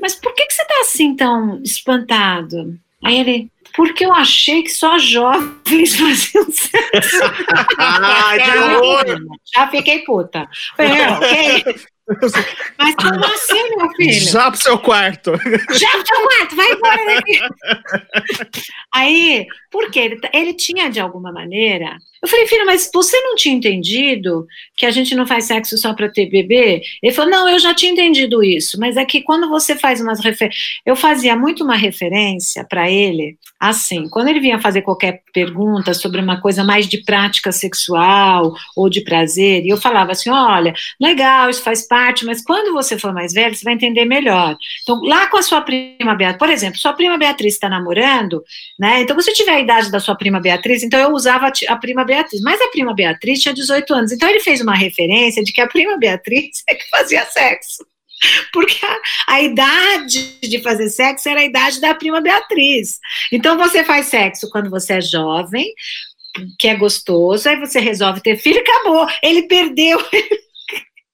mas 0.00 0.14
por 0.14 0.34
que, 0.34 0.44
que 0.46 0.52
você 0.52 0.64
tá 0.64 0.80
assim 0.80 1.14
tão 1.14 1.62
espantado? 1.62 2.78
Aí 3.02 3.20
ele, 3.20 3.50
porque 3.74 4.04
eu 4.04 4.12
achei 4.12 4.62
que 4.62 4.70
só 4.70 4.98
jovens 4.98 5.94
faziam 5.96 6.50
sexo. 6.50 7.20
Ai, 7.78 8.42
que 8.42 8.58
horror! 8.58 9.04
Já 9.54 9.68
fiquei 9.68 10.00
puta. 10.00 10.48
Falei, 10.76 11.06
ok. 11.06 11.76
Mas 12.78 12.94
como 12.96 13.24
assim, 13.24 13.76
meu 13.76 13.90
filho? 13.96 14.12
Já 14.12 14.50
pro 14.50 14.60
seu 14.60 14.78
quarto. 14.78 15.32
Já 15.72 15.90
pro 15.90 16.06
seu 16.06 16.22
quarto, 16.22 16.56
vai 16.56 16.72
embora 16.72 17.04
daqui. 17.06 17.40
Aí, 18.92 19.46
porque 19.70 19.98
ele, 19.98 20.20
ele 20.32 20.54
tinha, 20.54 20.90
de 20.90 21.00
alguma 21.00 21.32
maneira, 21.32 21.96
eu 22.24 22.28
falei, 22.28 22.46
filho, 22.46 22.64
mas 22.64 22.90
você 22.92 23.20
não 23.20 23.36
tinha 23.36 23.54
entendido 23.54 24.46
que 24.74 24.86
a 24.86 24.90
gente 24.90 25.14
não 25.14 25.26
faz 25.26 25.44
sexo 25.44 25.76
só 25.76 25.92
para 25.92 26.08
ter 26.08 26.24
bebê? 26.30 26.80
Ele 27.02 27.12
falou, 27.12 27.30
não, 27.30 27.46
eu 27.46 27.58
já 27.58 27.74
tinha 27.74 27.92
entendido 27.92 28.42
isso, 28.42 28.80
mas 28.80 28.96
é 28.96 29.04
que 29.04 29.20
quando 29.20 29.46
você 29.46 29.76
faz 29.76 30.00
umas 30.00 30.24
referências. 30.24 30.58
Eu 30.86 30.96
fazia 30.96 31.36
muito 31.36 31.62
uma 31.62 31.76
referência 31.76 32.64
para 32.64 32.90
ele, 32.90 33.36
assim, 33.60 34.08
quando 34.08 34.28
ele 34.28 34.40
vinha 34.40 34.58
fazer 34.58 34.80
qualquer 34.80 35.20
pergunta 35.34 35.92
sobre 35.92 36.18
uma 36.18 36.40
coisa 36.40 36.64
mais 36.64 36.88
de 36.88 37.04
prática 37.04 37.52
sexual 37.52 38.54
ou 38.74 38.88
de 38.88 39.02
prazer, 39.02 39.62
e 39.62 39.68
eu 39.68 39.76
falava 39.76 40.12
assim: 40.12 40.30
olha, 40.30 40.72
legal, 40.98 41.50
isso 41.50 41.62
faz 41.62 41.86
parte, 41.86 42.24
mas 42.24 42.42
quando 42.42 42.72
você 42.72 42.98
for 42.98 43.12
mais 43.12 43.34
velho, 43.34 43.54
você 43.54 43.64
vai 43.64 43.74
entender 43.74 44.06
melhor. 44.06 44.56
Então, 44.82 44.98
lá 45.02 45.26
com 45.26 45.36
a 45.36 45.42
sua 45.42 45.60
prima 45.60 46.14
Beatriz, 46.14 46.38
por 46.38 46.48
exemplo, 46.48 46.78
sua 46.78 46.94
prima 46.94 47.18
Beatriz 47.18 47.52
está 47.52 47.68
namorando, 47.68 48.42
né? 48.78 49.02
Então, 49.02 49.14
você 49.14 49.30
tiver 49.30 49.52
a 49.52 49.60
idade 49.60 49.90
da 49.90 50.00
sua 50.00 50.14
prima 50.14 50.40
Beatriz, 50.40 50.82
então 50.82 50.98
eu 50.98 51.10
usava 51.10 51.52
a 51.68 51.76
prima 51.76 52.02
Beatriz 52.02 52.13
Beatriz. 52.14 52.40
Mas 52.42 52.60
a 52.60 52.68
prima 52.68 52.94
Beatriz 52.94 53.40
tinha 53.40 53.54
18 53.54 53.92
anos. 53.94 54.12
Então 54.12 54.28
ele 54.28 54.40
fez 54.40 54.60
uma 54.60 54.74
referência 54.74 55.42
de 55.42 55.52
que 55.52 55.60
a 55.60 55.66
prima 55.66 55.96
Beatriz 55.98 56.62
é 56.68 56.74
que 56.74 56.88
fazia 56.88 57.24
sexo. 57.26 57.84
Porque 58.52 58.78
a, 58.86 59.34
a, 59.34 59.42
idade 59.42 60.38
de 60.40 60.62
fazer 60.62 60.88
sexo 60.88 61.28
era 61.28 61.40
a 61.40 61.44
idade 61.44 61.80
da 61.80 61.94
prima 61.94 62.20
Beatriz. 62.20 62.98
Então 63.32 63.56
você 63.58 63.84
faz 63.84 64.06
sexo 64.06 64.48
quando 64.50 64.70
você 64.70 64.94
é 64.94 65.00
jovem, 65.00 65.66
que 66.58 66.68
é 66.68 66.74
gostoso, 66.76 67.48
aí 67.48 67.58
você 67.60 67.80
resolve 67.80 68.20
ter 68.22 68.36
filho 68.36 68.56
e 68.56 68.60
acabou. 68.60 69.06
Ele 69.22 69.42
perdeu. 69.42 69.98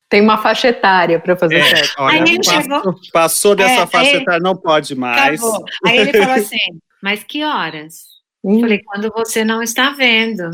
Tem 0.09 0.21
uma 0.21 0.39
faixa 0.39 0.69
etária 0.69 1.21
para 1.21 1.37
fazer 1.37 1.57
É, 1.59 1.77
sexo. 1.77 1.95
olha, 1.99 2.23
Aí 2.23 2.29
ele 2.31 2.37
passou, 2.45 2.63
chegou- 2.63 2.95
passou 3.13 3.55
dessa 3.55 3.83
É, 3.83 3.87
faixa 3.87 4.11
aí- 4.11 4.23
etária, 4.23 4.41
não 4.41 4.57
pode 4.57 4.95
mais. 4.95 5.41
Acabou. 5.41 5.65
Aí 5.87 5.99
ele 5.99 6.13
falou 6.13 6.35
assim, 6.35 6.59
mas 7.03 7.23
que 7.23 7.45
horas? 7.45 8.11
Eu 8.43 8.51
Hum, 8.53 8.61
Falei, 8.61 8.81
quando 8.85 9.11
você 9.15 9.45
não 9.45 9.63
está 9.63 9.91
vendo. 9.91 10.51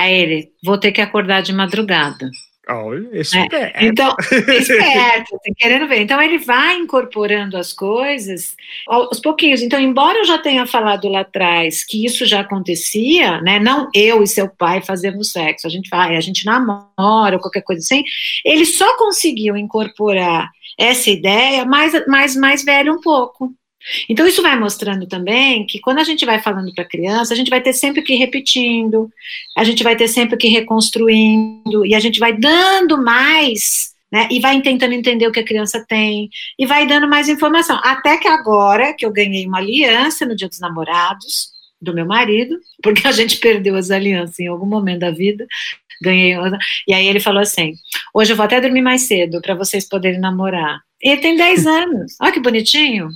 Aí 0.00 0.14
ele, 0.14 0.48
vou 0.64 0.78
ter 0.78 0.92
que 0.92 1.02
acordar 1.02 1.42
de 1.42 1.52
madrugada. 1.52 2.30
Olha, 2.66 3.06
É. 3.52 3.84
Então, 3.84 4.16
esperto, 4.48 5.36
assim, 5.36 5.52
querendo 5.54 5.86
ver. 5.86 6.00
Então, 6.00 6.22
ele 6.22 6.38
vai 6.38 6.76
incorporando 6.76 7.54
as 7.58 7.74
coisas 7.74 8.56
aos 8.88 9.20
pouquinhos. 9.20 9.60
Então, 9.60 9.78
embora 9.78 10.18
eu 10.18 10.24
já 10.24 10.38
tenha 10.38 10.66
falado 10.66 11.06
lá 11.06 11.20
atrás 11.20 11.84
que 11.84 12.06
isso 12.06 12.24
já 12.24 12.40
acontecia, 12.40 13.42
né? 13.42 13.58
Não 13.58 13.90
eu 13.94 14.22
e 14.22 14.26
seu 14.26 14.48
pai 14.48 14.80
fazemos 14.80 15.32
sexo, 15.32 15.66
a 15.66 15.70
gente 15.70 15.90
vai, 15.90 16.16
a 16.16 16.20
gente 16.22 16.46
namora, 16.46 17.34
ou 17.34 17.40
qualquer 17.40 17.62
coisa 17.62 17.82
assim. 17.82 18.02
Ele 18.42 18.64
só 18.64 18.96
conseguiu 18.96 19.54
incorporar 19.54 20.48
essa 20.78 21.10
ideia 21.10 21.66
mais, 21.66 22.06
mais, 22.06 22.34
mais 22.34 22.64
velho 22.64 22.94
um 22.94 23.00
pouco. 23.02 23.52
Então, 24.08 24.26
isso 24.26 24.42
vai 24.42 24.58
mostrando 24.58 25.06
também 25.06 25.66
que 25.66 25.80
quando 25.80 25.98
a 25.98 26.04
gente 26.04 26.24
vai 26.24 26.40
falando 26.40 26.72
para 26.74 26.84
a 26.84 26.88
criança, 26.88 27.32
a 27.32 27.36
gente 27.36 27.50
vai 27.50 27.60
ter 27.60 27.72
sempre 27.72 28.02
que 28.02 28.14
ir 28.14 28.18
repetindo, 28.18 29.10
a 29.56 29.64
gente 29.64 29.82
vai 29.82 29.96
ter 29.96 30.08
sempre 30.08 30.36
que 30.36 30.48
ir 30.48 30.50
reconstruindo, 30.50 31.86
e 31.86 31.94
a 31.94 32.00
gente 32.00 32.18
vai 32.18 32.36
dando 32.36 33.02
mais, 33.02 33.92
né? 34.12 34.28
E 34.30 34.40
vai 34.40 34.60
tentando 34.60 34.92
entender 34.92 35.26
o 35.26 35.32
que 35.32 35.40
a 35.40 35.44
criança 35.44 35.84
tem, 35.88 36.28
e 36.58 36.66
vai 36.66 36.86
dando 36.86 37.08
mais 37.08 37.28
informação. 37.28 37.80
Até 37.82 38.18
que 38.18 38.28
agora, 38.28 38.92
que 38.92 39.04
eu 39.06 39.12
ganhei 39.12 39.46
uma 39.46 39.58
aliança 39.58 40.26
no 40.26 40.36
Dia 40.36 40.48
dos 40.48 40.60
Namorados, 40.60 41.50
do 41.80 41.94
meu 41.94 42.04
marido, 42.04 42.58
porque 42.82 43.06
a 43.08 43.12
gente 43.12 43.38
perdeu 43.38 43.74
as 43.76 43.90
alianças 43.90 44.38
em 44.38 44.46
algum 44.46 44.66
momento 44.66 45.00
da 45.00 45.10
vida. 45.10 45.46
Ganhei, 46.02 46.36
outra. 46.36 46.58
e 46.86 46.94
aí 46.94 47.06
ele 47.06 47.20
falou 47.20 47.40
assim: 47.40 47.74
hoje 48.14 48.32
eu 48.32 48.36
vou 48.36 48.44
até 48.44 48.60
dormir 48.60 48.82
mais 48.82 49.02
cedo 49.02 49.40
para 49.40 49.54
vocês 49.54 49.88
poderem 49.88 50.20
namorar. 50.20 50.80
Ele 51.00 51.20
tem 51.20 51.36
10 51.36 51.64
anos, 51.66 52.16
olha 52.20 52.32
que 52.32 52.40
bonitinho. 52.40 53.08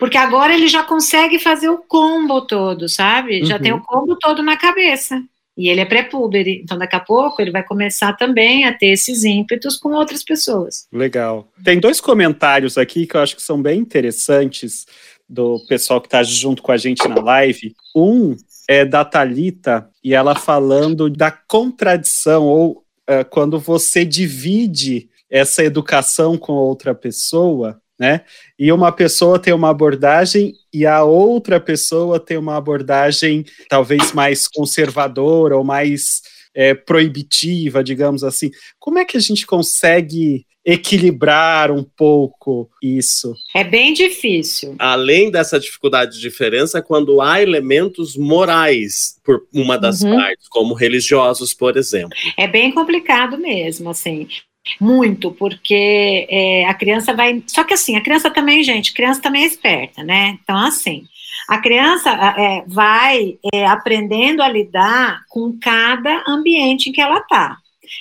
Porque 0.00 0.16
agora 0.16 0.54
ele 0.54 0.66
já 0.66 0.82
consegue 0.82 1.38
fazer 1.38 1.68
o 1.68 1.78
combo 1.78 2.40
todo, 2.40 2.88
sabe? 2.88 3.44
Já 3.44 3.56
Uhum. 3.56 3.62
tem 3.62 3.72
o 3.72 3.82
combo 3.82 4.16
todo 4.16 4.42
na 4.42 4.56
cabeça. 4.56 5.22
E 5.56 5.68
ele 5.68 5.80
é 5.82 5.84
pré-púbere, 5.84 6.62
então 6.64 6.78
daqui 6.78 6.96
a 6.96 7.00
pouco 7.00 7.42
ele 7.42 7.50
vai 7.50 7.62
começar 7.62 8.14
também 8.14 8.64
a 8.64 8.72
ter 8.72 8.86
esses 8.86 9.24
ímpetos 9.24 9.76
com 9.76 9.90
outras 9.90 10.24
pessoas. 10.24 10.86
Legal. 10.90 11.46
Tem 11.62 11.78
dois 11.78 12.00
comentários 12.00 12.78
aqui 12.78 13.06
que 13.06 13.14
eu 13.14 13.20
acho 13.20 13.36
que 13.36 13.42
são 13.42 13.60
bem 13.60 13.78
interessantes 13.78 14.86
do 15.28 15.60
pessoal 15.68 16.00
que 16.00 16.06
está 16.06 16.22
junto 16.22 16.62
com 16.62 16.72
a 16.72 16.78
gente 16.78 17.06
na 17.06 17.20
live. 17.20 17.74
Um 17.94 18.34
é 18.66 18.86
da 18.86 19.04
Talita 19.04 19.86
e 20.02 20.14
ela 20.14 20.34
falando 20.34 21.10
da 21.10 21.30
contradição 21.30 22.46
ou 22.46 22.82
eh, 23.06 23.24
quando 23.24 23.58
você 23.58 24.04
divide 24.04 25.10
essa 25.28 25.62
educação 25.62 26.38
com 26.38 26.52
outra 26.54 26.94
pessoa, 26.94 27.80
né? 28.00 28.22
E 28.58 28.72
uma 28.72 28.90
pessoa 28.90 29.38
tem 29.38 29.52
uma 29.52 29.68
abordagem 29.68 30.54
e 30.72 30.86
a 30.86 31.04
outra 31.04 31.60
pessoa 31.60 32.18
tem 32.18 32.38
uma 32.38 32.56
abordagem 32.56 33.44
talvez 33.68 34.12
mais 34.14 34.48
conservadora 34.48 35.54
ou 35.54 35.62
mais 35.62 36.22
eh, 36.54 36.74
proibitiva, 36.74 37.84
digamos 37.84 38.24
assim. 38.24 38.50
Como 38.78 38.98
é 38.98 39.04
que 39.04 39.18
a 39.18 39.20
gente 39.20 39.46
consegue 39.46 40.46
equilibrar 40.64 41.70
um 41.70 41.82
pouco 41.82 42.70
isso? 42.82 43.34
É 43.54 43.62
bem 43.64 43.92
difícil. 43.92 44.76
Além 44.78 45.30
dessa 45.30 45.58
dificuldade 45.60 46.12
de 46.14 46.20
diferença, 46.20 46.82
quando 46.82 47.20
há 47.20 47.40
elementos 47.42 48.16
morais 48.16 49.16
por 49.24 49.46
uma 49.54 49.78
das 49.78 50.02
Uhum. 50.02 50.16
partes, 50.16 50.48
como 50.48 50.74
religiosos, 50.74 51.52
por 51.54 51.76
exemplo. 51.76 52.10
É 52.38 52.46
bem 52.48 52.72
complicado 52.72 53.36
mesmo, 53.38 53.90
assim. 53.90 54.26
Muito, 54.80 55.30
porque 55.32 56.26
é, 56.28 56.66
a 56.66 56.74
criança 56.74 57.14
vai. 57.14 57.42
Só 57.46 57.64
que 57.64 57.74
assim, 57.74 57.96
a 57.96 58.02
criança 58.02 58.30
também, 58.30 58.62
gente, 58.62 58.92
criança 58.92 59.20
também 59.20 59.44
é 59.44 59.46
esperta, 59.46 60.02
né? 60.02 60.38
Então, 60.42 60.56
assim, 60.56 61.04
a 61.48 61.58
criança 61.58 62.10
é, 62.10 62.62
vai 62.66 63.38
é, 63.52 63.66
aprendendo 63.66 64.42
a 64.42 64.48
lidar 64.48 65.22
com 65.28 65.58
cada 65.60 66.22
ambiente 66.28 66.90
em 66.90 66.92
que 66.92 67.00
ela 67.00 67.18
está. 67.18 67.56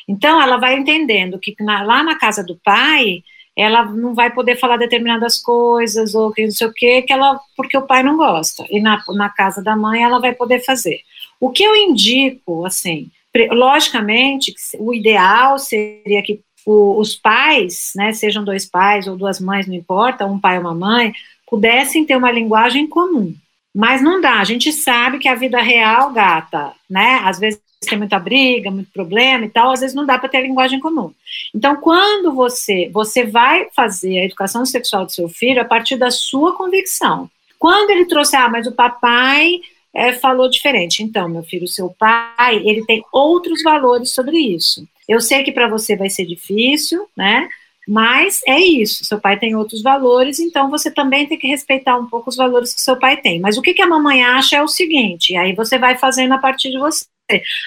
Então, 0.08 0.42
ela 0.42 0.58
vai 0.58 0.78
entendendo 0.78 1.40
que 1.40 1.56
na- 1.60 1.82
lá 1.82 2.04
na 2.04 2.16
casa 2.18 2.44
do 2.44 2.60
pai, 2.64 3.24
ela 3.58 3.86
não 3.86 4.14
vai 4.14 4.32
poder 4.32 4.56
falar 4.56 4.78
determinadas 4.78 5.40
coisas, 5.40 6.14
ou 6.14 6.32
que 6.32 6.44
não 6.44 6.52
sei 6.52 6.68
o 6.68 6.74
quê, 6.74 7.02
que 7.02 7.12
ela, 7.12 7.40
porque 7.58 7.78
o 7.78 7.88
pai 7.88 8.04
não 8.04 8.16
gosta. 8.16 8.66
E 8.70 8.80
na, 8.80 9.02
na 9.10 9.30
casa 9.30 9.64
da 9.64 9.76
mãe, 9.76 10.04
ela 10.04 10.20
vai 10.20 10.34
poder 10.34 10.64
fazer. 10.64 11.02
O 11.40 11.50
que 11.50 11.64
eu 11.64 11.76
indico, 11.76 12.66
assim, 12.66 13.10
logicamente, 13.52 14.54
que 14.54 14.78
o 14.78 14.94
ideal 14.94 15.58
seria 15.58 16.22
que 16.22 16.42
o- 16.66 17.00
os 17.00 17.16
pais, 17.16 17.94
né, 17.96 18.12
sejam 18.14 18.44
dois 18.44 18.66
pais 18.66 19.08
ou 19.08 19.16
duas 19.16 19.40
mães, 19.40 19.68
não 19.68 19.76
importa, 19.76 20.26
um 20.26 20.40
pai 20.40 20.58
ou 20.58 20.62
uma 20.62 20.76
mãe, 20.76 21.14
pudessem 21.48 22.06
ter 22.06 22.16
uma 22.16 22.32
linguagem 22.32 22.88
comum. 22.88 23.34
Mas 23.74 24.02
não 24.02 24.20
dá, 24.20 24.40
a 24.40 24.44
gente 24.44 24.72
sabe 24.72 25.20
que 25.20 25.28
a 25.28 25.36
vida 25.36 25.62
real, 25.62 26.12
gata, 26.12 26.72
né, 26.90 27.22
às 27.24 27.40
vezes 27.40 27.62
tem 27.88 27.98
muita 27.98 28.20
briga, 28.20 28.70
muito 28.70 28.92
problema 28.92 29.46
e 29.46 29.50
tal, 29.50 29.72
às 29.72 29.80
vezes 29.80 29.96
não 29.96 30.06
dá 30.06 30.18
para 30.18 30.28
ter 30.28 30.42
linguagem 30.42 30.80
comum. 30.80 31.14
Então, 31.56 31.78
quando 31.78 32.34
você, 32.34 32.90
você 32.92 33.26
vai 33.26 33.68
fazer 33.76 34.20
a 34.20 34.26
educação 34.26 34.66
sexual 34.66 35.06
do 35.06 35.12
seu 35.12 35.30
filho 35.30 35.62
a 35.62 35.66
partir 35.66 35.96
da 35.96 36.12
sua 36.12 36.56
convicção. 36.56 37.30
Quando 37.58 37.90
ele 37.92 38.06
trouxe, 38.06 38.36
ah, 38.36 38.50
mas 38.50 38.68
o 38.68 38.74
papai 38.74 39.62
é, 39.94 40.14
falou 40.14 40.50
diferente. 40.50 41.04
Então, 41.04 41.30
meu 41.30 41.44
filho, 41.44 41.68
seu 41.68 41.90
pai, 41.98 42.58
ele 42.66 42.86
tem 42.86 43.04
outros 43.12 43.62
valores 43.64 44.14
sobre 44.14 44.38
isso. 44.38 44.86
Eu 45.10 45.20
sei 45.20 45.44
que 45.44 45.52
para 45.52 45.68
você 45.68 45.96
vai 45.96 46.10
ser 46.10 46.26
difícil, 46.26 47.08
né? 47.18 47.50
Mas 47.88 48.42
é 48.48 48.60
isso, 48.60 49.04
seu 49.04 49.20
pai 49.20 49.40
tem 49.40 49.56
outros 49.56 49.82
valores, 49.82 50.40
então 50.40 50.70
você 50.70 50.92
também 50.92 51.26
tem 51.26 51.40
que 51.40 51.48
respeitar 51.48 51.98
um 51.98 52.06
pouco 52.06 52.30
os 52.30 52.36
valores 52.36 52.72
que 52.72 52.82
seu 52.82 52.96
pai 52.96 53.18
tem. 53.18 53.40
Mas 53.40 53.58
o 53.58 53.64
que, 53.64 53.74
que 53.74 53.82
a 53.82 53.88
mamãe 53.88 54.24
acha 54.24 54.58
é 54.58 54.62
o 54.62 54.68
seguinte, 54.68 55.36
aí 55.36 55.56
você 55.56 55.80
vai 55.80 55.98
fazendo 55.98 56.36
a 56.36 56.38
partir 56.38 56.70
de 56.70 56.78
você. 56.78 57.06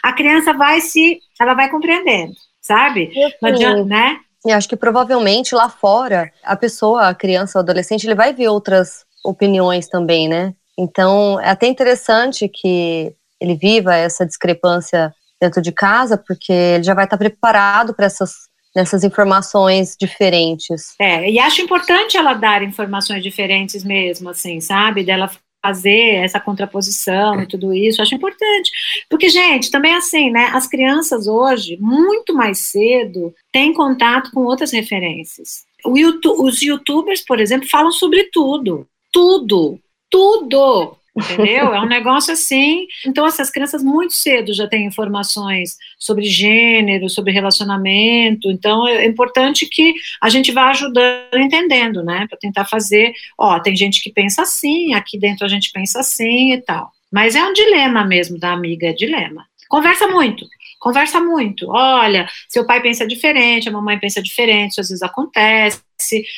A 0.01 0.13
criança 0.13 0.53
vai 0.53 0.81
se, 0.81 1.19
ela 1.41 1.55
vai 1.55 1.69
compreendendo, 1.69 2.35
sabe? 2.61 3.11
Não 3.43 3.51
adianta, 3.51 3.85
né? 3.85 4.21
E 4.47 4.53
acho 4.53 4.69
que 4.69 4.77
provavelmente 4.77 5.57
lá 5.57 5.69
fora, 5.69 6.31
a 6.45 6.55
pessoa, 6.55 7.09
a 7.09 7.15
criança, 7.15 7.59
o 7.59 7.63
adolescente, 7.63 8.07
ele 8.07 8.15
vai 8.15 8.33
ver 8.33 8.49
outras 8.49 9.05
opiniões 9.25 9.89
também, 9.89 10.29
né? 10.29 10.55
Então, 10.79 11.41
é 11.41 11.51
até 11.51 11.67
interessante 11.67 12.49
que 12.49 13.13
ele 13.41 13.57
viva 13.57 13.95
essa 13.97 14.25
discrepância 14.25 15.13
dentro 15.43 15.61
de 15.61 15.73
casa, 15.73 16.17
porque 16.17 16.53
ele 16.53 16.85
já 16.85 16.95
vai 16.95 17.05
estar 17.05 17.19
preparado 17.19 17.93
para 17.93 18.07
essas 18.07 18.53
nessas 18.75 19.05
informações 19.05 19.95
diferentes. 20.01 20.95
É, 20.99 21.31
e 21.31 21.39
acho 21.39 21.61
importante 21.61 22.17
ela 22.17 22.33
dar 22.33 22.63
informações 22.63 23.23
diferentes 23.23 23.85
mesmo, 23.85 24.31
assim, 24.31 24.63
sabe? 24.63 25.05
Dela 25.05 25.31
fazer 25.63 26.15
essa 26.25 26.41
contraposição 26.41 27.43
e 27.43 27.47
tudo 27.47 27.75
isso, 27.75 28.01
acho 28.01 28.15
importante. 28.15 28.71
Porque, 29.11 29.29
gente, 29.29 29.71
também 29.71 29.95
assim, 29.95 30.31
né? 30.31 30.51
As 30.55 30.67
crianças 30.67 31.27
hoje, 31.27 31.77
muito 31.79 32.33
mais 32.33 32.61
cedo, 32.61 33.35
têm 33.53 33.75
contato 33.75 34.31
com 34.31 34.41
outras 34.41 34.73
referências. 34.73 35.65
YouTube, 35.87 36.41
os 36.41 36.63
youtubers, 36.63 37.23
por 37.23 37.39
exemplo, 37.39 37.69
falam 37.69 37.93
sobre 37.93 38.31
tudo. 38.33 38.87
Tudo. 39.13 39.79
Tudo. 40.09 40.97
Entendeu? 41.15 41.75
É 41.75 41.81
um 41.81 41.87
negócio 41.87 42.33
assim. 42.33 42.87
Então, 43.07 43.27
essas 43.27 43.51
crianças 43.51 43.83
muito 43.83 44.15
cedo 44.15 44.55
já 44.55 44.67
têm 44.67 44.87
informações 44.87 45.77
sobre 45.99 46.25
gênero, 46.25 47.09
sobre 47.11 47.33
relacionamento. 47.33 48.51
Então, 48.51 48.89
é 48.89 49.05
importante 49.05 49.67
que 49.67 49.95
a 50.21 50.31
gente 50.31 50.51
vá 50.53 50.71
ajudando, 50.71 51.37
entendendo, 51.37 52.03
né? 52.03 52.27
Para 52.29 52.39
tentar 52.39 52.65
fazer. 52.65 53.13
Ó, 53.37 53.59
tem 53.61 53.77
gente 53.77 54.03
que 54.03 54.11
pensa 54.11 54.43
assim, 54.43 54.95
aqui 54.95 55.19
dentro 55.19 55.45
a 55.45 55.49
gente 55.49 55.71
pensa 55.71 56.01
assim 56.01 56.55
e 56.55 56.61
tal. 56.63 56.91
Mas 57.11 57.37
é 57.37 57.45
um 57.45 57.53
dilema 57.53 58.05
mesmo 58.05 58.39
da 58.39 58.53
amiga, 58.53 58.87
é 58.87 58.93
dilema. 58.93 59.45
Conversa 59.69 60.09
muito, 60.09 60.47
conversa 60.83 61.21
muito. 61.21 61.71
Olha, 61.71 62.29
seu 62.49 62.67
pai 62.67 62.83
pensa 62.83 63.07
diferente, 63.07 63.69
a 63.69 63.73
mamãe 63.73 64.01
pensa 64.01 64.21
diferente, 64.21 64.73
isso 64.73 64.81
às 64.81 64.89
vezes 64.89 65.03
acontece, 65.03 65.81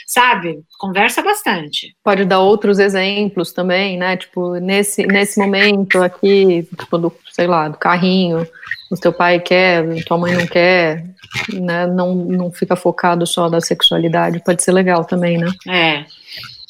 sabe? 0.07 0.61
Conversa 0.79 1.23
bastante. 1.23 1.97
Pode 2.05 2.27
dar 2.27 2.41
outros 2.41 2.79
exemplos 2.79 3.53
também, 3.53 3.97
né? 3.97 4.19
Tipo, 4.19 4.57
nesse, 4.57 5.07
nesse 5.07 5.41
momento 5.41 6.03
aqui, 6.03 6.69
tipo, 6.79 6.99
do, 6.99 7.11
sei 7.33 7.47
lá, 7.47 7.69
do 7.69 7.79
carrinho, 7.79 8.47
o 8.91 8.97
teu 8.97 9.15
pai 9.15 9.41
quer, 9.41 10.05
tua 10.05 10.19
mãe 10.19 10.35
não 10.35 10.47
quer, 10.47 11.03
né? 11.51 11.87
Não, 11.87 12.15
não 12.15 12.53
fica 12.53 12.77
focado 12.77 13.27
só 13.27 13.49
da 13.49 13.63
sexualidade, 13.63 14.45
pode 14.45 14.63
ser 14.63 14.73
legal 14.73 15.07
também, 15.07 15.39
né? 15.39 15.51
É. 15.67 16.05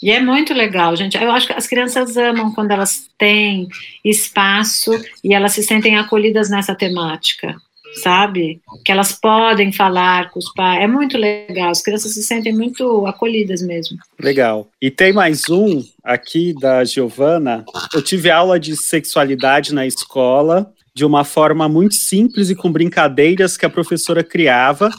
E 0.05 0.11
é 0.11 0.21
muito 0.21 0.53
legal, 0.53 0.95
gente. 0.95 1.17
Eu 1.17 1.33
acho 1.33 1.47
que 1.47 1.55
as 1.55 1.67
crianças 1.67 2.15
amam 2.19 2.53
quando 2.53 2.71
elas 2.71 3.09
têm 3.17 3.67
espaço 4.05 4.93
e 5.25 5.33
elas 5.33 5.53
se 5.53 5.63
sentem 5.63 5.97
acolhidas 5.97 6.51
nessa 6.51 6.75
temática, 6.75 7.57
sabe? 8.03 8.61
Que 8.85 8.93
elas 8.93 9.13
podem 9.13 9.73
falar 9.73 10.31
com 10.31 10.39
os 10.39 10.53
pais. 10.53 10.83
É 10.83 10.87
muito 10.87 11.17
legal. 11.17 11.71
As 11.71 11.83
crianças 11.83 12.15
se 12.15 12.23
sentem 12.23 12.53
muito 12.53 13.07
acolhidas 13.07 13.63
mesmo. 13.63 13.97
Legal. 14.21 14.69
E 14.81 14.91
tem 14.91 15.13
mais 15.13 15.49
um 15.49 15.83
aqui 16.03 16.55
da 16.61 16.85
Giovana. 16.85 17.65
Eu 17.93 18.03
tive 18.03 18.31
aula 18.31 18.59
de 18.59 18.77
sexualidade 18.77 19.75
na 19.75 19.87
escola 19.87 20.73
de 20.95 21.05
uma 21.05 21.25
forma 21.25 21.69
muito 21.69 21.97
simples 21.97 22.51
e 22.51 22.55
com 22.55 22.71
brincadeiras 22.71 23.57
que 23.57 23.67
a 23.67 23.71
professora 23.71 24.23
criava, 24.23 24.91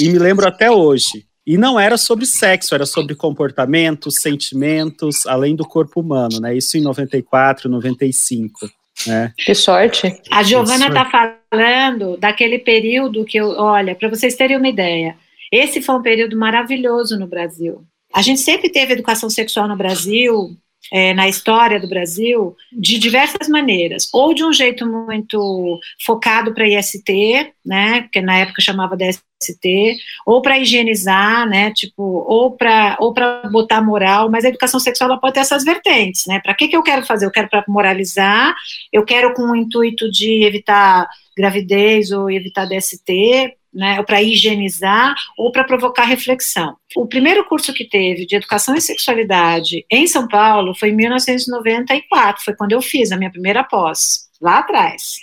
e 0.00 0.08
me 0.08 0.18
lembro 0.18 0.48
até 0.48 0.68
hoje. 0.68 1.24
E 1.46 1.56
não 1.56 1.78
era 1.78 1.96
sobre 1.96 2.26
sexo, 2.26 2.74
era 2.74 2.86
sobre 2.86 3.14
comportamentos, 3.14 4.16
sentimentos, 4.20 5.26
além 5.26 5.54
do 5.54 5.64
corpo 5.64 6.00
humano, 6.00 6.40
né? 6.40 6.56
Isso 6.56 6.76
em 6.76 6.80
94, 6.80 7.68
95. 7.68 8.68
Né? 9.06 9.32
Que 9.36 9.54
sorte. 9.54 10.20
A 10.30 10.42
Giovana 10.42 10.88
está 10.88 11.04
falando 11.50 12.16
daquele 12.16 12.58
período 12.58 13.24
que 13.24 13.36
eu, 13.36 13.50
olha, 13.50 13.94
para 13.94 14.08
vocês 14.08 14.34
terem 14.34 14.56
uma 14.56 14.68
ideia, 14.68 15.16
esse 15.52 15.82
foi 15.82 15.94
um 15.94 16.02
período 16.02 16.36
maravilhoso 16.36 17.18
no 17.18 17.26
Brasil. 17.26 17.84
A 18.12 18.22
gente 18.22 18.40
sempre 18.40 18.70
teve 18.70 18.92
educação 18.92 19.28
sexual 19.28 19.66
no 19.66 19.76
Brasil, 19.76 20.56
é, 20.92 21.14
na 21.14 21.28
história 21.28 21.80
do 21.80 21.88
Brasil 21.88 22.56
de 22.72 22.98
diversas 22.98 23.48
maneiras, 23.48 24.08
ou 24.12 24.34
de 24.34 24.44
um 24.44 24.52
jeito 24.52 24.86
muito 24.86 25.78
focado 26.04 26.52
para 26.52 26.68
IST, 26.68 27.52
né, 27.64 28.02
porque 28.02 28.20
na 28.20 28.38
época 28.38 28.62
chamava 28.62 28.96
DST, 28.96 29.96
ou 30.26 30.40
para 30.42 30.58
higienizar, 30.58 31.48
né, 31.48 31.72
tipo, 31.72 32.02
ou 32.02 32.52
para 32.52 32.96
ou 33.00 33.12
para 33.12 33.42
botar 33.50 33.82
moral, 33.82 34.30
mas 34.30 34.44
a 34.44 34.48
educação 34.48 34.80
sexual 34.80 35.18
pode 35.20 35.34
ter 35.34 35.40
essas 35.40 35.64
vertentes, 35.64 36.26
né? 36.26 36.40
Para 36.40 36.54
que 36.54 36.68
que 36.68 36.76
eu 36.76 36.82
quero 36.82 37.04
fazer? 37.04 37.26
Eu 37.26 37.30
quero 37.30 37.48
para 37.48 37.64
moralizar, 37.68 38.54
eu 38.92 39.04
quero 39.04 39.34
com 39.34 39.42
o 39.50 39.56
intuito 39.56 40.10
de 40.10 40.44
evitar 40.44 41.08
gravidez 41.36 42.10
ou 42.10 42.30
evitar 42.30 42.66
DST, 42.66 43.54
né, 43.74 44.02
para 44.04 44.22
higienizar 44.22 45.14
ou 45.36 45.50
para 45.50 45.64
provocar 45.64 46.04
reflexão. 46.04 46.76
O 46.96 47.06
primeiro 47.06 47.44
curso 47.44 47.72
que 47.72 47.84
teve 47.84 48.24
de 48.24 48.36
educação 48.36 48.74
e 48.74 48.80
sexualidade 48.80 49.84
em 49.90 50.06
São 50.06 50.28
Paulo 50.28 50.74
foi 50.74 50.90
em 50.90 50.96
1994, 50.96 52.44
foi 52.44 52.54
quando 52.54 52.72
eu 52.72 52.80
fiz 52.80 53.10
a 53.10 53.16
minha 53.16 53.30
primeira 53.30 53.64
pós, 53.64 54.28
lá 54.40 54.58
atrás. 54.58 55.16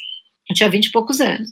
Eu 0.50 0.56
tinha 0.56 0.70
20 0.70 0.86
e 0.86 0.92
poucos 0.92 1.22
anos. 1.22 1.50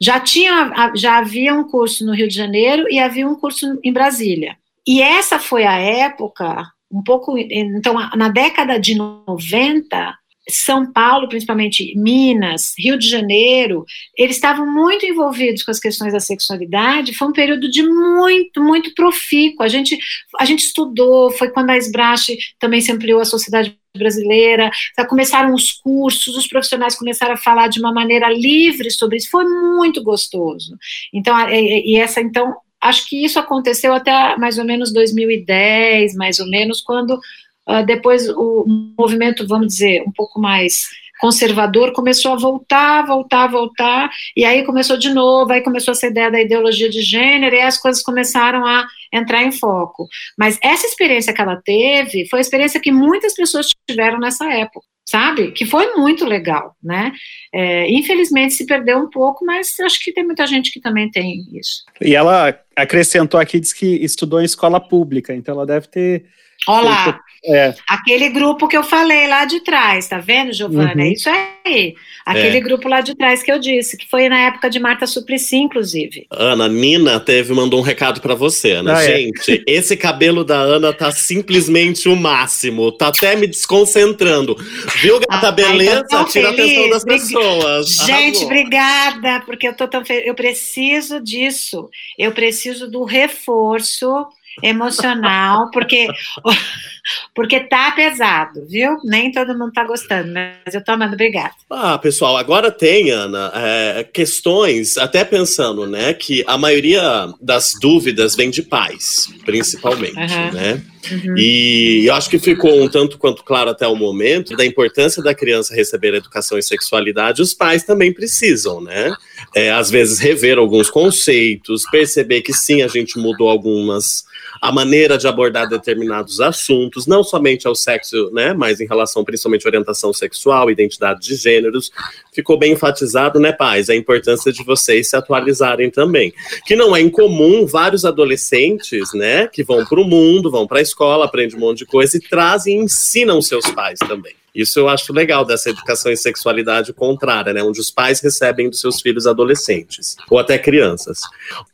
Já 0.00 0.20
tinha, 0.20 0.92
já 0.94 1.18
havia 1.18 1.54
um 1.54 1.64
curso 1.64 2.04
no 2.04 2.14
Rio 2.14 2.28
de 2.28 2.34
Janeiro 2.34 2.86
e 2.90 2.98
havia 2.98 3.26
um 3.26 3.36
curso 3.36 3.78
em 3.82 3.92
Brasília. 3.92 4.56
E 4.86 5.00
essa 5.00 5.38
foi 5.38 5.64
a 5.64 5.78
época, 5.78 6.66
um 6.90 7.02
pouco, 7.02 7.38
então, 7.38 7.94
na 8.16 8.28
década 8.28 8.78
de 8.78 8.96
90, 8.96 10.18
são 10.48 10.90
Paulo, 10.92 11.28
principalmente 11.28 11.94
Minas, 11.96 12.74
Rio 12.76 12.98
de 12.98 13.08
Janeiro, 13.08 13.84
eles 14.16 14.36
estavam 14.36 14.66
muito 14.66 15.06
envolvidos 15.06 15.62
com 15.62 15.70
as 15.70 15.78
questões 15.78 16.12
da 16.12 16.20
sexualidade. 16.20 17.14
Foi 17.14 17.28
um 17.28 17.32
período 17.32 17.70
de 17.70 17.82
muito, 17.82 18.62
muito 18.62 18.92
profícuo. 18.94 19.64
A 19.64 19.68
gente, 19.68 19.96
a 20.38 20.44
gente 20.44 20.64
estudou, 20.64 21.30
foi 21.30 21.50
quando 21.50 21.70
a 21.70 21.76
Esbrache 21.76 22.36
também 22.58 22.80
se 22.80 22.90
ampliou 22.90 23.20
a 23.20 23.24
sociedade 23.24 23.76
brasileira, 23.96 24.70
começaram 25.08 25.54
os 25.54 25.72
cursos, 25.72 26.36
os 26.36 26.48
profissionais 26.48 26.96
começaram 26.96 27.34
a 27.34 27.36
falar 27.36 27.68
de 27.68 27.78
uma 27.78 27.92
maneira 27.92 28.28
livre 28.30 28.90
sobre 28.90 29.18
isso. 29.18 29.30
Foi 29.30 29.44
muito 29.44 30.02
gostoso. 30.02 30.76
Então, 31.12 31.36
e 31.50 31.96
essa, 31.96 32.20
então, 32.20 32.54
acho 32.80 33.08
que 33.08 33.24
isso 33.24 33.38
aconteceu 33.38 33.92
até 33.92 34.36
mais 34.36 34.58
ou 34.58 34.64
menos 34.64 34.92
2010, 34.92 36.14
mais 36.14 36.38
ou 36.40 36.48
menos, 36.48 36.80
quando 36.80 37.20
Uh, 37.68 37.84
depois 37.86 38.28
o 38.28 38.64
movimento, 38.98 39.46
vamos 39.46 39.68
dizer, 39.68 40.02
um 40.06 40.12
pouco 40.12 40.40
mais 40.40 40.88
conservador 41.22 41.92
começou 41.92 42.32
a 42.32 42.36
voltar, 42.36 43.06
voltar, 43.06 43.46
voltar, 43.46 44.10
e 44.36 44.44
aí 44.44 44.64
começou 44.64 44.98
de 44.98 45.08
novo, 45.14 45.52
aí 45.52 45.60
começou 45.60 45.92
essa 45.92 46.08
ideia 46.08 46.28
da 46.32 46.40
ideologia 46.40 46.90
de 46.90 47.00
gênero, 47.00 47.54
e 47.54 47.60
as 47.60 47.78
coisas 47.78 48.02
começaram 48.02 48.66
a 48.66 48.88
entrar 49.12 49.44
em 49.44 49.52
foco. 49.52 50.08
Mas 50.36 50.58
essa 50.60 50.84
experiência 50.84 51.32
que 51.32 51.40
ela 51.40 51.62
teve 51.64 52.26
foi 52.28 52.40
a 52.40 52.42
experiência 52.42 52.80
que 52.80 52.90
muitas 52.90 53.34
pessoas 53.34 53.68
tiveram 53.88 54.18
nessa 54.18 54.52
época, 54.52 54.84
sabe? 55.08 55.52
Que 55.52 55.64
foi 55.64 55.94
muito 55.94 56.24
legal, 56.24 56.74
né? 56.82 57.12
É, 57.54 57.88
infelizmente 57.88 58.54
se 58.54 58.66
perdeu 58.66 58.98
um 58.98 59.08
pouco, 59.08 59.44
mas 59.44 59.78
acho 59.78 60.02
que 60.02 60.12
tem 60.12 60.24
muita 60.24 60.44
gente 60.44 60.72
que 60.72 60.80
também 60.80 61.08
tem 61.08 61.44
isso. 61.52 61.84
E 62.00 62.16
ela 62.16 62.58
acrescentou 62.74 63.38
aqui, 63.38 63.60
diz 63.60 63.72
que 63.72 63.86
estudou 63.86 64.40
em 64.40 64.44
escola 64.44 64.80
pública, 64.80 65.32
então 65.32 65.54
ela 65.54 65.66
deve 65.66 65.86
ter 65.86 66.24
Olá, 66.66 67.20
é. 67.44 67.74
aquele 67.88 68.28
grupo 68.28 68.68
que 68.68 68.76
eu 68.76 68.84
falei 68.84 69.26
lá 69.26 69.44
de 69.44 69.60
trás, 69.60 70.06
tá 70.06 70.18
vendo, 70.18 70.52
Giovana? 70.52 70.94
Uhum. 70.94 71.00
É 71.00 71.08
isso 71.08 71.28
aí. 71.64 71.94
Aquele 72.24 72.58
é. 72.58 72.60
grupo 72.60 72.88
lá 72.88 73.00
de 73.00 73.16
trás 73.16 73.42
que 73.42 73.50
eu 73.50 73.58
disse, 73.58 73.96
que 73.96 74.08
foi 74.08 74.28
na 74.28 74.38
época 74.38 74.70
de 74.70 74.78
Marta 74.78 75.06
Suplicy, 75.08 75.56
inclusive. 75.56 76.26
Ana, 76.30 76.68
Nina 76.68 77.18
teve, 77.18 77.52
mandou 77.52 77.80
um 77.80 77.82
recado 77.82 78.20
para 78.20 78.36
você, 78.36 78.72
Ana. 78.72 78.96
Ah, 78.96 79.04
é. 79.04 79.16
Gente, 79.16 79.52
é. 79.52 79.72
esse 79.72 79.96
cabelo 79.96 80.44
da 80.44 80.58
Ana 80.58 80.92
tá 80.92 81.10
simplesmente 81.10 82.08
o 82.08 82.14
máximo. 82.14 82.92
Tá 82.92 83.08
até 83.08 83.34
me 83.34 83.48
desconcentrando. 83.48 84.56
Viu, 85.00 85.18
gata, 85.18 85.48
ah, 85.48 85.52
beleza? 85.52 86.02
Então 86.04 86.24
Tira 86.26 86.52
feliz. 86.52 86.60
a 86.60 86.64
atenção 86.64 86.90
das 86.90 87.04
pessoas. 87.04 87.86
Gente, 88.06 88.44
obrigada, 88.44 89.40
porque 89.40 89.66
eu 89.66 89.74
tô 89.74 89.88
tão 89.88 90.04
feliz. 90.04 90.26
Eu 90.26 90.34
preciso 90.34 91.20
disso. 91.20 91.90
Eu 92.16 92.30
preciso 92.30 92.88
do 92.88 93.02
reforço 93.02 94.28
emocional, 94.62 95.70
porque 95.70 96.08
porque 97.34 97.60
tá 97.60 97.90
pesado, 97.92 98.66
viu? 98.68 98.96
Nem 99.04 99.32
todo 99.32 99.56
mundo 99.58 99.72
tá 99.72 99.84
gostando, 99.84 100.32
mas 100.32 100.74
eu 100.74 100.82
tô 100.84 100.92
amando, 100.92 101.14
obrigada. 101.14 101.52
Ah, 101.70 101.98
pessoal, 101.98 102.36
agora 102.36 102.70
tem, 102.70 103.10
Ana, 103.10 103.52
é, 103.54 104.04
questões, 104.04 104.96
até 104.96 105.24
pensando, 105.24 105.86
né, 105.86 106.14
que 106.14 106.44
a 106.46 106.56
maioria 106.56 107.28
das 107.40 107.72
dúvidas 107.80 108.36
vem 108.36 108.50
de 108.50 108.62
pais, 108.62 109.32
principalmente, 109.44 110.16
uhum. 110.16 110.52
né? 110.52 110.82
Uhum. 111.10 111.34
E 111.36 112.06
eu 112.06 112.14
acho 112.14 112.30
que 112.30 112.38
ficou 112.38 112.80
um 112.80 112.88
tanto 112.88 113.18
quanto 113.18 113.42
claro 113.42 113.70
até 113.70 113.86
o 113.88 113.96
momento 113.96 114.56
da 114.56 114.64
importância 114.64 115.20
da 115.20 115.34
criança 115.34 115.74
receber 115.74 116.14
educação 116.14 116.56
em 116.56 116.62
sexualidade, 116.62 117.42
os 117.42 117.52
pais 117.52 117.82
também 117.82 118.12
precisam, 118.12 118.80
né? 118.80 119.12
É, 119.54 119.72
às 119.72 119.90
vezes 119.90 120.20
rever 120.20 120.58
alguns 120.58 120.88
conceitos, 120.88 121.82
perceber 121.90 122.42
que 122.42 122.52
sim, 122.52 122.82
a 122.82 122.88
gente 122.88 123.18
mudou 123.18 123.48
algumas 123.48 124.24
a 124.62 124.70
maneira 124.70 125.18
de 125.18 125.26
abordar 125.26 125.68
determinados 125.68 126.40
assuntos, 126.40 127.04
não 127.04 127.24
somente 127.24 127.66
ao 127.66 127.74
sexo, 127.74 128.30
né, 128.32 128.54
mas 128.54 128.80
em 128.80 128.86
relação 128.86 129.24
principalmente 129.24 129.66
à 129.66 129.68
orientação 129.68 130.12
sexual, 130.12 130.70
identidade 130.70 131.20
de 131.20 131.34
gêneros, 131.34 131.90
ficou 132.32 132.56
bem 132.56 132.74
enfatizado, 132.74 133.40
né, 133.40 133.50
pais, 133.50 133.90
a 133.90 133.96
importância 133.96 134.52
de 134.52 134.62
vocês 134.62 135.10
se 135.10 135.16
atualizarem 135.16 135.90
também. 135.90 136.32
Que 136.64 136.76
não 136.76 136.94
é 136.94 137.00
incomum 137.00 137.66
vários 137.66 138.04
adolescentes, 138.04 139.12
né, 139.12 139.48
que 139.48 139.64
vão 139.64 139.84
para 139.84 140.00
o 140.00 140.04
mundo, 140.04 140.48
vão 140.48 140.64
para 140.64 140.78
a 140.78 140.82
escola, 140.82 141.24
aprendem 141.24 141.56
um 141.56 141.60
monte 141.60 141.78
de 141.78 141.86
coisa 141.86 142.16
e 142.16 142.20
trazem 142.20 142.78
e 142.78 142.84
ensinam 142.84 143.42
seus 143.42 143.68
pais 143.72 143.98
também. 143.98 144.41
Isso 144.54 144.78
eu 144.78 144.88
acho 144.88 145.12
legal 145.12 145.44
dessa 145.44 145.70
educação 145.70 146.12
em 146.12 146.16
sexualidade 146.16 146.92
contrária, 146.92 147.52
né? 147.52 147.62
Onde 147.62 147.80
os 147.80 147.90
pais 147.90 148.20
recebem 148.20 148.68
dos 148.68 148.80
seus 148.80 149.00
filhos 149.00 149.26
adolescentes 149.26 150.16
ou 150.30 150.38
até 150.38 150.58
crianças. 150.58 151.20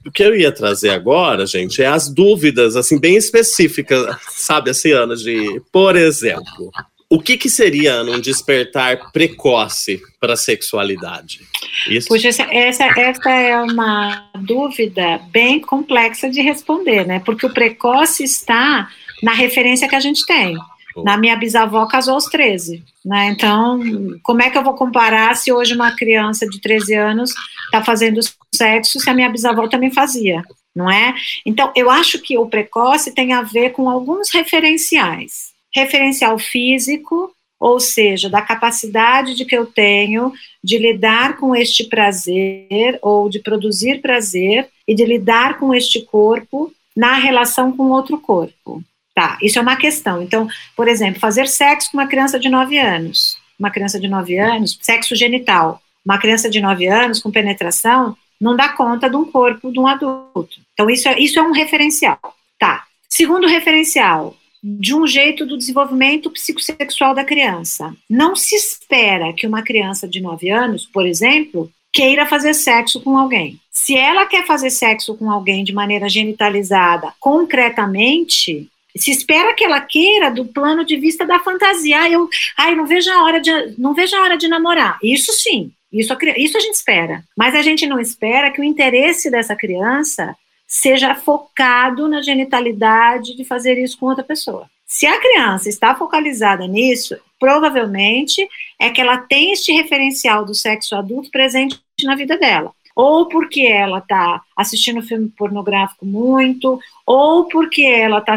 O 0.07 0.11
que 0.11 0.23
eu 0.23 0.35
ia 0.35 0.53
trazer 0.53 0.91
agora, 0.91 1.45
gente, 1.45 1.83
é 1.83 1.87
as 1.87 2.09
dúvidas, 2.09 2.77
assim, 2.77 2.99
bem 2.99 3.17
específicas, 3.17 4.17
sabe, 4.31 4.71
assim, 4.71 4.93
Ana, 4.93 5.17
de, 5.17 5.61
por 5.73 5.97
exemplo, 5.97 6.71
o 7.11 7.19
que, 7.19 7.37
que 7.39 7.49
seria 7.49 7.95
Ana, 7.95 8.13
um 8.13 8.21
despertar 8.21 9.11
precoce 9.13 10.01
para 10.21 10.35
a 10.35 10.37
sexualidade? 10.37 11.41
Isso? 11.89 12.09
Puxa, 12.09 12.29
essa, 12.29 12.43
essa, 12.45 13.31
é 13.31 13.57
uma 13.57 14.31
dúvida 14.41 15.19
bem 15.31 15.59
complexa 15.59 16.29
de 16.29 16.43
responder, 16.43 17.07
né? 17.07 17.21
Porque 17.25 17.47
o 17.47 17.53
precoce 17.53 18.25
está 18.25 18.91
na 19.23 19.33
referência 19.33 19.89
que 19.89 19.97
a 19.97 20.01
gente 20.01 20.25
tem. 20.27 20.57
Na 21.05 21.17
minha 21.17 21.37
bisavó 21.37 21.87
casou 21.87 22.15
aos 22.15 22.27
13, 22.27 22.83
né? 23.05 23.29
Então, 23.29 23.81
como 24.23 24.43
é 24.43 24.51
que 24.51 24.59
eu 24.59 24.65
vou 24.65 24.75
comparar 24.75 25.35
se 25.37 25.53
hoje 25.53 25.75
uma 25.75 25.95
criança 25.95 26.49
de 26.49 26.61
13 26.61 26.95
anos 26.95 27.31
está 27.67 27.83
fazendo 27.85 28.21
sexo 28.55 29.01
se 29.01 29.11
a 29.11 29.15
minha 29.15 29.29
bisavó 29.29 29.69
também 29.69 29.91
fazia, 29.91 30.43
não 30.75 30.91
é? 30.91 31.15
Então, 31.45 31.73
eu 31.77 31.91
acho 31.91 32.21
que 32.21 32.39
o 32.39 32.47
precoce 32.47 33.15
tem 33.15 33.33
a 33.33 33.43
ver 33.43 33.71
com 33.71 33.89
alguns 33.89 34.31
referenciais. 34.31 35.53
Referencial 35.75 36.39
físico, 36.39 37.33
ou 37.61 37.81
seja, 37.81 38.29
da 38.31 38.41
capacidade 38.41 39.35
de 39.35 39.45
que 39.45 39.57
eu 39.57 39.67
tenho 39.67 40.33
de 40.63 40.79
lidar 40.79 41.37
com 41.37 41.55
este 41.55 41.85
prazer 41.85 42.99
ou 43.03 43.29
de 43.29 43.41
produzir 43.41 44.01
prazer 44.01 44.69
e 44.87 44.95
de 44.95 45.05
lidar 45.05 45.59
com 45.59 45.75
este 45.75 46.03
corpo 46.03 46.73
na 46.97 47.15
relação 47.15 47.73
com 47.77 47.91
outro 47.91 48.19
corpo. 48.19 48.83
Tá, 49.19 49.37
isso 49.43 49.59
é 49.59 49.63
uma 49.63 49.75
questão. 49.75 50.23
Então, 50.23 50.47
por 50.77 50.87
exemplo, 50.87 51.19
fazer 51.19 51.49
sexo 51.49 51.91
com 51.91 51.99
uma 51.99 52.07
criança 52.07 52.39
de 52.39 52.49
9 52.49 52.79
anos, 52.79 53.37
uma 53.59 53.69
criança 53.69 53.99
de 53.99 54.07
9 54.07 54.39
anos, 54.39 54.79
sexo 54.81 55.17
genital, 55.17 55.83
uma 56.07 56.19
criança 56.19 56.49
de 56.49 56.61
9 56.61 56.87
anos 56.87 57.21
com 57.21 57.29
penetração, 57.29 58.17
não 58.41 58.55
dá 58.55 58.69
conta 58.69 59.11
de 59.11 59.17
um 59.17 59.25
corpo 59.25 59.73
de 59.73 59.81
um 59.81 59.89
adulto. 59.89 60.61
Então, 60.73 60.89
isso 60.89 61.09
é, 61.09 61.19
isso 61.19 61.37
é 61.37 61.43
um 61.43 61.51
referencial. 61.51 62.21
Tá. 62.61 62.85
Segundo 63.09 63.49
referencial, 63.49 64.37
de 64.63 64.95
um 64.95 65.05
jeito 65.05 65.45
do 65.45 65.59
desenvolvimento 65.59 66.31
psicossexual 66.31 67.13
da 67.13 67.25
criança. 67.25 67.93
Não 68.09 68.37
se 68.37 68.55
espera 68.55 69.33
que 69.33 69.49
uma 69.49 69.63
criança 69.63 70.07
de 70.07 70.21
9 70.21 70.49
anos, 70.49 70.87
por 70.87 71.05
exemplo, 71.05 71.69
queira 71.93 72.25
fazer 72.25 72.55
sexo 72.55 73.01
com 73.01 73.19
alguém. 73.19 73.59
Se 73.69 73.97
ela 73.97 74.27
quer 74.27 74.47
fazer 74.47 74.71
sexo 74.71 75.17
com 75.17 75.29
alguém 75.29 75.65
de 75.65 75.73
maneira 75.73 76.09
genitalizada, 76.09 77.13
concretamente, 77.19 78.71
se 78.97 79.11
espera 79.11 79.55
que 79.55 79.65
ela 79.65 79.81
queira 79.81 80.31
do 80.31 80.45
plano 80.45 80.85
de 80.85 80.97
vista 80.97 81.27
da 81.27 81.39
fantasia. 81.39 82.09
Eu, 82.11 82.29
ai, 82.57 82.75
não 82.75 82.87
vejo 82.87 83.11
a 83.11 83.25
hora 83.25 83.41
de, 83.41 83.51
não 83.79 83.95
vejo 83.95 84.17
a 84.17 84.23
hora 84.23 84.37
de 84.37 84.49
namorar. 84.49 84.99
Isso 85.03 85.33
sim. 85.33 85.73
Isso 85.93 86.13
a, 86.13 86.19
isso 86.37 86.57
a 86.57 86.61
gente 86.61 86.75
espera. 86.75 87.23
Mas 87.37 87.55
a 87.55 87.63
gente 87.63 87.87
não 87.87 88.01
espera 88.01 88.51
que 88.51 88.61
o 88.61 88.65
interesse 88.65 89.31
dessa 89.31 89.57
criança 89.57 90.37
seja 90.67 91.15
focado 91.15 92.07
na 92.09 92.21
genitalidade 92.21 93.35
de 93.37 93.45
fazer 93.45 93.79
isso 93.79 93.99
com 93.99 94.07
outra 94.07 94.25
pessoa. 94.25 94.69
Se 94.87 95.07
a 95.07 95.19
criança 95.19 95.69
está 95.69 95.95
focalizada 95.95 96.67
nisso, 96.67 97.17
provavelmente 97.39 98.47
é 98.79 98.91
que 98.91 99.01
ela 99.01 99.19
tem 99.19 99.53
este 99.53 99.73
referencial 99.73 100.45
do 100.45 100.55
sexo 100.55 100.95
adulto 100.95 101.31
presente 101.31 101.79
na 102.03 102.15
vida 102.15 102.37
dela 102.39 102.73
ou 102.99 103.29
porque 103.29 103.61
ela 103.61 103.99
está 103.99 104.43
assistindo 104.57 105.01
filme 105.01 105.29
pornográfico 105.29 106.05
muito, 106.05 106.81
ou 107.07 107.45
porque 107.45 107.83
ela 107.83 108.21
tá, 108.21 108.35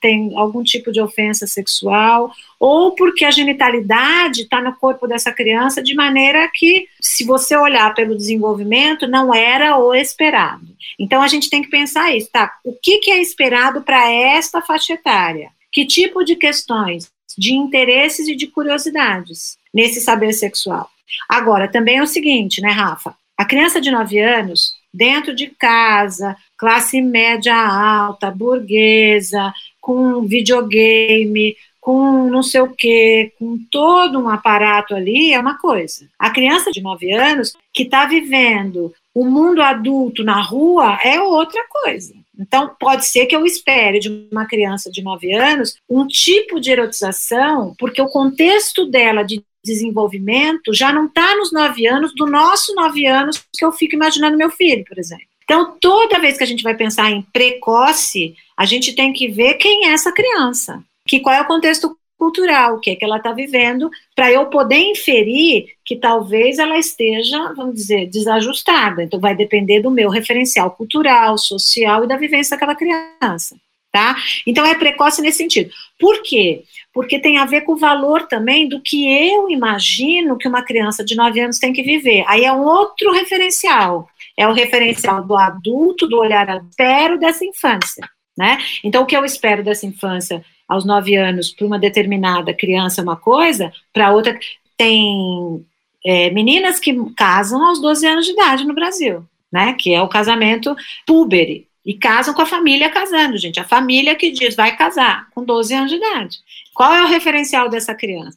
tem 0.00 0.32
algum 0.34 0.62
tipo 0.62 0.90
de 0.90 0.98
ofensa 0.98 1.46
sexual, 1.46 2.32
ou 2.58 2.94
porque 2.94 3.26
a 3.26 3.30
genitalidade 3.30 4.44
está 4.44 4.62
no 4.62 4.74
corpo 4.74 5.06
dessa 5.06 5.30
criança 5.30 5.82
de 5.82 5.94
maneira 5.94 6.50
que, 6.54 6.88
se 6.98 7.22
você 7.22 7.54
olhar 7.54 7.92
pelo 7.94 8.16
desenvolvimento, 8.16 9.06
não 9.06 9.34
era 9.34 9.76
o 9.76 9.94
esperado. 9.94 10.66
Então 10.98 11.20
a 11.20 11.28
gente 11.28 11.50
tem 11.50 11.60
que 11.60 11.68
pensar 11.68 12.16
isso, 12.16 12.30
tá? 12.32 12.54
O 12.64 12.72
que, 12.72 13.00
que 13.00 13.10
é 13.10 13.20
esperado 13.20 13.82
para 13.82 14.10
esta 14.10 14.62
faixa 14.62 14.94
etária? 14.94 15.50
Que 15.70 15.84
tipo 15.84 16.24
de 16.24 16.34
questões, 16.34 17.10
de 17.36 17.52
interesses 17.52 18.26
e 18.26 18.34
de 18.34 18.46
curiosidades 18.46 19.58
nesse 19.72 20.00
saber 20.00 20.32
sexual? 20.32 20.88
Agora, 21.28 21.68
também 21.68 21.98
é 21.98 22.02
o 22.02 22.06
seguinte, 22.06 22.62
né, 22.62 22.70
Rafa? 22.70 23.14
A 23.38 23.44
criança 23.44 23.80
de 23.80 23.88
9 23.88 24.18
anos, 24.18 24.72
dentro 24.92 25.32
de 25.32 25.46
casa, 25.46 26.36
classe 26.56 27.00
média 27.00 27.54
alta, 27.54 28.32
burguesa, 28.32 29.54
com 29.80 30.22
videogame, 30.22 31.56
com 31.80 32.28
não 32.28 32.42
sei 32.42 32.60
o 32.62 32.74
quê, 32.74 33.32
com 33.38 33.56
todo 33.70 34.18
um 34.18 34.28
aparato 34.28 34.92
ali, 34.92 35.32
é 35.32 35.38
uma 35.38 35.56
coisa. 35.56 36.08
A 36.18 36.30
criança 36.30 36.72
de 36.72 36.82
9 36.82 37.12
anos 37.12 37.56
que 37.72 37.84
está 37.84 38.06
vivendo 38.06 38.92
o 39.14 39.24
mundo 39.24 39.62
adulto 39.62 40.24
na 40.24 40.42
rua 40.42 40.98
é 41.02 41.20
outra 41.20 41.64
coisa. 41.68 42.14
Então, 42.38 42.70
pode 42.78 43.06
ser 43.06 43.26
que 43.26 43.34
eu 43.34 43.44
espere 43.44 43.98
de 43.98 44.28
uma 44.30 44.46
criança 44.46 44.90
de 44.90 45.02
9 45.02 45.32
anos 45.32 45.76
um 45.88 46.06
tipo 46.06 46.60
de 46.60 46.70
erotização, 46.70 47.74
porque 47.78 48.02
o 48.02 48.08
contexto 48.08 48.84
dela 48.86 49.22
de 49.22 49.42
desenvolvimento 49.68 50.74
já 50.74 50.92
não 50.92 51.06
está 51.06 51.36
nos 51.36 51.52
nove 51.52 51.86
anos 51.86 52.12
do 52.14 52.26
nosso 52.26 52.74
nove 52.74 53.06
anos 53.06 53.44
que 53.56 53.64
eu 53.64 53.70
fico 53.70 53.94
imaginando 53.94 54.36
meu 54.36 54.50
filho, 54.50 54.84
por 54.84 54.98
exemplo. 54.98 55.24
Então, 55.44 55.76
toda 55.80 56.18
vez 56.18 56.36
que 56.36 56.44
a 56.44 56.46
gente 56.46 56.62
vai 56.62 56.74
pensar 56.74 57.10
em 57.10 57.22
precoce, 57.32 58.34
a 58.56 58.66
gente 58.66 58.94
tem 58.94 59.12
que 59.12 59.28
ver 59.28 59.54
quem 59.54 59.86
é 59.86 59.92
essa 59.92 60.12
criança, 60.12 60.82
que 61.06 61.20
qual 61.20 61.34
é 61.34 61.40
o 61.40 61.46
contexto 61.46 61.96
cultural, 62.18 62.74
o 62.74 62.80
que 62.80 62.90
é 62.90 62.96
que 62.96 63.04
ela 63.04 63.16
está 63.16 63.32
vivendo, 63.32 63.88
para 64.14 64.30
eu 64.30 64.46
poder 64.46 64.78
inferir 64.78 65.66
que 65.84 65.96
talvez 65.96 66.58
ela 66.58 66.76
esteja, 66.76 67.54
vamos 67.54 67.76
dizer, 67.76 68.10
desajustada. 68.10 69.02
Então, 69.04 69.20
vai 69.20 69.34
depender 69.34 69.80
do 69.80 69.90
meu 69.90 70.10
referencial 70.10 70.72
cultural, 70.72 71.38
social 71.38 72.04
e 72.04 72.08
da 72.08 72.16
vivência 72.16 72.56
daquela 72.56 72.74
criança 72.74 73.56
tá? 73.92 74.16
Então 74.46 74.64
é 74.64 74.74
precoce 74.74 75.20
nesse 75.22 75.38
sentido. 75.38 75.70
Por 75.98 76.22
quê? 76.22 76.62
Porque 76.98 77.20
tem 77.20 77.38
a 77.38 77.44
ver 77.44 77.60
com 77.60 77.74
o 77.74 77.78
valor 77.78 78.26
também 78.26 78.68
do 78.68 78.80
que 78.80 79.06
eu 79.06 79.48
imagino 79.48 80.36
que 80.36 80.48
uma 80.48 80.64
criança 80.64 81.04
de 81.04 81.14
9 81.14 81.38
anos 81.38 81.60
tem 81.60 81.72
que 81.72 81.80
viver. 81.80 82.24
Aí 82.26 82.44
é 82.44 82.52
um 82.52 82.64
outro 82.64 83.12
referencial. 83.12 84.08
É 84.36 84.48
o 84.48 84.52
referencial 84.52 85.24
do 85.24 85.36
adulto, 85.36 86.08
do 86.08 86.18
olhar 86.18 86.60
espero 86.68 87.16
dessa 87.16 87.44
infância, 87.44 88.04
né? 88.36 88.58
Então 88.82 89.04
o 89.04 89.06
que 89.06 89.16
eu 89.16 89.24
espero 89.24 89.62
dessa 89.62 89.86
infância 89.86 90.44
aos 90.68 90.84
9 90.84 91.14
anos 91.14 91.52
para 91.52 91.68
uma 91.68 91.78
determinada 91.78 92.52
criança 92.52 93.00
é 93.00 93.04
uma 93.04 93.16
coisa, 93.16 93.72
para 93.92 94.10
outra 94.10 94.36
tem 94.76 95.64
é, 96.04 96.30
meninas 96.30 96.80
que 96.80 96.92
casam 97.16 97.64
aos 97.64 97.80
12 97.80 98.04
anos 98.08 98.26
de 98.26 98.32
idade 98.32 98.64
no 98.64 98.74
Brasil, 98.74 99.24
né? 99.52 99.72
Que 99.74 99.94
é 99.94 100.02
o 100.02 100.08
casamento 100.08 100.74
púbere. 101.06 101.68
E 101.88 101.94
casam 101.94 102.34
com 102.34 102.42
a 102.42 102.46
família 102.46 102.90
casando, 102.90 103.38
gente. 103.38 103.58
A 103.58 103.64
família 103.64 104.14
que 104.14 104.30
diz 104.30 104.54
vai 104.54 104.76
casar 104.76 105.26
com 105.34 105.42
12 105.42 105.72
anos 105.72 105.90
de 105.90 105.96
idade. 105.96 106.36
Qual 106.74 106.92
é 106.92 107.02
o 107.02 107.08
referencial 107.08 107.70
dessa 107.70 107.94
criança? 107.94 108.36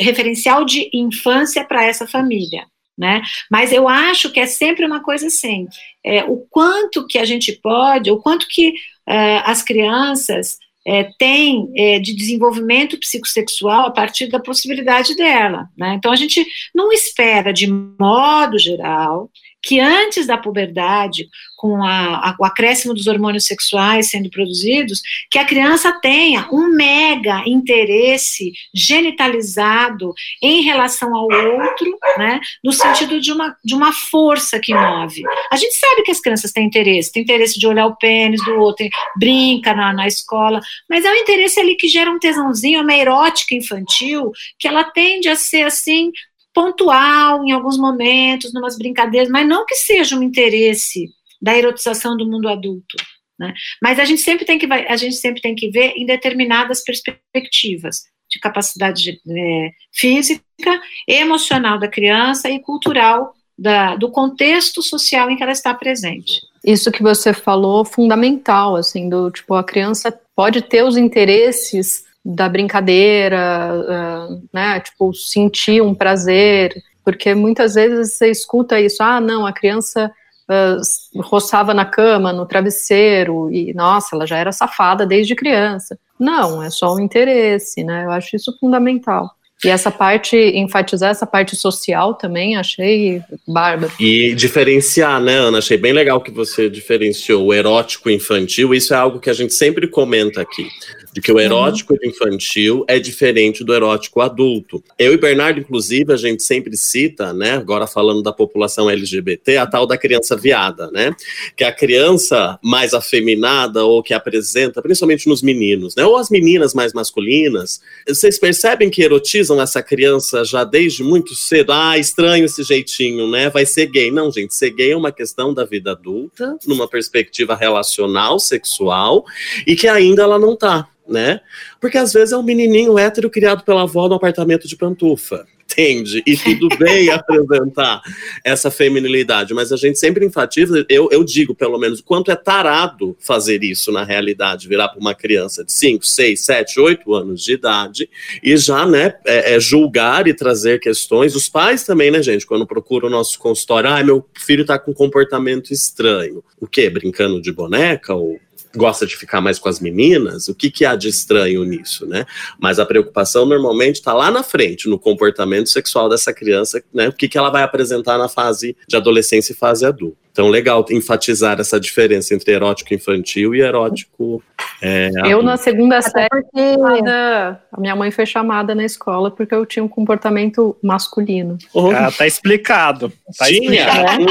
Referencial 0.00 0.64
de 0.64 0.88
infância 0.94 1.62
para 1.62 1.84
essa 1.84 2.06
família. 2.06 2.66
Né? 2.96 3.20
Mas 3.50 3.70
eu 3.70 3.86
acho 3.86 4.32
que 4.32 4.40
é 4.40 4.46
sempre 4.46 4.86
uma 4.86 5.02
coisa 5.02 5.26
assim, 5.26 5.68
é, 6.02 6.24
o 6.24 6.38
quanto 6.48 7.06
que 7.06 7.18
a 7.18 7.26
gente 7.26 7.52
pode, 7.52 8.10
o 8.10 8.16
quanto 8.16 8.48
que 8.48 8.72
é, 9.06 9.42
as 9.44 9.62
crianças 9.62 10.56
é, 10.86 11.04
têm 11.18 11.70
é, 11.76 11.98
de 11.98 12.16
desenvolvimento 12.16 12.98
psicossexual 12.98 13.88
a 13.88 13.90
partir 13.90 14.28
da 14.28 14.40
possibilidade 14.40 15.14
dela. 15.14 15.68
Né? 15.76 15.96
Então 15.98 16.10
a 16.10 16.16
gente 16.16 16.42
não 16.74 16.90
espera, 16.90 17.52
de 17.52 17.66
modo 17.66 18.58
geral, 18.58 19.30
que 19.66 19.80
antes 19.80 20.28
da 20.28 20.38
puberdade, 20.38 21.28
com 21.56 21.82
a, 21.82 22.30
a, 22.30 22.36
o 22.38 22.44
acréscimo 22.44 22.94
dos 22.94 23.08
hormônios 23.08 23.46
sexuais 23.46 24.10
sendo 24.10 24.30
produzidos, 24.30 25.02
que 25.28 25.40
a 25.40 25.44
criança 25.44 25.92
tenha 26.00 26.46
um 26.52 26.68
mega 26.68 27.42
interesse 27.44 28.52
genitalizado 28.72 30.14
em 30.40 30.62
relação 30.62 31.12
ao 31.16 31.24
outro, 31.24 31.98
né, 32.16 32.38
no 32.62 32.72
sentido 32.72 33.20
de 33.20 33.32
uma, 33.32 33.56
de 33.64 33.74
uma 33.74 33.92
força 33.92 34.60
que 34.60 34.72
move. 34.72 35.24
A 35.50 35.56
gente 35.56 35.74
sabe 35.74 36.02
que 36.02 36.12
as 36.12 36.20
crianças 36.20 36.52
têm 36.52 36.66
interesse, 36.66 37.12
tem 37.12 37.24
interesse 37.24 37.58
de 37.58 37.66
olhar 37.66 37.86
o 37.86 37.96
pênis 37.96 38.44
do 38.44 38.54
outro, 38.60 38.86
brinca 39.18 39.74
na, 39.74 39.92
na 39.92 40.06
escola, 40.06 40.60
mas 40.88 41.04
é 41.04 41.10
um 41.10 41.16
interesse 41.16 41.58
ali 41.58 41.74
que 41.74 41.88
gera 41.88 42.08
um 42.08 42.20
tesãozinho, 42.20 42.82
uma 42.82 42.94
erótica 42.94 43.52
infantil, 43.52 44.30
que 44.60 44.68
ela 44.68 44.84
tende 44.84 45.28
a 45.28 45.34
ser 45.34 45.64
assim 45.64 46.12
pontual 46.56 47.44
em 47.44 47.52
alguns 47.52 47.76
momentos, 47.76 48.54
numas 48.54 48.78
brincadeiras, 48.78 49.28
mas 49.28 49.46
não 49.46 49.66
que 49.66 49.74
seja 49.74 50.16
um 50.16 50.22
interesse 50.22 51.10
da 51.40 51.54
erotização 51.54 52.16
do 52.16 52.26
mundo 52.26 52.48
adulto. 52.48 52.96
Né? 53.38 53.52
Mas 53.82 53.98
a 53.98 54.06
gente 54.06 54.22
sempre 54.22 54.46
tem 54.46 54.58
que 54.58 54.64
a 54.64 54.96
gente 54.96 55.16
sempre 55.16 55.42
tem 55.42 55.54
que 55.54 55.68
ver 55.68 55.92
em 55.94 56.06
determinadas 56.06 56.82
perspectivas 56.82 58.04
de 58.30 58.40
capacidade 58.40 59.20
é, 59.28 59.70
física, 59.92 60.80
emocional 61.06 61.78
da 61.78 61.88
criança 61.88 62.48
e 62.48 62.58
cultural 62.58 63.34
da, 63.58 63.94
do 63.94 64.10
contexto 64.10 64.82
social 64.82 65.30
em 65.30 65.36
que 65.36 65.42
ela 65.42 65.52
está 65.52 65.74
presente. 65.74 66.40
Isso 66.64 66.90
que 66.90 67.02
você 67.02 67.34
falou, 67.34 67.84
fundamental, 67.84 68.76
assim, 68.76 69.10
do 69.10 69.30
tipo 69.30 69.52
a 69.52 69.62
criança 69.62 70.10
pode 70.34 70.62
ter 70.62 70.82
os 70.82 70.96
interesses 70.96 72.05
da 72.26 72.48
brincadeira, 72.48 73.72
uh, 73.72 74.42
né? 74.52 74.80
Tipo, 74.80 75.14
sentir 75.14 75.80
um 75.80 75.94
prazer, 75.94 76.74
porque 77.04 77.34
muitas 77.34 77.74
vezes 77.74 78.16
você 78.16 78.30
escuta 78.30 78.80
isso, 78.80 79.00
ah, 79.00 79.20
não, 79.20 79.46
a 79.46 79.52
criança 79.52 80.10
uh, 80.50 81.22
roçava 81.22 81.72
na 81.72 81.84
cama, 81.84 82.32
no 82.32 82.44
travesseiro, 82.44 83.48
e 83.52 83.72
nossa, 83.74 84.16
ela 84.16 84.26
já 84.26 84.38
era 84.38 84.50
safada 84.50 85.06
desde 85.06 85.36
criança. 85.36 85.96
Não, 86.18 86.60
é 86.60 86.68
só 86.68 86.94
um 86.94 87.00
interesse, 87.00 87.84
né? 87.84 88.04
Eu 88.04 88.10
acho 88.10 88.34
isso 88.34 88.56
fundamental. 88.58 89.30
E 89.64 89.68
essa 89.68 89.90
parte, 89.90 90.36
enfatizar 90.36 91.10
essa 91.10 91.26
parte 91.26 91.56
social 91.56 92.14
também, 92.14 92.56
achei 92.56 93.22
bárbaro. 93.46 93.90
E 93.98 94.34
diferenciar, 94.34 95.20
né, 95.20 95.34
Ana? 95.34 95.58
Achei 95.58 95.78
bem 95.78 95.94
legal 95.94 96.20
que 96.20 96.30
você 96.30 96.68
diferenciou 96.68 97.46
o 97.46 97.54
erótico 97.54 98.10
infantil. 98.10 98.74
Isso 98.74 98.92
é 98.92 98.96
algo 98.96 99.18
que 99.18 99.30
a 99.30 99.32
gente 99.32 99.54
sempre 99.54 99.88
comenta 99.88 100.42
aqui 100.42 100.68
de 101.16 101.22
que 101.22 101.32
o 101.32 101.40
erótico 101.40 101.94
uhum. 101.94 102.10
infantil 102.10 102.84
é 102.86 102.98
diferente 102.98 103.64
do 103.64 103.72
erótico 103.72 104.20
adulto. 104.20 104.84
Eu 104.98 105.14
e 105.14 105.16
Bernardo, 105.16 105.58
inclusive, 105.58 106.12
a 106.12 106.16
gente 106.16 106.42
sempre 106.42 106.76
cita, 106.76 107.32
né, 107.32 107.52
agora 107.52 107.86
falando 107.86 108.22
da 108.22 108.34
população 108.34 108.90
LGBT, 108.90 109.56
a 109.56 109.66
tal 109.66 109.86
da 109.86 109.96
criança 109.96 110.36
viada, 110.36 110.90
né, 110.90 111.16
que 111.56 111.64
é 111.64 111.68
a 111.68 111.72
criança 111.72 112.58
mais 112.62 112.92
afeminada 112.92 113.82
ou 113.82 114.02
que 114.02 114.12
apresenta, 114.12 114.82
principalmente 114.82 115.26
nos 115.26 115.40
meninos, 115.40 115.96
né, 115.96 116.04
ou 116.04 116.18
as 116.18 116.28
meninas 116.28 116.74
mais 116.74 116.92
masculinas, 116.92 117.80
vocês 118.06 118.38
percebem 118.38 118.90
que 118.90 119.00
erotizam 119.00 119.58
essa 119.58 119.82
criança 119.82 120.44
já 120.44 120.64
desde 120.64 121.02
muito 121.02 121.34
cedo? 121.34 121.72
Ah, 121.72 121.96
estranho 121.96 122.44
esse 122.44 122.62
jeitinho, 122.62 123.26
né, 123.30 123.48
vai 123.48 123.64
ser 123.64 123.86
gay. 123.86 124.10
Não, 124.10 124.30
gente, 124.30 124.54
ser 124.54 124.68
gay 124.68 124.90
é 124.90 124.96
uma 124.96 125.10
questão 125.10 125.54
da 125.54 125.64
vida 125.64 125.92
adulta, 125.92 126.58
numa 126.66 126.86
perspectiva 126.86 127.56
relacional, 127.56 128.38
sexual, 128.38 129.24
e 129.66 129.74
que 129.74 129.88
ainda 129.88 130.22
ela 130.22 130.38
não 130.38 130.54
tá 130.54 130.90
né? 131.08 131.40
Porque 131.80 131.98
às 131.98 132.12
vezes 132.12 132.32
é 132.32 132.36
um 132.36 132.42
menininho 132.42 132.98
hétero 132.98 133.30
criado 133.30 133.64
pela 133.64 133.82
avó 133.82 134.08
no 134.08 134.14
apartamento 134.14 134.66
de 134.66 134.76
pantufa, 134.76 135.46
entende? 135.66 136.22
E 136.26 136.36
tudo 136.36 136.68
bem 136.78 137.08
apresentar 137.10 138.00
essa 138.44 138.70
feminilidade, 138.70 139.52
mas 139.52 139.72
a 139.72 139.76
gente 139.76 139.98
sempre 139.98 140.24
enfatiza, 140.24 140.84
eu, 140.88 141.08
eu 141.10 141.22
digo 141.24 141.54
pelo 141.54 141.78
menos, 141.78 142.00
o 142.00 142.04
quanto 142.04 142.30
é 142.30 142.36
tarado 142.36 143.16
fazer 143.18 143.62
isso 143.62 143.92
na 143.92 144.04
realidade, 144.04 144.68
virar 144.68 144.88
para 144.88 145.00
uma 145.00 145.14
criança 145.14 145.64
de 145.64 145.72
5, 145.72 146.06
6, 146.06 146.40
7, 146.40 146.80
8 146.80 147.14
anos 147.14 147.42
de 147.42 147.52
idade 147.52 148.08
e 148.42 148.56
já, 148.56 148.86
né, 148.86 149.14
é, 149.26 149.54
é 149.54 149.60
julgar 149.60 150.26
e 150.26 150.34
trazer 150.34 150.80
questões. 150.80 151.34
Os 151.34 151.48
pais 151.48 151.84
também, 151.84 152.10
né, 152.10 152.22
gente, 152.22 152.46
quando 152.46 152.66
procuram 152.66 153.08
o 153.08 153.10
nosso 153.10 153.38
consultório, 153.38 153.90
ah, 153.90 154.02
meu 154.02 154.26
filho 154.34 154.62
está 154.62 154.78
com 154.78 154.92
comportamento 154.92 155.72
estranho. 155.72 156.42
O 156.60 156.66
quê? 156.66 156.88
Brincando 156.88 157.40
de 157.40 157.52
boneca 157.52 158.14
ou 158.14 158.38
gosta 158.76 159.06
de 159.06 159.16
ficar 159.16 159.40
mais 159.40 159.58
com 159.58 159.68
as 159.68 159.80
meninas, 159.80 160.48
o 160.48 160.54
que, 160.54 160.70
que 160.70 160.84
há 160.84 160.94
de 160.94 161.08
estranho 161.08 161.64
nisso, 161.64 162.06
né? 162.06 162.26
Mas 162.58 162.78
a 162.78 162.86
preocupação 162.86 163.46
normalmente 163.46 163.96
está 163.96 164.12
lá 164.12 164.30
na 164.30 164.42
frente, 164.42 164.88
no 164.88 164.98
comportamento 164.98 165.68
sexual 165.68 166.08
dessa 166.08 166.32
criança, 166.32 166.82
né? 166.92 167.08
O 167.08 167.12
que, 167.12 167.28
que 167.28 167.38
ela 167.38 167.50
vai 167.50 167.62
apresentar 167.62 168.18
na 168.18 168.28
fase 168.28 168.76
de 168.86 168.96
adolescência 168.96 169.52
e 169.52 169.56
fase 169.56 169.84
adulta. 169.84 170.25
Então, 170.36 170.50
legal 170.50 170.84
enfatizar 170.90 171.58
essa 171.58 171.80
diferença 171.80 172.34
entre 172.34 172.52
erótico 172.52 172.92
infantil 172.92 173.54
e 173.54 173.62
erótico. 173.62 174.42
É, 174.82 175.08
eu, 175.24 175.42
na 175.42 175.56
segunda 175.56 176.02
série, 176.02 176.44
chamada, 176.54 177.58
a 177.72 177.80
minha 177.80 177.96
mãe 177.96 178.10
foi 178.10 178.26
chamada 178.26 178.74
na 178.74 178.84
escola 178.84 179.30
porque 179.30 179.54
eu 179.54 179.64
tinha 179.64 179.82
um 179.82 179.88
comportamento 179.88 180.76
masculino. 180.82 181.56
Oh. 181.72 181.90
Ah, 181.90 182.12
tá 182.12 182.26
explicado. 182.26 183.10
Tá 183.38 183.46
tinha? 183.46 183.86
explicado. 183.86 184.26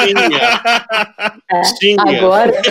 Tinha. 0.00 0.62
É. 1.52 1.60
Tinha. 1.78 2.02
Agora. 2.16 2.62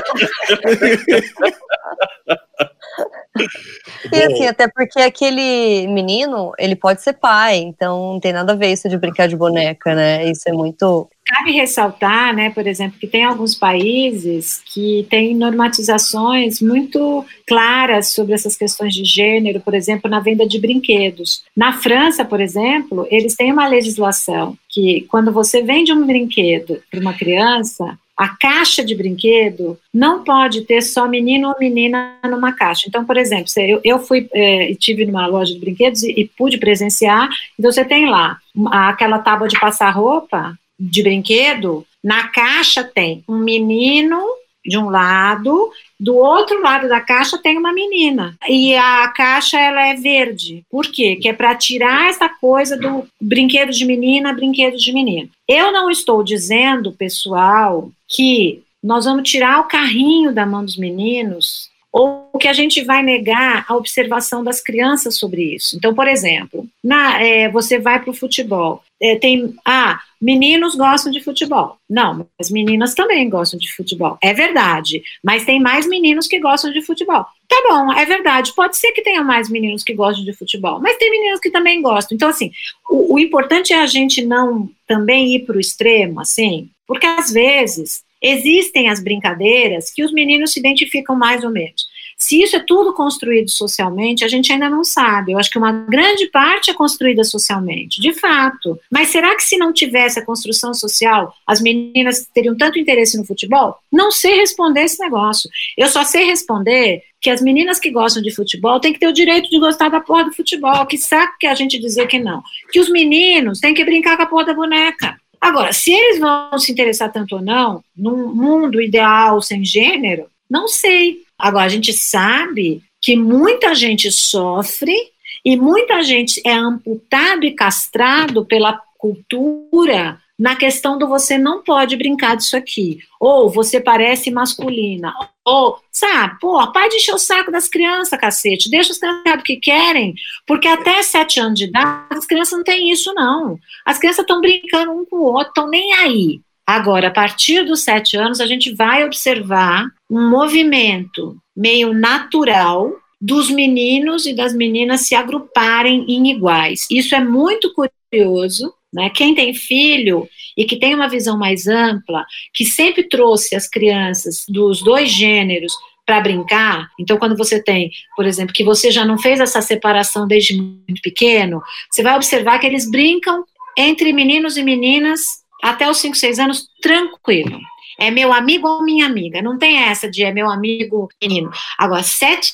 E 4.12 4.24
assim, 4.24 4.45
até 4.45 4.68
porque 4.68 4.99
aquele 4.99 5.88
menino, 5.88 6.51
ele 6.60 6.76
pode 6.76 7.01
ser 7.01 7.14
pai, 7.14 7.58
então 7.58 8.14
não 8.14 8.20
tem 8.20 8.34
nada 8.34 8.54
a 8.54 8.56
ver 8.56 8.72
isso 8.72 8.88
de 8.88 8.97
brincar 8.97 9.28
de 9.28 9.36
boneca, 9.36 9.95
né? 9.95 10.30
Isso 10.30 10.47
é 10.47 10.51
muito. 10.51 11.10
Cabe 11.26 11.51
ressaltar, 11.51 12.36
né, 12.36 12.49
por 12.49 12.68
exemplo, 12.68 12.99
que 12.99 13.08
tem 13.08 13.24
alguns 13.24 13.56
países 13.56 14.62
que 14.66 15.08
têm 15.10 15.34
normatizações 15.34 16.62
muito 16.62 17.26
claras 17.47 18.10
sobre 18.14 18.34
essas 18.34 18.58
questões 18.58 18.93
de 18.93 19.06
gênero, 19.06 19.62
por 19.62 19.74
exemplo, 19.74 20.10
na 20.12 20.20
venda 20.20 20.45
de 20.45 20.60
brinquedos. 20.60 21.43
Na 21.56 21.74
França, 21.74 22.26
por 22.26 22.41
exemplo, 22.41 23.08
eles 23.10 23.36
têm 23.36 23.54
uma 23.54 23.68
legislação 23.68 24.58
que 24.70 25.08
quando 25.10 25.32
você 25.32 25.62
vende 25.62 25.93
um 25.93 26.06
brinquedo 26.06 26.82
para 26.91 26.99
uma 26.99 27.14
criança, 27.14 27.97
a 28.18 28.30
caixa 28.30 28.84
de 28.84 28.95
brinquedo 28.95 29.78
não 29.93 30.24
pode 30.24 30.61
ter 30.61 30.82
só 30.82 31.07
menino 31.07 31.49
ou 31.49 31.55
menina 31.59 32.16
numa 32.24 32.53
caixa. 32.53 32.86
Então, 32.88 33.03
por 33.05 33.18
exemplo, 33.18 33.51
eu, 33.57 33.82
eu 33.84 33.99
fui 33.99 34.28
é, 34.34 34.74
tive 34.80 35.05
numa 35.05 35.26
loja 35.26 35.53
de 35.53 35.59
brinquedos 35.59 36.03
e, 36.03 36.11
e, 36.11 36.26
pude 36.26 36.57
presenciar. 36.57 37.30
Então, 37.57 37.72
você 37.72 37.84
tem 37.84 38.07
lá 38.07 38.38
aquela 38.72 39.20
tábua 39.20 39.47
de 39.47 39.59
passar 39.59 39.89
roupa 39.89 40.55
de 40.80 41.01
brinquedo. 41.01 41.86
Na 42.03 42.28
caixa 42.28 42.84
tem 42.84 43.24
um 43.28 43.38
menino 43.38 44.22
de 44.66 44.78
um 44.78 44.89
lado, 44.89 45.72
do 45.99 46.16
outro 46.16 46.61
lado 46.61 46.88
da 46.88 47.01
caixa 47.01 47.38
tem 47.38 47.57
uma 47.57 47.74
menina. 47.74 48.36
E 48.47 48.76
a 48.76 49.07
caixa 49.09 49.59
ela 49.59 49.88
é 49.88 49.95
verde. 49.95 50.64
Por 50.70 50.86
quê? 50.88 51.18
Que 51.18 51.30
é 51.30 51.34
para 51.34 51.55
tirar 51.55 52.09
essa 52.09 52.30
coisa 52.30 52.78
do 52.78 53.05
brinquedo 53.22 53.72
de 53.72 53.86
menina, 53.86 54.34
brinquedo 54.34 54.78
de 54.78 54.93
menino. 54.93 55.30
Eu 55.47 55.72
não 55.72 55.89
estou 55.89 56.24
dizendo, 56.24 56.91
pessoal, 56.91 57.89
que 58.07 58.64
nós 58.82 59.05
vamos 59.05 59.30
tirar 59.30 59.61
o 59.61 59.68
carrinho 59.68 60.34
da 60.34 60.45
mão 60.45 60.64
dos 60.64 60.78
meninos 60.78 61.72
ou 61.93 62.28
que 62.39 62.47
a 62.47 62.53
gente 62.53 62.84
vai 62.84 63.03
negar 63.03 63.66
a 63.70 63.76
observação 63.76 64.43
das 64.43 64.59
crianças 64.59 65.16
sobre 65.16 65.53
isso. 65.53 65.78
Então, 65.78 65.93
por 65.93 66.07
exemplo, 66.07 66.66
na, 66.84 67.22
é, 67.22 67.47
você 67.49 67.78
vai 67.78 68.01
para 68.01 68.09
o 68.09 68.16
futebol, 68.16 68.82
é, 69.04 69.18
tem, 69.18 69.54
ah, 69.66 69.99
meninos 70.22 70.76
gostam 70.76 71.12
de 71.12 71.20
futebol. 71.20 71.76
Não, 71.89 72.26
mas 72.39 72.49
meninas 72.49 72.95
também 72.95 73.30
gostam 73.30 73.60
de 73.60 73.70
futebol. 73.76 74.18
É 74.24 74.34
verdade, 74.34 75.04
mas 75.22 75.43
tem 75.43 75.60
mais 75.60 75.86
meninos 75.86 76.26
que 76.26 76.39
gostam 76.39 76.72
de 76.72 76.82
futebol. 76.82 77.26
Tá 77.49 77.64
bom, 77.68 77.91
é 77.91 78.06
verdade, 78.06 78.54
pode 78.56 78.78
ser 78.78 78.93
que 78.93 79.01
tenha 79.01 79.22
mais 79.22 79.49
meninos 79.49 79.84
que 79.84 79.93
gostam 79.93 80.24
de 80.24 80.32
futebol, 80.32 80.80
mas 80.80 80.95
tem 80.95 81.12
meninos 81.12 81.41
que 81.41 81.51
também 81.51 81.82
gostam. 81.82 82.16
Então, 82.16 82.30
assim, 82.30 82.49
o, 82.89 83.16
o 83.16 83.20
importante 83.20 83.74
é 83.74 83.82
a 83.82 83.86
gente 83.86 84.24
não 84.24 84.70
também 84.88 85.36
ir 85.36 85.39
para 85.39 85.58
o 85.58 85.60
extremo, 85.60 86.22
assim, 86.22 86.70
porque 86.88 87.06
às 87.06 87.30
vezes 87.30 88.04
existem 88.22 88.88
as 88.88 89.04
brincadeiras 89.04 89.91
que 89.91 90.01
os 90.01 90.14
meninos 90.14 90.54
se 90.54 90.62
identificam 90.62 91.14
mais 91.14 91.43
ou 91.43 91.51
menos. 91.51 91.93
Se 92.24 92.41
isso 92.41 92.55
é 92.55 92.59
tudo 92.59 92.93
construído 92.93 93.49
socialmente, 93.49 94.24
a 94.24 94.30
gente 94.30 94.49
ainda 94.49 94.69
não 94.69 94.82
sabe. 94.82 95.34
Eu 95.34 95.38
acho 95.38 95.49
que 95.49 95.57
uma 95.57 95.74
grande 95.74 96.28
parte 96.28 96.71
é 96.71 96.74
construída 96.74 97.21
socialmente, 97.26 97.99
de 97.99 98.13
fato. 98.13 98.80
Mas 98.89 99.09
será 99.09 99.36
que 99.36 99.43
se 99.43 99.57
não 99.57 99.74
tivesse 99.74 100.19
a 100.19 100.26
construção 100.26 100.74
social, 100.74 101.36
as 101.45 101.59
meninas 101.59 102.26
teriam 102.34 102.55
tanto 102.55 102.80
interesse 102.80 103.17
no 103.17 103.26
futebol? 103.26 103.76
Não 103.91 104.09
sei 104.09 104.38
responder 104.38 104.84
esse 104.86 105.03
negócio. 105.03 105.49
Eu 105.78 105.89
só 105.89 106.05
sei 106.05 106.24
responder 106.24 107.03
que 107.19 107.30
as 107.30 107.41
meninas 107.41 107.78
que 107.78 107.91
gostam 107.91 108.24
de 108.24 108.34
futebol 108.34 108.80
têm 108.80 108.93
que 108.93 108.99
ter 108.99 109.07
o 109.07 109.13
direito 109.13 109.49
de 109.49 109.59
gostar 109.59 109.89
da 109.89 109.99
porra 109.99 110.24
do 110.24 110.34
futebol. 110.34 110.86
Que 110.86 110.97
saco 110.97 111.36
que 111.38 111.45
a 111.45 111.53
gente 111.53 111.78
dizer 111.78 112.07
que 112.07 112.19
não. 112.19 112.41
Que 112.71 112.80
os 112.80 112.89
meninos 112.89 113.59
têm 113.59 113.74
que 113.74 113.84
brincar 113.84 114.15
com 114.15 114.24
a 114.24 114.28
porra 114.28 114.45
da 114.45 114.53
boneca. 114.53 115.17
Agora, 115.41 115.74
se 115.74 115.91
eles 115.91 116.21
vão 116.21 116.57
se 116.57 116.71
interessar 116.71 117.11
tanto 117.11 117.36
ou 117.36 117.41
não, 117.41 117.84
num 117.93 118.34
mundo 118.34 118.82
ideal 118.82 119.41
sem 119.41 119.65
gênero, 119.65 120.28
não 120.49 120.69
sei. 120.69 121.21
Agora, 121.38 121.66
a 121.66 121.70
gente 121.70 121.94
sabe 121.94 122.82
que 123.02 123.16
muita 123.16 123.76
gente 123.76 124.12
sofre 124.12 124.96
e 125.44 125.58
muita 125.58 126.02
gente 126.02 126.42
é 126.46 126.54
amputado 126.54 127.46
e 127.46 127.52
castrado 127.52 128.46
pela 128.46 128.80
cultura 128.98 130.22
na 130.40 130.56
questão 130.56 130.98
do 130.98 131.08
você 131.08 131.38
não 131.38 131.62
pode 131.62 131.96
brincar 131.96 132.36
disso 132.36 132.58
aqui, 132.58 133.00
ou 133.20 133.50
você 133.50 133.80
parece 133.80 134.32
masculina, 134.32 135.14
ou, 135.46 135.80
sabe, 135.92 136.40
pô, 136.40 136.72
pai 136.72 136.90
de 136.90 136.96
encher 136.96 137.14
o 137.14 137.20
saco 137.20 137.52
das 137.52 137.68
crianças, 137.68 138.20
cacete, 138.20 138.70
deixa 138.70 138.92
os 138.92 138.98
crianças 138.98 139.40
o 139.40 139.44
que 139.44 139.58
querem, 139.58 140.16
porque 140.48 140.68
até 140.68 141.04
sete 141.04 141.40
anos 141.40 141.60
de 141.60 141.66
idade 141.66 142.08
as 142.12 142.26
crianças 142.26 142.58
não 142.58 142.64
têm 142.64 142.92
isso, 142.92 143.14
não. 143.14 143.60
As 143.86 144.00
crianças 144.00 144.24
estão 144.24 144.42
brincando 144.42 144.92
um 144.92 145.06
com 145.06 145.18
o 145.18 145.24
outro, 145.24 145.50
estão 145.50 145.70
nem 145.70 145.94
aí. 145.94 146.42
Agora, 146.66 147.10
a 147.10 147.12
partir 147.12 147.64
dos 147.66 147.84
sete 147.84 148.16
anos, 148.16 148.40
a 148.40 148.46
gente 148.46 148.74
vai 148.74 149.04
observar 149.04 149.86
um 150.14 150.30
movimento 150.30 151.36
meio 151.57 151.91
natural 151.91 152.93
dos 153.20 153.49
meninos 153.49 154.28
e 154.28 154.36
das 154.36 154.53
meninas 154.53 155.07
se 155.07 155.16
agruparem 155.16 156.05
em 156.07 156.30
iguais. 156.30 156.86
Isso 156.91 157.16
é 157.16 157.20
muito 157.20 157.74
curioso, 157.74 158.72
né? 158.93 159.09
Quem 159.09 159.34
tem 159.34 159.55
filho 159.55 160.30
e 160.55 160.66
que 160.66 160.78
tem 160.78 160.93
uma 160.93 161.09
visão 161.09 161.36
mais 161.36 161.66
ampla, 161.66 162.24
que 162.53 162.64
sempre 162.64 163.09
trouxe 163.09 163.55
as 163.55 163.68
crianças 163.68 164.45
dos 164.47 164.84
dois 164.84 165.09
gêneros 165.09 165.74
para 166.05 166.22
brincar. 166.22 166.89
Então, 166.99 167.18
quando 167.18 167.36
você 167.36 167.64
tem, 167.64 167.89
por 168.16 168.28
exemplo, 168.28 168.53
que 168.53 168.64
você 168.64 168.91
já 168.91 169.03
não 169.03 169.18
fez 169.18 169.39
essa 169.39 169.64
separação 169.64 170.28
desde 170.28 170.55
muito 170.55 171.01
pequeno, 171.01 171.59
você 171.89 172.03
vai 172.03 172.16
observar 172.16 172.59
que 172.59 172.68
eles 172.68 172.88
brincam 172.91 173.43
entre 173.76 174.14
meninos 174.14 174.57
e 174.57 174.64
meninas 174.64 175.22
até 175.64 175.89
os 175.89 175.97
5, 175.97 176.16
6 176.16 176.38
anos 176.38 176.68
tranquilo. 176.80 177.57
É 178.00 178.10
meu 178.10 178.34
amigo 178.34 178.68
ou 178.68 178.84
minha 178.84 179.06
amiga. 179.06 179.41
Não 179.41 179.58
tem 179.58 179.78
essa 179.78 180.10
de 180.10 180.24
é 180.24 180.32
meu 180.32 180.50
amigo 180.50 181.10
menino. 181.22 181.50
Agora, 181.78 182.04
sete 182.04 182.52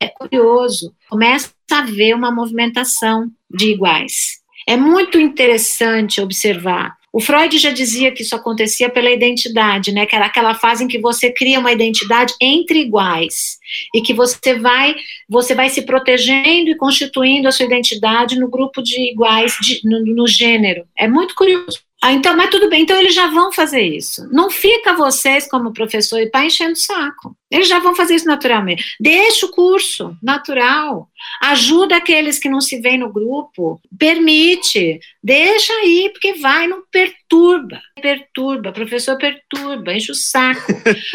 é 0.00 0.08
curioso. 0.08 0.94
Começa 1.08 1.52
a 1.70 1.82
ver 1.82 2.14
uma 2.14 2.30
movimentação 2.30 3.30
de 3.50 3.72
iguais. 3.72 4.40
É 4.68 4.76
muito 4.76 5.18
interessante 5.18 6.20
observar. 6.20 6.96
O 7.16 7.20
Freud 7.20 7.56
já 7.56 7.70
dizia 7.70 8.12
que 8.12 8.20
isso 8.20 8.36
acontecia 8.36 8.90
pela 8.90 9.10
identidade, 9.10 9.90
né? 9.90 10.04
Que 10.04 10.14
era 10.14 10.26
aquela 10.26 10.54
fase 10.54 10.84
em 10.84 10.86
que 10.86 10.98
você 10.98 11.32
cria 11.32 11.58
uma 11.58 11.72
identidade 11.72 12.34
entre 12.38 12.80
iguais 12.80 13.56
e 13.94 14.02
que 14.02 14.12
você 14.12 14.58
vai 14.58 14.94
você 15.26 15.54
vai 15.54 15.70
se 15.70 15.80
protegendo 15.80 16.68
e 16.68 16.76
constituindo 16.76 17.48
a 17.48 17.52
sua 17.52 17.64
identidade 17.64 18.38
no 18.38 18.50
grupo 18.50 18.82
de 18.82 19.00
iguais 19.10 19.56
de, 19.62 19.80
no, 19.82 20.04
no 20.04 20.26
gênero. 20.26 20.84
É 20.94 21.08
muito 21.08 21.34
curioso. 21.34 21.85
Ah, 22.06 22.12
então, 22.12 22.36
mas 22.36 22.50
tudo 22.50 22.70
bem, 22.70 22.82
então 22.82 22.96
eles 22.96 23.16
já 23.16 23.26
vão 23.26 23.50
fazer 23.50 23.82
isso. 23.82 24.28
Não 24.30 24.48
fica 24.48 24.94
vocês, 24.94 25.50
como 25.50 25.72
professor 25.72 26.20
e 26.20 26.30
pai, 26.30 26.46
enchendo 26.46 26.74
o 26.74 26.76
saco. 26.76 27.36
Eles 27.50 27.66
já 27.66 27.80
vão 27.80 27.96
fazer 27.96 28.14
isso 28.14 28.26
naturalmente. 28.26 28.94
Deixa 29.00 29.44
o 29.44 29.50
curso 29.50 30.16
natural. 30.22 31.08
Ajuda 31.42 31.96
aqueles 31.96 32.38
que 32.38 32.48
não 32.48 32.60
se 32.60 32.80
veem 32.80 32.98
no 32.98 33.12
grupo. 33.12 33.80
Permite. 33.98 35.00
Deixa 35.20 35.72
aí, 35.72 36.08
porque 36.12 36.34
vai, 36.34 36.68
não 36.68 36.82
perturba. 36.92 37.80
Perturba, 38.00 38.70
professor 38.70 39.18
perturba, 39.18 39.92
enche 39.92 40.12
o 40.12 40.14
saco. 40.14 40.72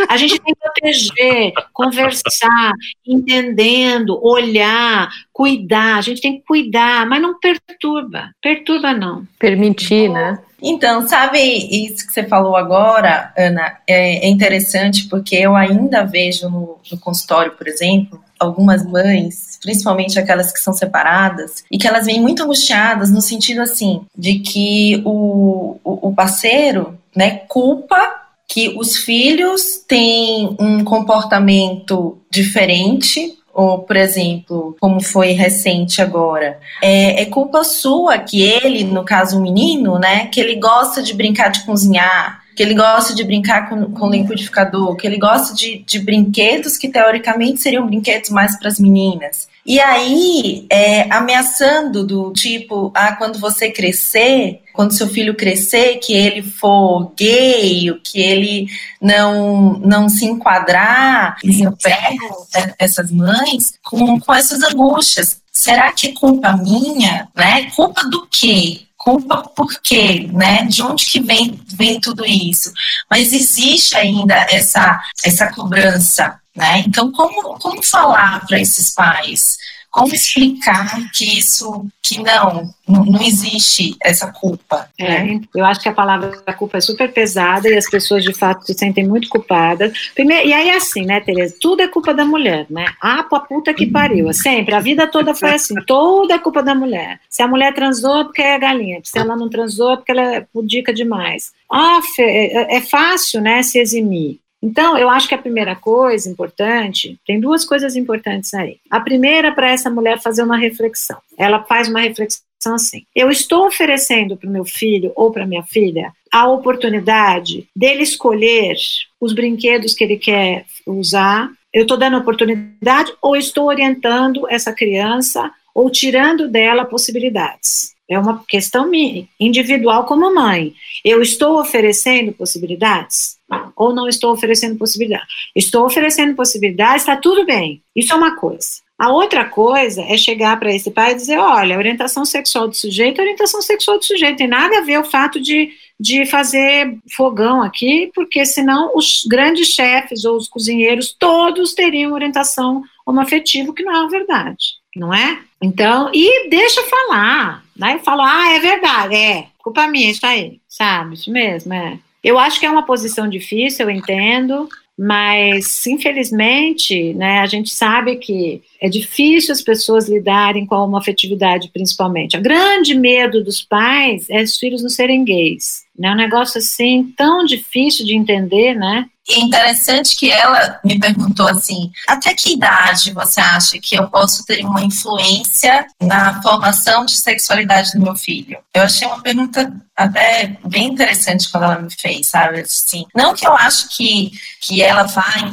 A 0.09 0.17
gente 0.17 0.39
tem 0.41 0.53
que 0.53 0.59
proteger, 0.59 1.53
conversar, 1.71 2.73
entendendo, 3.07 4.19
olhar, 4.21 5.09
cuidar. 5.31 5.99
A 5.99 6.01
gente 6.01 6.19
tem 6.19 6.37
que 6.37 6.45
cuidar, 6.45 7.05
mas 7.05 7.21
não 7.21 7.39
perturba. 7.39 8.29
Perturba 8.41 8.93
não. 8.93 9.25
Permitir, 9.39 10.09
né? 10.09 10.37
Então, 10.61 11.07
sabe 11.07 11.39
isso 11.39 12.05
que 12.05 12.13
você 12.13 12.23
falou 12.23 12.55
agora, 12.55 13.33
Ana, 13.37 13.77
é, 13.87 14.25
é 14.25 14.29
interessante 14.29 15.07
porque 15.09 15.35
eu 15.35 15.55
ainda 15.55 16.03
vejo 16.05 16.49
no, 16.49 16.77
no, 16.91 16.99
consultório, 16.99 17.53
por 17.53 17.67
exemplo, 17.67 18.21
algumas 18.39 18.85
mães, 18.85 19.57
principalmente 19.61 20.19
aquelas 20.19 20.51
que 20.51 20.59
são 20.59 20.73
separadas, 20.73 21.63
e 21.71 21.77
que 21.77 21.87
elas 21.87 22.05
vêm 22.05 22.21
muito 22.21 22.43
angustiadas 22.43 23.09
no 23.09 23.21
sentido 23.21 23.61
assim, 23.61 24.05
de 24.15 24.39
que 24.39 25.01
o, 25.03 25.77
o, 25.83 26.09
o 26.09 26.13
parceiro, 26.13 26.97
né, 27.15 27.41
culpa 27.47 28.21
que 28.47 28.69
os 28.77 28.97
filhos 28.97 29.77
têm 29.87 30.55
um 30.59 30.83
comportamento 30.83 32.19
diferente 32.29 33.37
ou, 33.53 33.79
por 33.79 33.95
exemplo, 33.95 34.75
como 34.79 35.01
foi 35.01 35.31
recente 35.31 36.01
agora, 36.01 36.59
é, 36.81 37.21
é, 37.21 37.25
culpa 37.25 37.63
sua 37.63 38.17
que 38.17 38.41
ele, 38.41 38.83
no 38.83 39.03
caso 39.03 39.37
o 39.37 39.41
menino, 39.41 39.99
né, 39.99 40.27
que 40.27 40.39
ele 40.39 40.55
gosta 40.55 41.01
de 41.01 41.13
brincar 41.13 41.49
de 41.49 41.63
cozinhar, 41.65 42.41
que 42.55 42.63
ele 42.63 42.73
gosta 42.73 43.13
de 43.13 43.23
brincar 43.23 43.69
com, 43.69 43.91
com 43.91 44.09
liquidificador, 44.09 44.95
que 44.95 45.05
ele 45.07 45.17
gosta 45.17 45.53
de, 45.53 45.83
de 45.85 45.99
brinquedos 45.99 46.77
que 46.77 46.89
teoricamente 46.89 47.61
seriam 47.61 47.85
brinquedos 47.85 48.29
mais 48.29 48.57
para 48.57 48.67
as 48.67 48.79
meninas. 48.79 49.47
E 49.65 49.79
aí, 49.79 50.65
é, 50.69 51.11
ameaçando 51.13 52.05
do 52.05 52.33
tipo, 52.33 52.91
ah, 52.95 53.15
quando 53.15 53.39
você 53.39 53.69
crescer, 53.69 54.61
quando 54.73 54.93
seu 54.93 55.07
filho 55.07 55.35
crescer, 55.35 55.97
que 55.97 56.13
ele 56.13 56.41
for 56.41 57.13
gay, 57.15 57.93
que 58.03 58.19
ele 58.19 58.67
não, 58.99 59.73
não 59.73 60.09
se 60.09 60.25
enquadrar, 60.25 61.37
eu 61.43 61.71
pego 61.77 62.47
essas 62.79 63.11
mães 63.11 63.73
com, 63.83 64.19
com 64.19 64.33
essas 64.33 64.63
angústias. 64.63 65.41
Será 65.51 65.91
que 65.91 66.07
é 66.07 66.13
culpa 66.13 66.53
minha? 66.57 67.27
Né? 67.35 67.69
Culpa 67.75 68.03
do 68.09 68.27
quê? 68.27 68.81
culpa 69.03 69.41
por 69.55 69.81
quê, 69.81 70.29
né? 70.31 70.63
De 70.65 70.83
onde 70.83 71.05
que 71.05 71.19
vem, 71.19 71.59
vem 71.73 71.99
tudo 71.99 72.23
isso? 72.23 72.71
Mas 73.09 73.33
existe 73.33 73.97
ainda 73.97 74.35
essa, 74.51 75.01
essa 75.25 75.51
cobrança, 75.51 76.39
né? 76.55 76.83
Então, 76.85 77.11
como, 77.11 77.59
como 77.59 77.83
falar 77.83 78.45
para 78.45 78.59
esses 78.59 78.93
pais? 78.93 79.57
Como 79.91 80.13
explicar 80.13 81.11
que 81.11 81.37
isso, 81.37 81.85
que 82.01 82.23
não, 82.23 82.73
não, 82.87 83.21
existe 83.21 83.93
essa 84.01 84.31
culpa? 84.31 84.89
É, 84.97 85.23
né? 85.25 85.41
eu 85.53 85.65
acho 85.65 85.81
que 85.81 85.89
a 85.89 85.93
palavra 85.93 86.31
culpa 86.53 86.77
é 86.77 86.81
super 86.81 87.11
pesada 87.11 87.67
e 87.67 87.75
as 87.75 87.89
pessoas 87.89 88.23
de 88.23 88.33
fato 88.33 88.65
se 88.65 88.73
sentem 88.73 89.05
muito 89.05 89.27
culpadas. 89.27 89.91
Primeiro, 90.15 90.47
e 90.47 90.53
aí 90.53 90.69
assim, 90.69 91.05
né, 91.05 91.19
Tereza? 91.19 91.57
Tudo 91.59 91.81
é 91.81 91.89
culpa 91.89 92.13
da 92.13 92.23
mulher, 92.23 92.65
né? 92.69 92.85
Ah, 93.01 93.21
pra 93.23 93.41
puta 93.41 93.73
que 93.73 93.85
pariu. 93.85 94.29
É 94.29 94.33
sempre, 94.33 94.73
a 94.73 94.79
vida 94.79 95.05
toda 95.07 95.35
foi 95.35 95.55
assim, 95.55 95.75
toda 95.85 96.35
é 96.35 96.39
culpa 96.39 96.63
da 96.63 96.73
mulher. 96.73 97.19
Se 97.29 97.43
a 97.43 97.47
mulher 97.47 97.73
transou 97.73 98.21
é 98.21 98.23
porque 98.23 98.41
é 98.41 98.57
galinha, 98.57 99.01
se 99.03 99.19
ela 99.19 99.35
não 99.35 99.49
transou 99.49 99.91
é 99.91 99.95
porque 99.97 100.11
ela 100.13 100.35
é 100.35 100.41
pudica 100.53 100.93
demais. 100.93 101.51
Ah, 101.69 101.99
é, 102.17 102.77
é 102.77 102.81
fácil, 102.81 103.41
né, 103.41 103.61
se 103.61 103.77
eximir. 103.77 104.39
Então, 104.61 104.97
eu 104.97 105.09
acho 105.09 105.27
que 105.27 105.35
a 105.35 105.39
primeira 105.39 105.75
coisa 105.75 106.29
importante, 106.29 107.19
tem 107.25 107.39
duas 107.39 107.65
coisas 107.65 107.95
importantes 107.95 108.53
aí. 108.53 108.77
A 108.89 108.99
primeira, 108.99 109.51
para 109.51 109.71
essa 109.71 109.89
mulher 109.89 110.21
fazer 110.21 110.43
uma 110.43 110.57
reflexão. 110.57 111.17
Ela 111.37 111.63
faz 111.63 111.89
uma 111.89 112.01
reflexão 112.01 112.43
assim: 112.65 113.03
eu 113.15 113.31
estou 113.31 113.65
oferecendo 113.65 114.37
para 114.37 114.47
o 114.47 114.51
meu 114.51 114.63
filho 114.63 115.11
ou 115.15 115.31
para 115.31 115.47
minha 115.47 115.63
filha 115.63 116.13
a 116.31 116.47
oportunidade 116.47 117.67
dele 117.75 118.03
escolher 118.03 118.75
os 119.19 119.33
brinquedos 119.33 119.93
que 119.93 120.03
ele 120.03 120.17
quer 120.17 120.65
usar. 120.85 121.49
Eu 121.73 121.83
estou 121.83 121.97
dando 121.97 122.17
oportunidade 122.17 123.11
ou 123.21 123.35
estou 123.35 123.67
orientando 123.67 124.47
essa 124.49 124.71
criança 124.71 125.51
ou 125.73 125.89
tirando 125.89 126.47
dela 126.47 126.85
possibilidades. 126.85 127.93
É 128.11 128.19
uma 128.19 128.43
questão 128.45 128.91
individual 129.39 130.03
como 130.03 130.35
mãe. 130.35 130.73
Eu 131.03 131.21
estou 131.21 131.57
oferecendo 131.57 132.33
possibilidades? 132.33 133.37
Ou 133.73 133.95
não 133.95 134.09
estou 134.09 134.33
oferecendo 134.33 134.77
possibilidades? 134.77 135.27
Estou 135.55 135.85
oferecendo 135.85 136.35
possibilidades, 136.35 137.03
está 137.03 137.15
tudo 137.15 137.45
bem. 137.45 137.81
Isso 137.95 138.11
é 138.11 138.15
uma 138.17 138.35
coisa. 138.35 138.81
A 138.99 139.09
outra 139.09 139.45
coisa 139.45 140.03
é 140.03 140.17
chegar 140.17 140.59
para 140.59 140.75
esse 140.75 140.91
pai 140.91 141.13
e 141.13 141.15
dizer: 141.15 141.37
olha, 141.37 141.75
a 141.75 141.79
orientação 141.79 142.25
sexual 142.25 142.67
do 142.67 142.75
sujeito 142.75 143.19
é 143.19 143.23
orientação 143.23 143.61
sexual 143.61 143.97
do 143.97 144.05
sujeito, 144.05 144.37
tem 144.37 144.47
nada 144.47 144.77
a 144.77 144.81
ver 144.81 144.99
o 144.99 145.03
fato 145.03 145.39
de, 145.39 145.71
de 145.99 146.25
fazer 146.25 146.97
fogão 147.15 147.63
aqui, 147.63 148.11
porque 148.13 148.45
senão 148.45 148.91
os 148.93 149.23
grandes 149.25 149.69
chefes 149.69 150.25
ou 150.25 150.35
os 150.35 150.49
cozinheiros 150.49 151.15
todos 151.17 151.73
teriam 151.73 152.11
orientação 152.11 152.83
homoafetiva, 153.05 153.73
que 153.73 153.83
não 153.83 153.95
é 153.95 154.03
a 154.03 154.07
verdade, 154.07 154.75
não 154.95 155.13
é? 155.13 155.39
Então, 155.59 156.11
e 156.13 156.49
deixa 156.49 156.83
falar, 156.83 157.63
né? 157.81 157.95
Eu 157.95 157.99
falo, 157.99 158.21
ah, 158.21 158.53
é 158.53 158.59
verdade, 158.59 159.15
é, 159.15 159.47
culpa 159.57 159.87
minha, 159.87 160.11
isso 160.11 160.25
aí, 160.25 160.59
sabe? 160.69 161.15
Isso 161.15 161.31
mesmo, 161.31 161.73
é. 161.73 161.97
Eu 162.23 162.37
acho 162.37 162.59
que 162.59 162.65
é 162.67 162.69
uma 162.69 162.85
posição 162.85 163.27
difícil, 163.27 163.89
eu 163.89 163.89
entendo, 163.89 164.69
mas 164.97 165.87
infelizmente, 165.87 167.11
né, 167.15 167.39
a 167.39 167.47
gente 167.47 167.71
sabe 167.71 168.17
que 168.17 168.61
é 168.79 168.87
difícil 168.87 169.51
as 169.51 169.61
pessoas 169.63 170.07
lidarem 170.07 170.67
com 170.67 170.75
a 170.75 170.83
homoafetividade, 170.83 171.71
principalmente. 171.73 172.37
O 172.37 172.41
grande 172.41 172.93
medo 172.93 173.43
dos 173.43 173.63
pais 173.63 174.29
é 174.29 174.43
os 174.43 174.57
filhos 174.57 174.83
não 174.83 174.89
serem 174.89 175.23
gays. 175.23 175.83
Né? 176.01 176.11
um 176.11 176.15
negócio 176.15 176.57
assim 176.57 177.13
tão 177.15 177.45
difícil 177.45 178.03
de 178.03 178.15
entender, 178.15 178.73
né? 178.73 179.05
E 179.29 179.35
é 179.35 179.39
interessante 179.39 180.15
que 180.15 180.31
ela 180.31 180.79
me 180.83 180.99
perguntou 180.99 181.47
assim: 181.47 181.91
até 182.07 182.33
que 182.33 182.53
idade 182.53 183.13
você 183.13 183.39
acha 183.39 183.77
que 183.79 183.95
eu 183.95 184.09
posso 184.09 184.43
ter 184.43 184.65
uma 184.65 184.83
influência 184.83 185.85
na 186.01 186.41
formação 186.41 187.05
de 187.05 187.15
sexualidade 187.15 187.91
do 187.93 188.01
meu 188.01 188.15
filho? 188.15 188.57
Eu 188.73 188.81
achei 188.81 189.07
uma 189.07 189.21
pergunta 189.21 189.71
até 189.95 190.57
bem 190.65 190.87
interessante 190.87 191.51
quando 191.51 191.65
ela 191.65 191.79
me 191.79 191.91
fez, 191.91 192.29
sabe? 192.29 192.61
Assim, 192.61 193.05
não 193.15 193.35
que 193.35 193.45
eu 193.45 193.55
acho 193.55 193.95
que, 193.95 194.31
que 194.59 194.81
ela 194.81 195.03
vai 195.03 195.51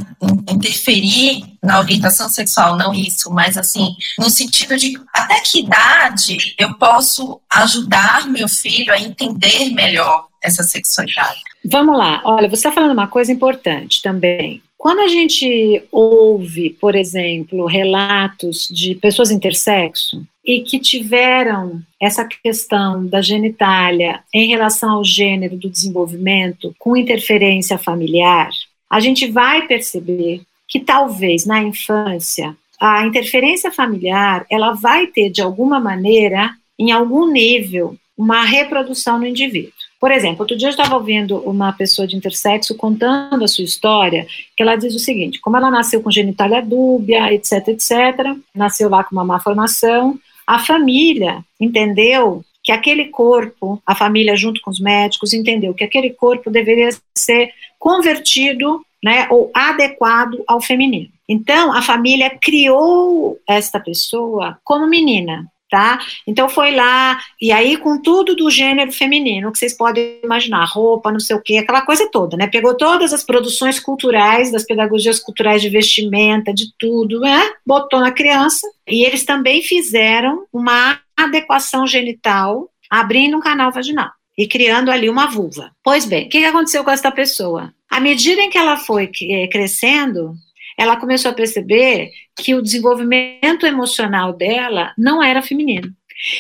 interferir 0.48 1.57
na 1.62 1.80
orientação 1.80 2.28
sexual, 2.28 2.76
não 2.76 2.94
isso, 2.94 3.30
mas 3.30 3.56
assim, 3.56 3.94
no 4.18 4.30
sentido 4.30 4.76
de 4.76 4.98
até 5.12 5.40
que 5.40 5.60
idade 5.60 6.54
eu 6.58 6.74
posso 6.74 7.40
ajudar 7.50 8.28
meu 8.28 8.48
filho 8.48 8.92
a 8.92 9.00
entender 9.00 9.70
melhor 9.72 10.26
essa 10.42 10.62
sexualidade. 10.62 11.40
Vamos 11.64 11.96
lá, 11.96 12.22
olha, 12.24 12.48
você 12.48 12.68
está 12.68 12.72
falando 12.72 12.92
uma 12.92 13.08
coisa 13.08 13.32
importante 13.32 14.00
também. 14.00 14.62
Quando 14.78 15.00
a 15.00 15.08
gente 15.08 15.82
ouve, 15.90 16.70
por 16.70 16.94
exemplo, 16.94 17.66
relatos 17.66 18.68
de 18.68 18.94
pessoas 18.94 19.32
intersexo 19.32 20.24
e 20.44 20.60
que 20.60 20.78
tiveram 20.78 21.82
essa 22.00 22.24
questão 22.24 23.04
da 23.04 23.20
genitália 23.20 24.20
em 24.32 24.48
relação 24.48 24.92
ao 24.92 25.04
gênero 25.04 25.56
do 25.56 25.68
desenvolvimento 25.68 26.72
com 26.78 26.96
interferência 26.96 27.76
familiar, 27.76 28.50
a 28.88 29.00
gente 29.00 29.28
vai 29.30 29.66
perceber 29.66 30.42
que 30.68 30.78
talvez 30.78 31.46
na 31.46 31.62
infância 31.62 32.56
a 32.80 33.04
interferência 33.04 33.72
familiar 33.72 34.46
ela 34.48 34.72
vai 34.72 35.06
ter 35.06 35.30
de 35.30 35.42
alguma 35.42 35.80
maneira, 35.80 36.50
em 36.78 36.92
algum 36.92 37.30
nível, 37.30 37.96
uma 38.16 38.44
reprodução 38.44 39.18
no 39.18 39.26
indivíduo. 39.26 39.72
Por 40.00 40.12
exemplo, 40.12 40.40
outro 40.40 40.56
dia 40.56 40.68
eu 40.68 40.70
estava 40.70 40.94
ouvindo 40.94 41.38
uma 41.38 41.72
pessoa 41.72 42.06
de 42.06 42.16
intersexo 42.16 42.76
contando 42.76 43.42
a 43.42 43.48
sua 43.48 43.64
história, 43.64 44.26
que 44.56 44.62
ela 44.62 44.76
diz 44.76 44.94
o 44.94 44.98
seguinte: 44.98 45.40
como 45.40 45.56
ela 45.56 45.70
nasceu 45.70 46.00
com 46.00 46.10
genitália 46.10 46.62
dúbia, 46.62 47.32
etc, 47.32 47.68
etc, 47.68 48.36
nasceu 48.54 48.88
lá 48.88 49.02
com 49.02 49.16
uma 49.16 49.24
má 49.24 49.40
formação, 49.40 50.18
a 50.46 50.58
família 50.60 51.44
entendeu 51.60 52.44
que 52.62 52.70
aquele 52.70 53.06
corpo, 53.06 53.82
a 53.84 53.94
família 53.94 54.36
junto 54.36 54.60
com 54.60 54.70
os 54.70 54.78
médicos 54.78 55.32
entendeu 55.32 55.74
que 55.74 55.84
aquele 55.84 56.10
corpo 56.10 56.50
deveria 56.50 56.90
ser 57.16 57.50
convertido, 57.78 58.84
né, 59.02 59.26
ou 59.30 59.50
adequado 59.54 60.42
ao 60.46 60.60
feminino. 60.60 61.08
Então, 61.28 61.72
a 61.72 61.82
família 61.82 62.30
criou 62.40 63.38
esta 63.46 63.78
pessoa 63.78 64.58
como 64.64 64.86
menina, 64.86 65.46
tá? 65.70 66.00
Então 66.26 66.48
foi 66.48 66.74
lá, 66.74 67.18
e 67.40 67.52
aí 67.52 67.76
com 67.76 68.00
tudo 68.00 68.34
do 68.34 68.50
gênero 68.50 68.90
feminino, 68.90 69.52
que 69.52 69.58
vocês 69.58 69.76
podem 69.76 70.18
imaginar, 70.22 70.64
roupa, 70.64 71.12
não 71.12 71.20
sei 71.20 71.36
o 71.36 71.42
quê, 71.42 71.58
aquela 71.58 71.82
coisa 71.82 72.08
toda, 72.10 72.36
né? 72.36 72.46
Pegou 72.46 72.76
todas 72.76 73.12
as 73.12 73.22
produções 73.22 73.78
culturais, 73.78 74.50
das 74.50 74.64
pedagogias 74.64 75.20
culturais 75.20 75.60
de 75.60 75.68
vestimenta, 75.68 76.52
de 76.52 76.72
tudo, 76.78 77.20
né? 77.20 77.50
Botou 77.66 78.00
na 78.00 78.10
criança, 78.10 78.66
e 78.86 79.04
eles 79.04 79.24
também 79.24 79.62
fizeram 79.62 80.46
uma 80.52 80.98
adequação 81.16 81.86
genital, 81.86 82.70
abrindo 82.90 83.36
um 83.36 83.40
canal 83.40 83.70
vaginal 83.70 84.10
e 84.36 84.46
criando 84.46 84.90
ali 84.90 85.10
uma 85.10 85.26
vulva. 85.26 85.72
Pois 85.82 86.04
bem, 86.04 86.26
o 86.26 86.28
que 86.28 86.44
aconteceu 86.44 86.84
com 86.84 86.90
essa 86.90 87.10
pessoa? 87.10 87.74
À 87.90 88.00
medida 88.00 88.42
em 88.42 88.50
que 88.50 88.58
ela 88.58 88.76
foi 88.76 89.10
eh, 89.22 89.48
crescendo, 89.48 90.34
ela 90.76 90.96
começou 90.96 91.30
a 91.30 91.34
perceber 91.34 92.10
que 92.36 92.54
o 92.54 92.62
desenvolvimento 92.62 93.66
emocional 93.66 94.32
dela 94.32 94.92
não 94.96 95.22
era 95.22 95.42
feminino. 95.42 95.92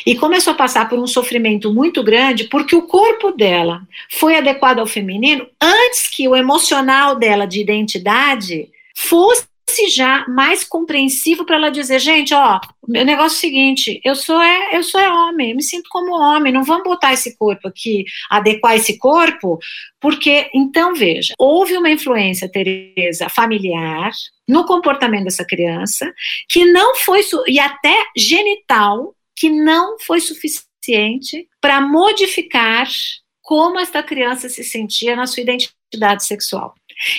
E 0.04 0.16
começou 0.16 0.52
a 0.52 0.56
passar 0.56 0.88
por 0.88 0.98
um 0.98 1.06
sofrimento 1.06 1.72
muito 1.72 2.02
grande, 2.02 2.44
porque 2.44 2.74
o 2.74 2.82
corpo 2.82 3.30
dela 3.30 3.82
foi 4.10 4.36
adequado 4.36 4.80
ao 4.80 4.86
feminino 4.86 5.46
antes 5.60 6.08
que 6.08 6.26
o 6.28 6.34
emocional 6.34 7.16
dela 7.16 7.46
de 7.46 7.60
identidade 7.60 8.68
fosse 8.94 9.46
já 9.90 10.26
mais 10.28 10.64
compreensivo 10.64 11.44
para 11.44 11.56
ela 11.56 11.70
dizer, 11.70 11.98
gente, 11.98 12.34
ó, 12.34 12.60
o 12.82 12.90
negócio 12.92 13.36
é 13.36 13.38
o 13.38 13.40
seguinte, 13.40 14.00
eu 14.04 14.14
sou 14.14 14.40
é, 14.40 14.76
eu 14.76 14.82
sou 14.82 15.00
é 15.00 15.10
homem, 15.10 15.54
me 15.54 15.62
sinto 15.62 15.88
como 15.90 16.18
homem, 16.18 16.52
não 16.52 16.64
vamos 16.64 16.84
botar 16.84 17.12
esse 17.12 17.36
corpo 17.36 17.68
aqui, 17.68 18.04
adequar 18.30 18.76
esse 18.76 18.96
corpo, 18.98 19.58
porque 20.00 20.50
então 20.54 20.94
veja, 20.94 21.34
houve 21.38 21.76
uma 21.76 21.90
influência, 21.90 22.50
Teresa, 22.50 23.28
familiar 23.28 24.10
no 24.48 24.64
comportamento 24.64 25.24
dessa 25.24 25.44
criança, 25.44 26.12
que 26.48 26.64
não 26.64 26.96
foi 26.96 27.20
e 27.46 27.60
até 27.60 27.94
genital, 28.16 29.14
que 29.36 29.50
não 29.50 29.98
foi 30.00 30.20
suficiente 30.20 31.46
para 31.60 31.80
modificar 31.80 32.88
como 33.42 33.78
esta 33.78 34.02
criança 34.02 34.48
se 34.48 34.64
sentia 34.64 35.14
na 35.14 35.26
sua 35.26 35.42
identidade 35.42 36.24
sexual. 36.24 36.74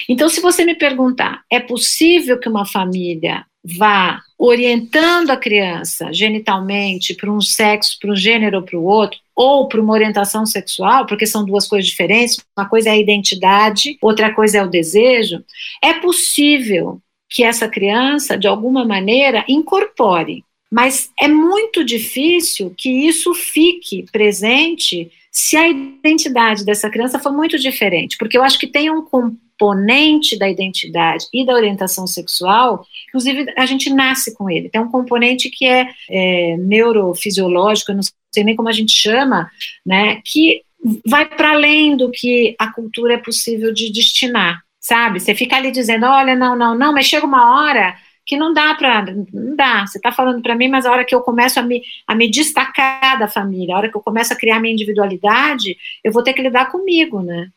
Então, 0.07 0.29
se 0.29 0.41
você 0.41 0.65
me 0.65 0.75
perguntar, 0.75 1.43
é 1.49 1.59
possível 1.59 2.39
que 2.39 2.49
uma 2.49 2.65
família 2.65 3.45
vá 3.63 4.21
orientando 4.37 5.31
a 5.31 5.37
criança 5.37 6.13
genitalmente 6.13 7.13
para 7.13 7.31
um 7.31 7.41
sexo, 7.41 7.97
para 7.99 8.11
um 8.11 8.15
gênero 8.15 8.57
ou 8.57 8.63
para 8.63 8.79
o 8.79 8.83
outro, 8.83 9.19
ou 9.35 9.67
para 9.67 9.81
uma 9.81 9.93
orientação 9.93 10.45
sexual, 10.45 11.05
porque 11.05 11.25
são 11.25 11.45
duas 11.45 11.67
coisas 11.67 11.89
diferentes, 11.89 12.39
uma 12.57 12.67
coisa 12.67 12.89
é 12.89 12.93
a 12.93 12.97
identidade, 12.97 13.97
outra 14.01 14.33
coisa 14.33 14.59
é 14.59 14.63
o 14.63 14.69
desejo, 14.69 15.43
é 15.83 15.93
possível 15.93 17.01
que 17.29 17.43
essa 17.43 17.67
criança, 17.67 18.37
de 18.37 18.47
alguma 18.47 18.83
maneira, 18.85 19.45
incorpore. 19.47 20.43
Mas 20.71 21.11
é 21.19 21.27
muito 21.27 21.83
difícil 21.83 22.73
que 22.77 22.89
isso 22.89 23.33
fique 23.33 24.05
presente 24.11 25.11
se 25.31 25.55
a 25.55 25.67
identidade 25.67 26.65
dessa 26.65 26.89
criança 26.89 27.19
for 27.19 27.31
muito 27.31 27.57
diferente, 27.57 28.17
porque 28.17 28.37
eu 28.37 28.43
acho 28.43 28.57
que 28.57 28.67
tem 28.67 28.89
um 28.89 29.01
componente 29.03 30.37
da 30.37 30.49
identidade 30.49 31.25
e 31.33 31.45
da 31.45 31.53
orientação 31.53 32.07
sexual, 32.07 32.85
inclusive 33.09 33.53
a 33.57 33.65
gente 33.65 33.89
nasce 33.89 34.33
com 34.33 34.49
ele, 34.49 34.69
tem 34.69 34.81
um 34.81 34.89
componente 34.89 35.49
que 35.49 35.65
é, 35.65 35.89
é 36.09 36.57
neurofisiológico, 36.57 37.91
eu 37.91 37.95
não 37.95 38.03
sei 38.33 38.43
nem 38.43 38.55
como 38.55 38.69
a 38.69 38.73
gente 38.73 38.93
chama, 38.93 39.49
né, 39.85 40.21
que 40.25 40.61
vai 41.05 41.25
para 41.25 41.51
além 41.51 41.95
do 41.97 42.09
que 42.09 42.55
a 42.57 42.71
cultura 42.71 43.15
é 43.15 43.17
possível 43.17 43.73
de 43.73 43.91
destinar, 43.91 44.61
sabe? 44.79 45.19
Você 45.19 45.35
fica 45.35 45.57
ali 45.57 45.71
dizendo, 45.71 46.05
olha, 46.05 46.35
não, 46.35 46.55
não, 46.55 46.73
não, 46.73 46.93
mas 46.93 47.05
chega 47.05 47.25
uma 47.25 47.59
hora 47.59 47.95
que 48.29 48.37
não 48.37 48.53
dá 48.53 48.75
para, 48.75 49.03
não 49.33 49.55
dá, 49.55 49.87
você 49.87 49.97
está 49.97 50.11
falando 50.11 50.39
para 50.43 50.53
mim, 50.53 50.67
mas 50.67 50.85
a 50.85 50.91
hora 50.91 51.03
que 51.03 51.15
eu 51.15 51.21
começo 51.21 51.59
a 51.59 51.63
me, 51.63 51.81
a 52.05 52.13
me 52.13 52.29
destacar 52.29 53.17
da 53.17 53.27
família, 53.27 53.73
a 53.73 53.77
hora 53.79 53.89
que 53.89 53.97
eu 53.97 54.03
começo 54.03 54.31
a 54.31 54.35
criar 54.35 54.59
minha 54.59 54.71
individualidade, 54.71 55.75
eu 56.03 56.11
vou 56.11 56.21
ter 56.21 56.33
que 56.33 56.41
lidar 56.43 56.69
comigo, 56.69 57.23
né? 57.23 57.49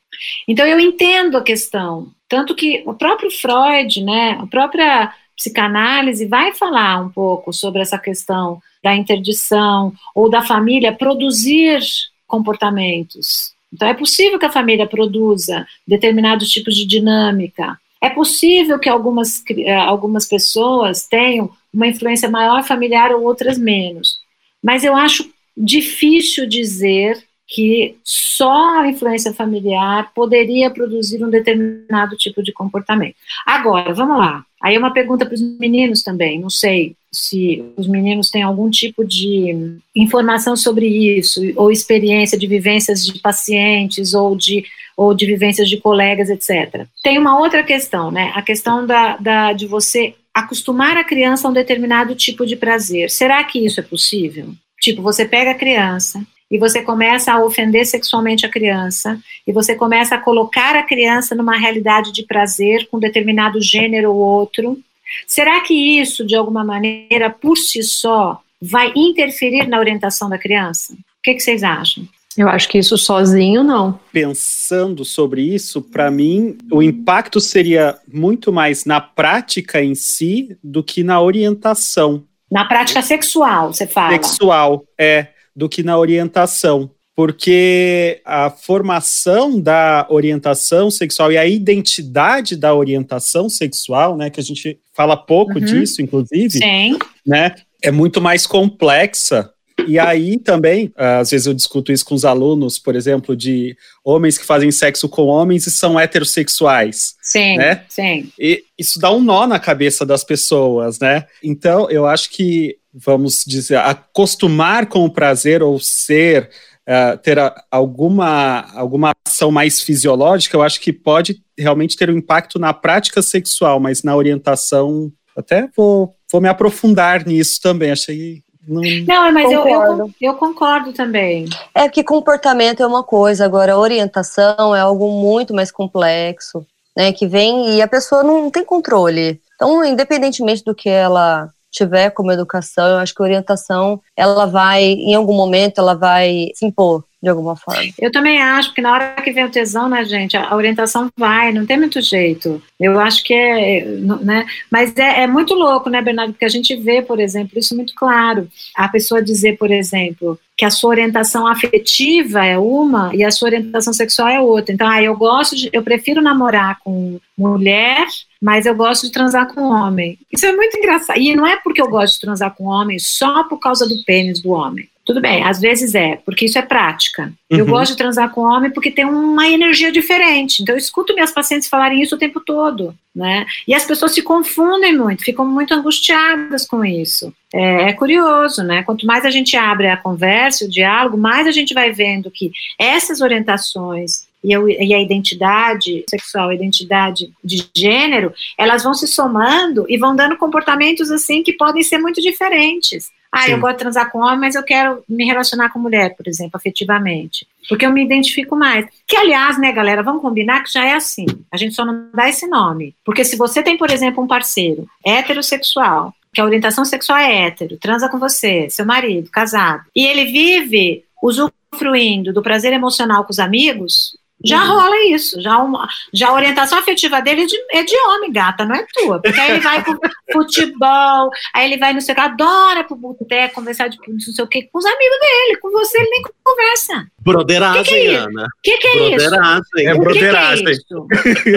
Então 0.48 0.66
eu 0.66 0.80
entendo 0.80 1.36
a 1.36 1.42
questão, 1.42 2.10
tanto 2.26 2.54
que 2.54 2.82
o 2.86 2.94
próprio 2.94 3.30
Freud, 3.30 4.02
né, 4.02 4.38
a 4.40 4.46
própria 4.46 5.12
psicanálise 5.36 6.24
vai 6.24 6.54
falar 6.54 7.02
um 7.02 7.10
pouco 7.10 7.52
sobre 7.52 7.82
essa 7.82 7.98
questão 7.98 8.58
da 8.82 8.96
interdição 8.96 9.92
ou 10.14 10.30
da 10.30 10.40
família 10.40 10.90
produzir 10.90 11.80
comportamentos. 12.26 13.52
Então 13.70 13.86
é 13.86 13.92
possível 13.92 14.38
que 14.38 14.46
a 14.46 14.52
família 14.52 14.86
produza 14.86 15.66
determinados 15.86 16.48
tipos 16.48 16.74
de 16.74 16.86
dinâmica, 16.86 17.78
é 18.02 18.10
possível 18.10 18.78
que 18.80 18.88
algumas, 18.88 19.42
eh, 19.48 19.74
algumas 19.74 20.26
pessoas 20.26 21.06
tenham 21.06 21.50
uma 21.72 21.86
influência 21.86 22.28
maior 22.28 22.64
familiar 22.64 23.12
ou 23.12 23.22
outras 23.22 23.56
menos, 23.56 24.18
mas 24.62 24.82
eu 24.82 24.96
acho 24.96 25.30
difícil 25.56 26.48
dizer 26.48 27.22
que 27.46 27.96
só 28.02 28.80
a 28.80 28.88
influência 28.88 29.32
familiar 29.32 30.10
poderia 30.14 30.70
produzir 30.70 31.22
um 31.22 31.30
determinado 31.30 32.16
tipo 32.16 32.42
de 32.42 32.50
comportamento. 32.52 33.14
Agora, 33.46 33.92
vamos 33.92 34.18
lá. 34.18 34.44
Aí 34.60 34.74
é 34.74 34.78
uma 34.78 34.92
pergunta 34.92 35.26
para 35.26 35.34
os 35.34 35.42
meninos 35.58 36.02
também. 36.02 36.40
Não 36.40 36.48
sei 36.48 36.96
se 37.12 37.62
os 37.76 37.86
meninos 37.86 38.30
têm 38.30 38.42
algum 38.42 38.70
tipo 38.70 39.04
de 39.04 39.76
informação 39.94 40.56
sobre 40.56 40.86
isso, 40.86 41.40
ou 41.56 41.70
experiência 41.70 42.38
de 42.38 42.46
vivências 42.46 43.04
de 43.04 43.18
pacientes, 43.20 44.14
ou 44.14 44.34
de, 44.34 44.64
ou 44.96 45.12
de 45.12 45.26
vivências 45.26 45.68
de 45.68 45.76
colegas, 45.76 46.30
etc. 46.30 46.86
Tem 47.02 47.18
uma 47.18 47.38
outra 47.38 47.62
questão, 47.62 48.10
né? 48.10 48.32
A 48.34 48.40
questão 48.40 48.86
da, 48.86 49.16
da, 49.18 49.52
de 49.52 49.66
você 49.66 50.14
acostumar 50.34 50.96
a 50.96 51.04
criança 51.04 51.46
a 51.46 51.50
um 51.50 51.54
determinado 51.54 52.14
tipo 52.14 52.46
de 52.46 52.56
prazer. 52.56 53.10
Será 53.10 53.44
que 53.44 53.64
isso 53.64 53.80
é 53.80 53.82
possível? 53.82 54.48
Tipo, 54.80 55.02
você 55.02 55.26
pega 55.26 55.50
a 55.50 55.54
criança 55.54 56.24
e 56.50 56.58
você 56.58 56.82
começa 56.82 57.32
a 57.32 57.42
ofender 57.42 57.86
sexualmente 57.86 58.44
a 58.44 58.48
criança, 58.48 59.18
e 59.46 59.52
você 59.52 59.74
começa 59.74 60.14
a 60.14 60.18
colocar 60.18 60.76
a 60.76 60.82
criança 60.82 61.34
numa 61.34 61.56
realidade 61.56 62.12
de 62.12 62.26
prazer 62.26 62.86
com 62.90 62.98
determinado 62.98 63.58
gênero 63.58 64.10
ou 64.12 64.18
outro, 64.18 64.78
será 65.26 65.60
que 65.60 65.74
isso, 66.00 66.26
de 66.26 66.34
alguma 66.34 66.64
maneira, 66.64 67.30
por 67.30 67.56
si 67.56 67.82
só, 67.82 68.40
vai 68.60 68.92
interferir 68.94 69.66
na 69.66 69.78
orientação 69.78 70.28
da 70.28 70.38
criança? 70.38 70.92
O 70.92 70.96
que, 71.22 71.34
que 71.34 71.40
vocês 71.40 71.62
acham? 71.62 72.06
Eu 72.36 72.48
acho 72.48 72.68
que 72.68 72.78
isso 72.78 72.96
sozinho 72.96 73.62
não. 73.62 73.98
Pensando 74.10 75.04
sobre 75.04 75.42
isso, 75.42 75.82
para 75.82 76.10
mim, 76.10 76.56
o 76.70 76.82
impacto 76.82 77.40
seria 77.40 77.98
muito 78.10 78.52
mais 78.52 78.84
na 78.84 79.00
prática 79.00 79.82
em 79.82 79.94
si 79.94 80.56
do 80.62 80.82
que 80.82 81.02
na 81.02 81.20
orientação. 81.20 82.24
Na 82.50 82.64
prática 82.64 83.02
sexual, 83.02 83.72
você 83.72 83.86
fala? 83.86 84.12
Sexual, 84.12 84.84
é 84.98 85.28
do 85.54 85.68
que 85.68 85.82
na 85.82 85.98
orientação. 85.98 86.90
Porque 87.14 88.20
a 88.24 88.48
formação 88.48 89.60
da 89.60 90.06
orientação 90.08 90.90
sexual 90.90 91.30
e 91.30 91.36
a 91.36 91.46
identidade 91.46 92.56
da 92.56 92.74
orientação 92.74 93.48
sexual, 93.48 94.16
né, 94.16 94.30
que 94.30 94.40
a 94.40 94.42
gente 94.42 94.78
fala 94.94 95.16
pouco 95.16 95.58
uhum. 95.58 95.64
disso, 95.64 96.00
inclusive, 96.00 96.58
Sim. 96.58 96.98
né, 97.26 97.54
é 97.82 97.90
muito 97.90 98.20
mais 98.20 98.46
complexa 98.46 99.52
e 99.86 99.98
aí 99.98 100.38
também, 100.38 100.92
às 100.96 101.30
vezes 101.30 101.46
eu 101.46 101.54
discuto 101.54 101.92
isso 101.92 102.04
com 102.04 102.14
os 102.14 102.24
alunos, 102.24 102.78
por 102.78 102.94
exemplo, 102.94 103.36
de 103.36 103.76
homens 104.04 104.38
que 104.38 104.44
fazem 104.44 104.70
sexo 104.70 105.08
com 105.08 105.26
homens 105.26 105.66
e 105.66 105.70
são 105.70 105.98
heterossexuais. 105.98 107.14
Sim, 107.20 107.56
né? 107.56 107.84
sim. 107.88 108.30
E 108.38 108.64
isso 108.78 108.98
dá 108.98 109.10
um 109.10 109.22
nó 109.22 109.46
na 109.46 109.58
cabeça 109.58 110.04
das 110.04 110.24
pessoas, 110.24 110.98
né? 110.98 111.26
Então, 111.42 111.90
eu 111.90 112.06
acho 112.06 112.30
que 112.30 112.76
vamos 112.94 113.42
dizer, 113.46 113.78
acostumar 113.78 114.84
com 114.84 115.02
o 115.06 115.10
prazer 115.10 115.62
ou 115.62 115.80
ser, 115.80 116.50
uh, 116.88 117.18
ter 117.18 117.38
a, 117.38 117.64
alguma, 117.70 118.66
alguma 118.74 119.12
ação 119.26 119.50
mais 119.50 119.80
fisiológica, 119.80 120.56
eu 120.56 120.62
acho 120.62 120.80
que 120.80 120.92
pode 120.92 121.42
realmente 121.58 121.96
ter 121.96 122.10
um 122.10 122.16
impacto 122.16 122.58
na 122.58 122.72
prática 122.72 123.22
sexual, 123.22 123.80
mas 123.80 124.02
na 124.02 124.16
orientação, 124.16 125.10
até 125.36 125.68
vou, 125.76 126.14
vou 126.30 126.40
me 126.40 126.48
aprofundar 126.48 127.26
nisso 127.26 127.60
também, 127.62 127.90
achei 127.90 128.42
não, 128.66 128.80
não 128.80 129.32
mas 129.32 129.50
eu, 129.50 129.66
eu, 129.66 130.10
eu, 130.20 130.34
concordo 130.34 130.92
também. 130.92 131.48
É 131.74 131.88
que 131.88 132.04
comportamento 132.04 132.80
é 132.80 132.86
uma 132.86 133.02
coisa, 133.02 133.44
agora 133.44 133.76
orientação 133.76 134.74
é 134.74 134.80
algo 134.80 135.10
muito 135.10 135.52
mais 135.52 135.72
complexo, 135.72 136.64
né? 136.96 137.12
Que 137.12 137.26
vem 137.26 137.76
e 137.76 137.82
a 137.82 137.88
pessoa 137.88 138.22
não 138.22 138.50
tem 138.50 138.64
controle. 138.64 139.40
Então, 139.56 139.84
independentemente 139.84 140.62
do 140.62 140.74
que 140.74 140.88
ela 140.88 141.50
tiver 141.72 142.10
como 142.10 142.30
educação, 142.30 142.86
eu 142.86 142.98
acho 142.98 143.14
que 143.14 143.22
a 143.22 143.24
orientação, 143.24 144.00
ela 144.16 144.46
vai, 144.46 144.84
em 144.84 145.14
algum 145.14 145.34
momento, 145.34 145.78
ela 145.78 145.94
vai 145.94 146.50
se 146.54 146.66
impor 146.66 147.04
de 147.22 147.28
alguma 147.28 147.54
forma. 147.54 147.84
Eu 147.98 148.10
também 148.10 148.42
acho 148.42 148.74
que 148.74 148.82
na 148.82 148.92
hora 148.92 149.14
que 149.22 149.30
vem 149.30 149.44
o 149.44 149.50
tesão, 149.50 149.88
né, 149.88 150.04
gente, 150.04 150.36
a 150.36 150.54
orientação 150.56 151.08
vai, 151.16 151.52
não 151.52 151.64
tem 151.64 151.78
muito 151.78 152.00
jeito. 152.00 152.60
Eu 152.80 152.98
acho 152.98 153.22
que 153.22 153.32
é, 153.32 153.84
né, 153.84 154.44
mas 154.68 154.96
é, 154.96 155.22
é 155.22 155.26
muito 155.28 155.54
louco, 155.54 155.88
né, 155.88 156.02
Bernardo, 156.02 156.32
porque 156.32 156.44
a 156.44 156.48
gente 156.48 156.74
vê, 156.74 157.00
por 157.00 157.20
exemplo, 157.20 157.58
isso 157.58 157.76
muito 157.76 157.94
claro. 157.94 158.48
A 158.76 158.88
pessoa 158.88 159.22
dizer, 159.22 159.56
por 159.56 159.70
exemplo, 159.70 160.36
que 160.56 160.64
a 160.64 160.70
sua 160.70 160.90
orientação 160.90 161.46
afetiva 161.46 162.44
é 162.44 162.58
uma 162.58 163.14
e 163.14 163.22
a 163.22 163.30
sua 163.30 163.46
orientação 163.48 163.92
sexual 163.92 164.28
é 164.28 164.40
outra. 164.40 164.74
Então, 164.74 164.88
ah, 164.88 165.00
eu 165.00 165.16
gosto 165.16 165.54
de, 165.54 165.70
eu 165.72 165.82
prefiro 165.82 166.20
namorar 166.20 166.80
com 166.80 167.20
mulher, 167.38 168.06
mas 168.40 168.66
eu 168.66 168.74
gosto 168.74 169.06
de 169.06 169.12
transar 169.12 169.52
com 169.54 169.62
homem. 169.62 170.18
Isso 170.30 170.44
é 170.44 170.52
muito 170.52 170.76
engraçado. 170.76 171.18
E 171.20 171.36
não 171.36 171.46
é 171.46 171.56
porque 171.56 171.80
eu 171.80 171.88
gosto 171.88 172.14
de 172.14 172.20
transar 172.20 172.52
com 172.54 172.64
homem 172.64 172.98
só 172.98 173.44
por 173.44 173.58
causa 173.58 173.88
do 173.88 174.02
pênis 174.04 174.40
do 174.40 174.50
homem. 174.50 174.88
Tudo 175.04 175.20
bem, 175.20 175.42
às 175.42 175.60
vezes 175.60 175.96
é, 175.96 176.16
porque 176.24 176.44
isso 176.44 176.58
é 176.58 176.62
prática. 176.62 177.32
Uhum. 177.50 177.58
Eu 177.58 177.66
gosto 177.66 177.92
de 177.92 177.98
transar 177.98 178.30
com 178.30 178.42
homem 178.42 178.70
porque 178.70 178.90
tem 178.90 179.04
uma 179.04 179.48
energia 179.48 179.90
diferente. 179.90 180.62
Então 180.62 180.74
eu 180.74 180.78
escuto 180.78 181.12
minhas 181.12 181.32
pacientes 181.32 181.68
falarem 181.68 182.00
isso 182.00 182.14
o 182.14 182.18
tempo 182.18 182.38
todo, 182.38 182.94
né? 183.14 183.44
E 183.66 183.74
as 183.74 183.84
pessoas 183.84 184.12
se 184.12 184.22
confundem 184.22 184.96
muito, 184.96 185.24
ficam 185.24 185.44
muito 185.44 185.74
angustiadas 185.74 186.66
com 186.66 186.84
isso. 186.84 187.34
É, 187.52 187.90
é 187.90 187.92
curioso, 187.92 188.62
né? 188.62 188.84
Quanto 188.84 189.04
mais 189.04 189.24
a 189.24 189.30
gente 189.30 189.56
abre 189.56 189.88
a 189.88 189.96
conversa, 189.96 190.64
o 190.64 190.70
diálogo, 190.70 191.18
mais 191.18 191.48
a 191.48 191.52
gente 191.52 191.74
vai 191.74 191.92
vendo 191.92 192.30
que 192.30 192.52
essas 192.78 193.20
orientações 193.20 194.30
e 194.44 194.94
a, 194.94 195.00
identidade 195.00 196.04
sexual, 196.10 196.48
a 196.48 196.54
identidade 196.54 197.30
de 197.44 197.64
gênero, 197.74 198.32
elas 198.58 198.82
vão 198.82 198.92
se 198.92 199.06
somando 199.06 199.86
e 199.88 199.96
vão 199.96 200.16
dando 200.16 200.36
comportamentos 200.36 201.10
assim 201.10 201.42
que 201.42 201.52
podem 201.52 201.82
ser 201.82 201.98
muito 201.98 202.20
diferentes. 202.20 203.10
Ah, 203.32 203.46
Sim. 203.46 203.52
eu 203.52 203.60
gosto 203.60 203.72
de 203.72 203.78
transar 203.78 204.10
com 204.10 204.18
homem, 204.18 204.38
mas 204.38 204.54
eu 204.54 204.62
quero 204.62 205.02
me 205.08 205.24
relacionar 205.24 205.70
com 205.70 205.78
mulher, 205.78 206.14
por 206.14 206.28
exemplo, 206.28 206.52
afetivamente. 206.54 207.48
Porque 207.66 207.86
eu 207.86 207.90
me 207.90 208.04
identifico 208.04 208.54
mais. 208.54 208.86
Que, 209.06 209.16
aliás, 209.16 209.58
né, 209.58 209.72
galera, 209.72 210.02
vamos 210.02 210.20
combinar 210.20 210.62
que 210.62 210.70
já 210.70 210.84
é 210.84 210.92
assim. 210.92 211.24
A 211.50 211.56
gente 211.56 211.74
só 211.74 211.82
não 211.84 212.10
dá 212.12 212.28
esse 212.28 212.46
nome. 212.46 212.94
Porque 213.02 213.24
se 213.24 213.36
você 213.36 213.62
tem, 213.62 213.78
por 213.78 213.90
exemplo, 213.90 214.22
um 214.22 214.26
parceiro 214.26 214.86
heterossexual, 215.02 216.14
que 216.30 216.42
a 216.42 216.44
orientação 216.44 216.84
sexual 216.84 217.18
é 217.18 217.46
hétero, 217.46 217.78
transa 217.78 218.08
com 218.08 218.18
você, 218.18 218.68
seu 218.68 218.84
marido, 218.84 219.30
casado, 219.30 219.84
e 219.96 220.06
ele 220.06 220.26
vive 220.26 221.04
usufruindo 221.22 222.32
do 222.32 222.42
prazer 222.42 222.72
emocional 222.72 223.24
com 223.24 223.30
os 223.30 223.38
amigos, 223.38 224.16
Já 224.44 224.64
rola 224.64 224.96
isso, 225.06 225.40
já, 225.40 225.58
uma, 225.58 225.88
já 226.12 226.28
a 226.28 226.34
orientação 226.34 226.78
afetiva 226.78 227.20
dele 227.20 227.42
é 227.42 227.46
de, 227.46 227.56
é 227.72 227.82
de 227.82 227.96
homem, 228.08 228.32
gata, 228.32 228.64
não 228.64 228.74
é 228.74 228.84
tua. 228.92 229.20
Porque 229.20 229.38
aí 229.40 229.52
ele 229.52 229.60
vai 229.60 229.82
pro 229.82 229.98
futebol, 230.32 231.30
aí 231.54 231.66
ele 231.66 231.78
vai 231.78 231.92
no 231.92 232.00
seu 232.00 232.14
adora 232.18 232.84
pro 232.84 232.96
boteco, 232.96 233.54
conversar 233.54 233.88
de 233.88 233.98
não 234.06 234.18
sei 234.20 234.44
o 234.44 234.48
que, 234.48 234.62
com 234.64 234.78
os 234.78 234.84
amigos 234.84 235.18
dele, 235.20 235.58
com 235.60 235.70
você 235.70 235.98
ele 235.98 236.10
nem 236.10 236.22
conversa. 236.44 237.06
Broderagem, 237.18 237.84
Que 237.84 237.90
que 237.90 238.08
é 238.08 238.16
Ana. 238.16 238.44
O 238.44 238.62
que, 238.62 238.78
que 238.78 238.88
é 238.88 239.16
isso? 239.16 239.30
Broderagem. 239.30 239.62
É 239.76 239.80
O 239.80 239.84
que 239.84 239.92
que 239.92 239.98
broderagem. 239.98 240.66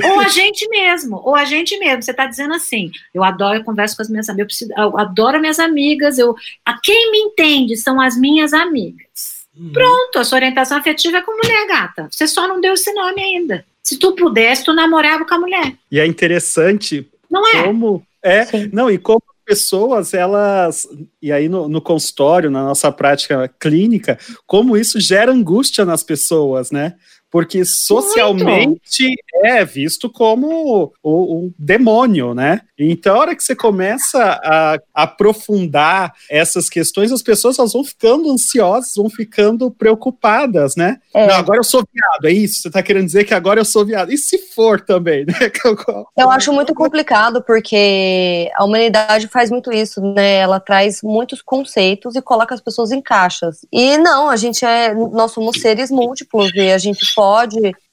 ou 0.03 0.19
a 0.19 0.27
gente 0.27 0.67
mesmo, 0.69 1.21
ou 1.23 1.35
a 1.35 1.45
gente 1.45 1.77
mesmo. 1.77 2.01
Você 2.01 2.11
está 2.11 2.25
dizendo 2.25 2.53
assim: 2.53 2.91
eu 3.13 3.23
adoro, 3.23 3.57
eu 3.57 3.63
converso 3.63 3.95
com 3.95 4.01
as 4.01 4.09
minhas 4.09 4.29
amigas, 4.29 4.41
eu, 4.41 4.45
preciso, 4.47 4.71
eu 4.77 4.97
adoro 4.97 5.39
minhas 5.39 5.59
amigas, 5.59 6.17
eu, 6.17 6.35
a 6.65 6.79
quem 6.81 7.11
me 7.11 7.19
entende 7.19 7.75
são 7.75 7.99
as 7.99 8.17
minhas 8.17 8.53
amigas. 8.53 9.34
Pronto, 9.71 10.19
a 10.19 10.23
sua 10.23 10.37
orientação 10.37 10.77
afetiva 10.77 11.17
é 11.17 11.21
com 11.21 11.31
mulher, 11.31 11.67
gata. 11.67 12.07
Você 12.11 12.27
só 12.27 12.47
não 12.47 12.59
deu 12.59 12.73
esse 12.73 12.91
nome 12.93 13.21
ainda. 13.21 13.65
Se 13.81 13.97
tu 13.97 14.13
pudesse, 14.13 14.65
tu 14.65 14.73
namorava 14.73 15.25
com 15.25 15.35
a 15.35 15.39
mulher. 15.39 15.73
E 15.91 15.99
é 15.99 16.05
interessante 16.05 17.07
Não 17.29 17.47
é? 17.47 17.63
como 17.63 18.05
é, 18.21 18.45
Sim. 18.45 18.69
não, 18.73 18.89
e 18.89 18.97
como 18.97 19.21
pessoas, 19.45 20.15
elas, 20.15 20.87
e 21.21 21.31
aí 21.31 21.47
no, 21.47 21.69
no 21.69 21.79
consultório, 21.79 22.49
na 22.49 22.63
nossa 22.63 22.91
prática 22.91 23.47
clínica, 23.59 24.17
como 24.47 24.75
isso 24.75 24.99
gera 24.99 25.31
angústia 25.31 25.85
nas 25.85 26.01
pessoas, 26.01 26.71
né? 26.71 26.95
Porque 27.31 27.65
socialmente 27.65 29.13
é 29.43 29.65
visto 29.65 30.09
como 30.09 30.93
o, 31.03 31.45
o 31.45 31.53
demônio, 31.59 32.33
né? 32.33 32.61
Então, 32.79 33.15
a 33.15 33.19
hora 33.19 33.35
que 33.35 33.43
você 33.43 33.55
começa 33.55 34.21
a 34.21 34.79
aprofundar 34.93 36.13
essas 36.29 36.69
questões, 36.69 37.11
as 37.11 37.21
pessoas 37.21 37.59
elas 37.59 37.73
vão 37.73 37.83
ficando 37.83 38.31
ansiosas, 38.31 38.93
vão 38.95 39.09
ficando 39.09 39.69
preocupadas, 39.69 40.75
né? 40.75 40.97
É. 41.13 41.27
Não, 41.27 41.35
agora 41.35 41.59
eu 41.59 41.63
sou 41.63 41.83
viado, 41.93 42.25
é 42.25 42.31
isso? 42.31 42.61
Você 42.61 42.71
tá 42.71 42.81
querendo 42.81 43.05
dizer 43.05 43.25
que 43.25 43.33
agora 43.33 43.59
eu 43.59 43.65
sou 43.65 43.85
viado? 43.85 44.11
E 44.11 44.17
se 44.17 44.37
for 44.37 44.79
também, 44.79 45.25
né? 45.25 45.33
Eu 46.17 46.29
acho 46.29 46.53
muito 46.53 46.73
complicado 46.73 47.41
porque 47.41 48.49
a 48.55 48.63
humanidade 48.63 49.27
faz 49.27 49.49
muito 49.49 49.71
isso, 49.71 50.01
né? 50.01 50.37
Ela 50.37 50.59
traz 50.59 51.01
muitos 51.01 51.41
conceitos 51.41 52.15
e 52.15 52.21
coloca 52.21 52.53
as 52.55 52.61
pessoas 52.61 52.91
em 52.91 53.01
caixas. 53.01 53.65
E 53.71 53.97
não, 53.97 54.29
a 54.29 54.35
gente 54.35 54.63
é, 54.65 54.93
nós 54.93 55.31
somos 55.31 55.59
seres 55.59 55.91
múltiplos 55.91 56.51
e 56.55 56.71
a 56.71 56.77
gente 56.77 57.05
pode 57.15 57.24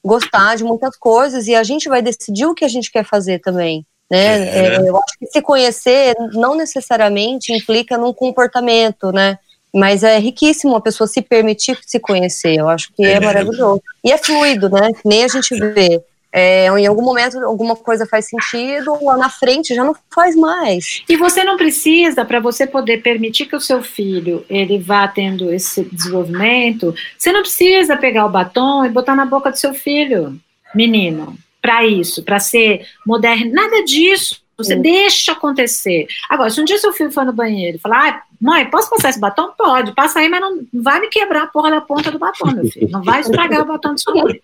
gostar 0.03 0.55
de 0.55 0.63
muitas 0.63 0.95
coisas 0.97 1.47
e 1.47 1.55
a 1.55 1.63
gente 1.63 1.89
vai 1.89 2.01
decidir 2.01 2.45
o 2.45 2.53
que 2.53 2.65
a 2.65 2.67
gente 2.67 2.91
quer 2.91 3.05
fazer 3.05 3.39
também. 3.39 3.85
Né? 4.09 4.47
É. 4.47 4.75
É, 4.75 4.89
eu 4.89 4.95
acho 4.97 5.17
que 5.17 5.25
se 5.27 5.41
conhecer 5.41 6.15
não 6.33 6.55
necessariamente 6.55 7.51
implica 7.53 7.97
num 7.97 8.13
comportamento, 8.13 9.11
né? 9.11 9.37
Mas 9.73 10.03
é 10.03 10.19
riquíssimo 10.19 10.75
a 10.75 10.81
pessoa 10.81 11.07
se 11.07 11.19
permitir 11.21 11.79
se 11.83 11.99
conhecer. 11.99 12.55
Eu 12.59 12.69
acho 12.69 12.93
que 12.93 13.03
é, 13.03 13.13
É. 13.13 13.19
maravilhoso. 13.19 13.81
E 14.03 14.11
é 14.11 14.17
fluido, 14.17 14.69
né? 14.69 14.91
Nem 15.03 15.23
a 15.23 15.27
gente 15.27 15.55
vê. 15.55 15.99
É, 16.35 16.65
em 16.65 16.87
algum 16.87 17.03
momento 17.03 17.37
alguma 17.45 17.75
coisa 17.75 18.07
faz 18.07 18.27
sentido, 18.27 18.97
lá 19.03 19.15
na 19.15 19.29
frente 19.29 19.75
já 19.75 19.83
não 19.83 19.95
faz 20.09 20.35
mais. 20.35 21.03
E 21.07 21.15
você 21.15 21.43
não 21.43 21.57
precisa, 21.57 22.25
para 22.25 22.39
você 22.39 22.65
poder 22.65 23.03
permitir 23.03 23.45
que 23.45 23.55
o 23.55 23.61
seu 23.61 23.83
filho 23.83 24.43
ele 24.49 24.79
vá 24.79 25.07
tendo 25.07 25.53
esse 25.53 25.83
desenvolvimento, 25.83 26.95
você 27.15 27.31
não 27.31 27.41
precisa 27.41 27.95
pegar 27.95 28.25
o 28.25 28.31
batom 28.31 28.83
e 28.83 28.89
botar 28.89 29.15
na 29.15 29.27
boca 29.27 29.51
do 29.51 29.59
seu 29.59 29.75
filho, 29.75 30.39
menino, 30.73 31.37
para 31.61 31.85
isso, 31.85 32.23
para 32.23 32.39
ser 32.39 32.87
moderno, 33.05 33.53
nada 33.53 33.83
disso. 33.83 34.42
Você 34.57 34.75
deixa 34.75 35.31
acontecer. 35.31 36.07
Agora, 36.29 36.49
se 36.49 36.61
um 36.61 36.65
dia 36.65 36.77
seu 36.77 36.93
filho 36.93 37.11
for 37.11 37.25
no 37.25 37.33
banheiro 37.33 37.77
e 37.77 37.79
falar, 37.79 38.09
ah, 38.09 38.21
mãe, 38.39 38.69
posso 38.69 38.89
passar 38.89 39.09
esse 39.09 39.19
batom? 39.19 39.51
Pode, 39.57 39.93
passa 39.93 40.19
aí, 40.19 40.29
mas 40.29 40.41
não 40.41 40.61
vai 40.73 40.99
me 40.99 41.07
quebrar 41.09 41.43
a 41.43 41.47
porra 41.47 41.71
da 41.71 41.81
ponta 41.81 42.11
do 42.11 42.19
batom, 42.19 42.51
meu 42.51 42.67
filho. 42.67 42.89
Não 42.91 43.01
vai 43.03 43.21
estragar 43.21 43.61
o 43.61 43.65
batom 43.65 43.93
do 43.93 43.99
seu 43.99 44.13
mãe. 44.13 44.41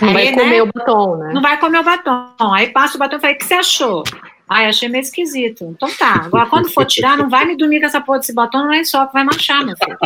Não 0.00 0.12
vai 0.12 0.28
Aí, 0.28 0.34
comer 0.34 0.50
né? 0.50 0.62
o 0.62 0.66
batom, 0.66 1.16
né? 1.16 1.32
Não 1.32 1.42
vai 1.42 1.60
comer 1.60 1.78
o 1.78 1.84
batom. 1.84 2.52
Aí 2.52 2.68
passa 2.70 2.96
o 2.96 2.98
batom 2.98 3.16
e 3.16 3.20
fala, 3.20 3.34
o 3.34 3.36
que 3.38 3.44
você 3.44 3.54
achou? 3.54 4.02
Ai, 4.48 4.66
achei 4.66 4.88
meio 4.88 5.02
esquisito. 5.02 5.64
Então 5.64 5.88
tá. 5.96 6.22
Agora, 6.26 6.46
quando 6.46 6.70
for 6.70 6.84
tirar, 6.84 7.16
não 7.16 7.30
vai 7.30 7.46
me 7.46 7.56
dormir 7.56 7.80
com 7.80 7.86
essa 7.86 8.00
porra 8.00 8.18
desse 8.18 8.34
batom, 8.34 8.58
não 8.58 8.72
é 8.72 8.84
só 8.84 9.06
que 9.06 9.14
vai 9.14 9.24
manchar, 9.24 9.64
meu 9.64 9.74
filho. 9.76 9.96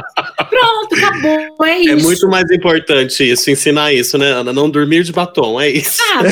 Pronto, 0.48 0.94
acabou. 0.94 1.66
É 1.66 1.78
isso. 1.78 1.90
É 1.90 1.96
muito 1.96 2.28
mais 2.28 2.50
importante 2.50 3.28
isso, 3.28 3.50
ensinar 3.50 3.92
isso, 3.92 4.16
né, 4.16 4.26
Ana? 4.26 4.52
Não 4.52 4.70
dormir 4.70 5.02
de 5.02 5.12
batom, 5.12 5.60
é 5.60 5.68
isso. 5.68 5.96
Sabe? 5.96 6.28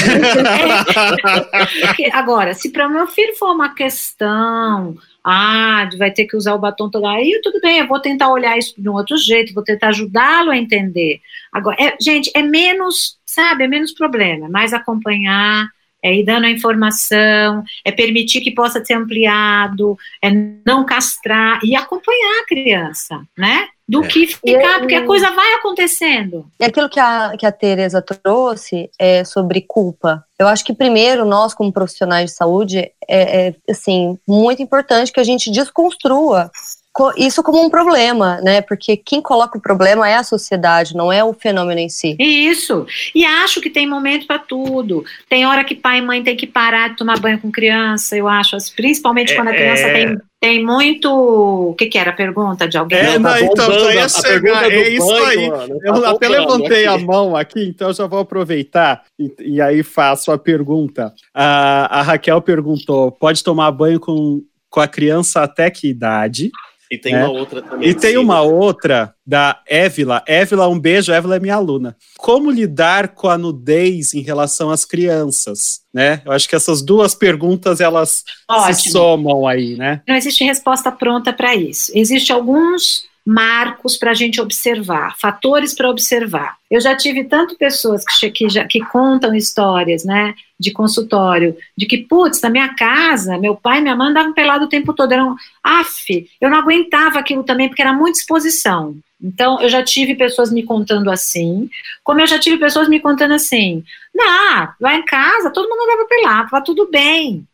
É. 1.53 1.87
Porque, 1.87 2.11
Agora, 2.13 2.55
se 2.55 2.71
para 2.71 2.87
o 2.87 2.91
meu 2.91 3.07
filho 3.09 3.35
for 3.37 3.53
uma 3.53 3.75
questão, 3.75 4.97
ah, 5.25 5.89
vai 5.99 6.11
ter 6.13 6.27
que 6.27 6.37
usar 6.37 6.55
o 6.55 6.59
batom 6.59 6.89
toda 6.89 7.11
aí 7.11 7.41
tudo 7.43 7.61
bem, 7.61 7.81
eu 7.81 7.87
vou 7.89 8.01
tentar 8.01 8.31
olhar 8.31 8.57
isso 8.57 8.75
de 8.81 8.89
um 8.89 8.95
outro 8.95 9.17
jeito, 9.17 9.53
vou 9.53 9.65
tentar 9.65 9.89
ajudá-lo 9.89 10.51
a 10.51 10.57
entender. 10.57 11.21
Agora, 11.53 11.77
é- 11.81 11.97
gente, 12.01 12.31
é 12.35 12.43
menos, 12.43 13.19
sabe, 13.27 13.65
é 13.65 13.69
menos 13.69 13.93
problema, 13.93 14.47
é 14.47 14.49
mais 14.49 14.73
acompanhar, 14.73 15.69
é 16.03 16.15
ir 16.15 16.25
dando 16.25 16.45
a 16.47 16.51
informação, 16.51 17.63
é 17.85 17.91
permitir 17.93 18.41
que 18.41 18.51
possa 18.55 18.85
ser 18.85 18.95
ampliado, 18.95 19.97
é 20.23 20.31
não 20.65 20.85
castrar 20.85 21.59
e 21.65 21.75
acompanhar 21.77 22.43
a 22.43 22.47
criança, 22.47 23.21
né? 23.37 23.69
Do 23.89 24.05
É. 24.05 24.09
que 24.09 24.27
ficar, 24.27 24.77
E- 24.77 24.79
porque 24.81 24.95
a 24.97 25.07
coisa 25.07 25.31
vai 25.31 25.55
acontecendo. 25.55 26.45
E 26.59 26.65
aquilo 26.65 26.89
que 26.89 26.99
a, 26.99 27.37
que 27.39 27.47
a 27.47 27.53
Tereza 27.53 28.03
trouxe 28.03 28.91
é 28.99 29.23
sobre 29.25 29.61
culpa. 29.61 30.25
Eu 30.39 30.49
acho 30.49 30.65
que 30.65 30.75
primeiro 30.75 31.25
nós, 31.25 31.55
como 31.55 31.73
profissionais 31.73 32.31
de 32.31 32.37
saúde, 32.37 32.79
é, 32.79 32.93
é, 33.09 33.55
assim 33.71 34.19
muito 34.27 34.61
importante 34.61 35.13
que 35.13 35.21
a 35.21 35.25
gente 35.25 35.51
desconstrua 35.53 36.51
co- 36.53 36.86
isso 37.17 37.43
como 37.43 37.63
um 37.65 37.71
problema, 37.71 38.41
né? 38.43 38.61
Porque 38.61 38.97
quem 38.97 39.21
coloca 39.21 39.59
o 39.59 39.61
problema 39.61 40.09
é 40.09 40.17
a 40.17 40.23
sociedade, 40.25 40.95
não 40.97 41.13
é 41.13 41.23
o 41.23 41.33
fenômeno 41.33 41.81
em 41.81 41.89
si. 41.89 42.17
Isso. 42.19 42.87
E 43.15 43.25
acho 43.25 43.61
que 43.61 43.71
tem 43.71 43.87
momento 43.87 44.27
para 44.27 44.39
tudo. 44.39 45.05
Tem 45.29 45.47
hora 45.47 45.65
que 45.65 45.75
pai 45.75 45.99
e 45.99 46.03
mãe 46.03 46.23
tem 46.23 46.37
que 46.37 46.47
parar 46.47 46.89
de 46.91 46.97
tomar 46.97 47.19
banho 47.19 47.39
com 47.41 47.51
criança, 47.51 48.17
eu 48.17 48.29
acho, 48.29 48.57
principalmente 48.75 49.35
quando 49.35 49.49
a 49.49 49.53
criança 49.55 49.83
É. 49.87 49.93
tem, 49.93 50.19
tem 50.41 50.65
muito. 50.65 51.11
O 51.11 51.75
que, 51.75 51.87
que 51.87 51.99
era 51.99 52.11
a 52.11 52.15
pergunta 52.15 52.69
de 52.69 52.77
alguém? 52.79 52.99
É, 52.99 53.19
Não, 53.19 53.31
tá 53.31 53.41
então, 53.41 53.73
já 53.73 53.95
ia 53.95 54.05
a 54.05 54.09
chegar, 54.09 54.65
do 54.65 54.71
é 54.71 54.89
isso 54.91 55.07
banho, 55.07 55.55
aí. 55.55 55.69
Tá 55.69 55.75
Eu 55.85 56.07
até 56.07 56.29
bombando 56.29 56.53
levantei 56.57 56.87
a 56.87 56.95
aqui. 56.95 57.05
mão 57.05 57.37
aqui, 57.37 57.65
então 57.69 57.93
já 57.93 58.07
vou 58.07 58.21
aproveitar 58.21 59.03
e, 59.19 59.33
e 59.41 59.61
aí 59.61 59.83
faço 59.83 60.31
a 60.31 60.39
pergunta. 60.39 61.13
A, 61.35 62.01
a 62.01 62.03
Raquel 62.03 62.41
perguntou: 62.41 63.11
pode 63.13 63.43
tomar 63.43 63.71
banho 63.73 63.99
com, 64.01 64.43
com 64.71 64.81
a 64.81 64.87
criança 64.89 65.43
até 65.43 65.71
que 65.71 65.89
idade? 65.89 66.51
E 66.91 66.97
tem 66.99 67.15
É. 67.15 67.19
uma 67.25 67.31
outra 67.31 67.63
também. 67.63 67.89
E 67.89 67.95
tem 67.95 68.13
sim. 68.13 68.17
uma 68.17 68.41
outra 68.43 69.15
da 69.27 69.61
Évila. 69.67 70.23
Évila, 70.27 70.69
um 70.69 70.79
beijo. 70.79 71.13
Évila 71.13 71.37
é 71.37 71.41
minha 71.41 71.57
aluna. 71.57 71.97
Como 72.19 72.51
lidar 72.51 73.09
com 73.09 73.29
a 73.29 73.37
nudez 73.37 74.15
em 74.15 74.21
relação 74.21 74.71
às 74.71 74.85
crianças? 74.85 75.81
Né? 75.93 76.23
Eu 76.25 76.33
acho 76.33 76.49
que 76.49 76.55
essas 76.55 76.83
duas 76.83 77.15
perguntas 77.15 77.81
elas 77.81 78.11
se 78.11 78.25
Ótimo. 78.49 78.93
somam 78.93 79.47
aí, 79.49 79.77
né? 79.77 80.03
Não 80.07 80.15
existe 80.15 80.45
resposta 80.45 80.93
pronta 80.93 81.33
para 81.33 81.55
isso. 81.57 81.91
Existem 81.95 82.35
alguns 82.37 83.05
marcos 83.27 83.97
para 83.97 84.13
a 84.13 84.15
gente 84.15 84.41
observar, 84.41 85.17
fatores 85.19 85.75
para 85.75 85.91
observar. 85.91 86.57
Eu 86.71 86.81
já 86.81 86.97
tive 86.97 87.25
tanto 87.25 87.57
pessoas 87.57 88.05
que, 88.05 88.31
que, 88.31 88.49
já, 88.49 88.65
que 88.65 88.79
contam 88.79 89.35
histórias, 89.35 90.05
né, 90.05 90.33
de 90.59 90.71
consultório, 90.71 91.57
de 91.77 91.87
que, 91.87 91.99
putz, 91.99 92.41
na 92.41 92.49
minha 92.49 92.73
casa, 92.75 93.37
meu 93.37 93.57
pai 93.57 93.79
e 93.79 93.81
minha 93.81 93.97
mãe 93.97 94.11
andavam 94.11 94.33
pelado 94.33 94.67
o 94.67 94.69
tempo 94.69 94.93
todo. 94.93 95.11
Eram, 95.11 95.35
af, 95.63 96.29
eu 96.41 96.49
não 96.49 96.59
aguentava 96.59 97.19
aquilo 97.19 97.43
também, 97.43 97.69
porque 97.69 97.83
era 97.83 97.93
muita 97.93 98.21
exposição. 98.21 98.97
Então, 99.21 99.61
eu 99.61 99.69
já 99.69 99.83
tive 99.83 100.15
pessoas 100.15 100.53
me 100.53 100.63
contando 100.63 101.11
assim, 101.11 101.69
como 102.05 102.21
eu 102.21 102.27
já 102.29 102.39
tive 102.39 102.59
pessoas 102.59 102.89
me 102.89 103.01
contando 103.01 103.35
assim, 103.35 103.83
não, 104.15 104.69
lá 104.81 104.95
em 104.95 105.05
casa 105.05 105.51
todo 105.51 105.69
mundo 105.69 105.83
andava 105.83 106.09
pelado, 106.09 106.51
tá 106.51 106.61
tudo 106.61 106.89
bem. 106.89 107.45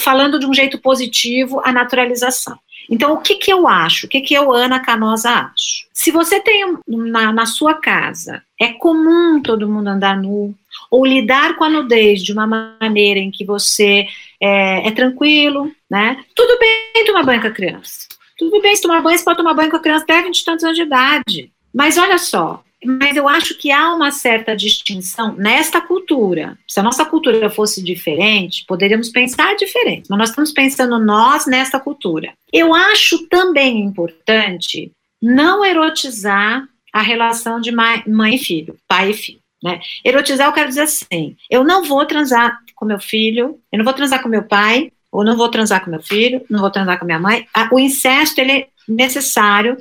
Falando 0.00 0.40
de 0.40 0.46
um 0.46 0.52
jeito 0.52 0.78
positivo 0.78 1.60
a 1.64 1.72
naturalização. 1.72 2.58
Então, 2.90 3.12
o 3.14 3.20
que, 3.20 3.36
que 3.36 3.52
eu 3.52 3.68
acho? 3.68 4.06
O 4.06 4.08
que, 4.08 4.20
que 4.20 4.34
eu, 4.34 4.52
Ana 4.52 4.80
Canosa, 4.80 5.30
acho? 5.30 5.86
Se 5.92 6.10
você 6.10 6.40
tem 6.40 6.76
na, 6.88 7.32
na 7.32 7.46
sua 7.46 7.74
casa, 7.74 8.42
é 8.60 8.72
comum 8.72 9.40
todo 9.40 9.68
mundo 9.68 9.88
andar 9.88 10.16
nu, 10.16 10.52
ou 10.90 11.06
lidar 11.06 11.56
com 11.56 11.62
a 11.62 11.70
nudez 11.70 12.22
de 12.22 12.32
uma 12.32 12.46
maneira 12.46 13.20
em 13.20 13.30
que 13.30 13.44
você 13.44 14.06
é, 14.40 14.88
é 14.88 14.90
tranquilo, 14.90 15.70
né? 15.88 16.24
Tudo 16.34 16.58
bem 16.58 17.04
tomar 17.06 17.22
banho 17.22 17.40
com 17.40 17.46
a 17.46 17.52
criança. 17.52 18.08
Tudo 18.36 18.60
bem 18.60 18.74
se 18.74 18.82
tomar 18.82 19.00
banho, 19.02 19.16
você 19.16 19.24
pode 19.24 19.36
tomar 19.36 19.54
banho 19.54 19.70
com 19.70 19.76
a 19.76 19.80
criança 19.80 20.04
até 20.04 20.22
20 20.22 20.38
e 20.38 20.44
tantos 20.44 20.64
anos 20.64 20.76
de 20.76 20.82
idade. 20.82 21.52
Mas 21.72 21.96
olha 21.96 22.18
só, 22.18 22.64
mas 22.84 23.16
eu 23.16 23.28
acho 23.28 23.56
que 23.58 23.70
há 23.70 23.94
uma 23.94 24.10
certa 24.10 24.56
distinção 24.56 25.34
nesta 25.34 25.80
cultura. 25.80 26.58
Se 26.66 26.80
a 26.80 26.82
nossa 26.82 27.04
cultura 27.04 27.50
fosse 27.50 27.82
diferente, 27.82 28.64
poderíamos 28.66 29.10
pensar 29.10 29.54
diferente, 29.56 30.06
mas 30.08 30.18
nós 30.18 30.28
estamos 30.30 30.52
pensando 30.52 30.98
nós 30.98 31.46
nesta 31.46 31.78
cultura. 31.78 32.32
Eu 32.52 32.74
acho 32.74 33.26
também 33.28 33.80
importante 33.80 34.92
não 35.20 35.64
erotizar 35.64 36.66
a 36.92 37.02
relação 37.02 37.60
de 37.60 37.70
mãe 37.70 38.34
e 38.34 38.38
filho, 38.38 38.76
pai 38.88 39.10
e 39.10 39.14
filho. 39.14 39.40
Né? 39.62 39.78
Erotizar, 40.04 40.48
eu 40.48 40.52
quero 40.52 40.68
dizer 40.68 40.82
assim: 40.82 41.36
eu 41.50 41.62
não 41.62 41.84
vou 41.84 42.04
transar 42.06 42.58
com 42.74 42.86
meu 42.86 42.98
filho, 42.98 43.60
eu 43.70 43.78
não 43.78 43.84
vou 43.84 43.92
transar 43.92 44.22
com 44.22 44.28
meu 44.28 44.42
pai, 44.42 44.90
ou 45.12 45.24
não 45.24 45.36
vou 45.36 45.48
transar 45.48 45.84
com 45.84 45.90
meu 45.90 46.02
filho, 46.02 46.42
não 46.48 46.60
vou 46.60 46.70
transar 46.70 46.98
com 46.98 47.04
minha 47.04 47.18
mãe. 47.18 47.46
Ah, 47.52 47.68
O 47.70 47.78
incesto 47.78 48.40
ele 48.40 48.52
é 48.52 48.68
necessário, 48.88 49.76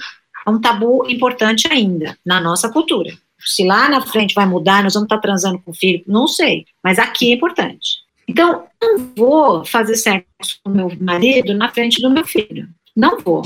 um 0.49 0.59
tabu 0.59 1.05
importante 1.09 1.67
ainda 1.71 2.17
na 2.25 2.39
nossa 2.41 2.69
cultura. 2.69 3.11
Se 3.39 3.65
lá 3.65 3.87
na 3.89 4.01
frente 4.01 4.35
vai 4.35 4.45
mudar, 4.45 4.83
nós 4.83 4.93
vamos 4.93 5.05
estar 5.05 5.19
transando 5.19 5.59
com 5.59 5.71
o 5.71 5.73
filho, 5.73 6.03
não 6.05 6.27
sei. 6.27 6.65
Mas 6.83 6.99
aqui 6.99 7.31
é 7.31 7.35
importante. 7.35 7.99
Então, 8.27 8.65
não 8.81 9.11
vou 9.15 9.65
fazer 9.65 9.95
sexo 9.95 10.59
com 10.63 10.69
meu 10.69 10.91
marido 10.99 11.53
na 11.53 11.69
frente 11.69 12.01
do 12.01 12.09
meu 12.09 12.25
filho. 12.25 12.67
Não 12.95 13.19
vou. 13.19 13.43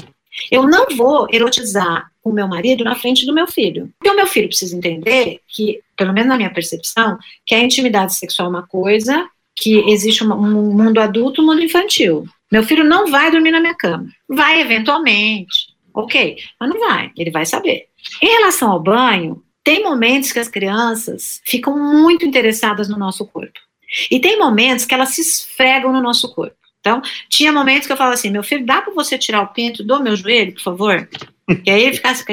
Eu 0.51 0.63
não 0.67 0.87
vou 0.95 1.27
erotizar 1.31 2.11
o 2.23 2.31
meu 2.31 2.47
marido 2.47 2.83
na 2.83 2.95
frente 2.95 3.25
do 3.25 3.33
meu 3.33 3.47
filho. 3.47 3.89
Porque 3.97 4.09
o 4.09 4.15
meu 4.15 4.27
filho 4.27 4.47
precisa 4.47 4.75
entender 4.75 5.39
que, 5.47 5.79
pelo 5.95 6.11
menos 6.11 6.29
na 6.29 6.37
minha 6.37 6.53
percepção, 6.53 7.17
que 7.45 7.53
a 7.53 7.59
intimidade 7.59 8.15
sexual 8.15 8.47
é 8.47 8.49
uma 8.49 8.67
coisa, 8.67 9.27
que 9.55 9.77
existe 9.89 10.23
um 10.23 10.73
mundo 10.73 10.99
adulto 10.99 11.39
e 11.39 11.43
um 11.43 11.47
mundo 11.47 11.61
infantil. 11.61 12.25
Meu 12.51 12.63
filho 12.63 12.83
não 12.83 13.09
vai 13.09 13.31
dormir 13.31 13.51
na 13.51 13.59
minha 13.59 13.75
cama. 13.75 14.07
Vai 14.27 14.59
eventualmente, 14.61 15.72
ok, 15.93 16.37
mas 16.59 16.69
não 16.69 16.79
vai, 16.79 17.11
ele 17.17 17.31
vai 17.31 17.45
saber. 17.45 17.87
Em 18.21 18.27
relação 18.27 18.71
ao 18.71 18.81
banho, 18.81 19.43
tem 19.63 19.83
momentos 19.83 20.31
que 20.31 20.39
as 20.39 20.47
crianças 20.47 21.41
ficam 21.45 21.77
muito 21.77 22.25
interessadas 22.25 22.89
no 22.89 22.97
nosso 22.97 23.25
corpo. 23.27 23.59
E 24.09 24.19
tem 24.19 24.37
momentos 24.37 24.85
que 24.85 24.93
elas 24.93 25.09
se 25.09 25.21
esfregam 25.21 25.93
no 25.93 26.01
nosso 26.01 26.33
corpo. 26.33 26.55
Então, 26.79 27.01
tinha 27.29 27.51
momentos 27.51 27.87
que 27.87 27.93
eu 27.93 27.97
falava 27.97 28.15
assim: 28.15 28.29
meu 28.29 28.43
filho, 28.43 28.65
dá 28.65 28.81
para 28.81 28.93
você 28.93 29.17
tirar 29.17 29.41
o 29.41 29.47
pinto 29.47 29.83
do 29.83 30.03
meu 30.03 30.15
joelho, 30.17 30.53
por 30.53 30.61
favor? 30.61 31.07
E 31.65 31.69
aí 31.69 31.83
ele 31.83 31.95
ficasse. 31.95 32.25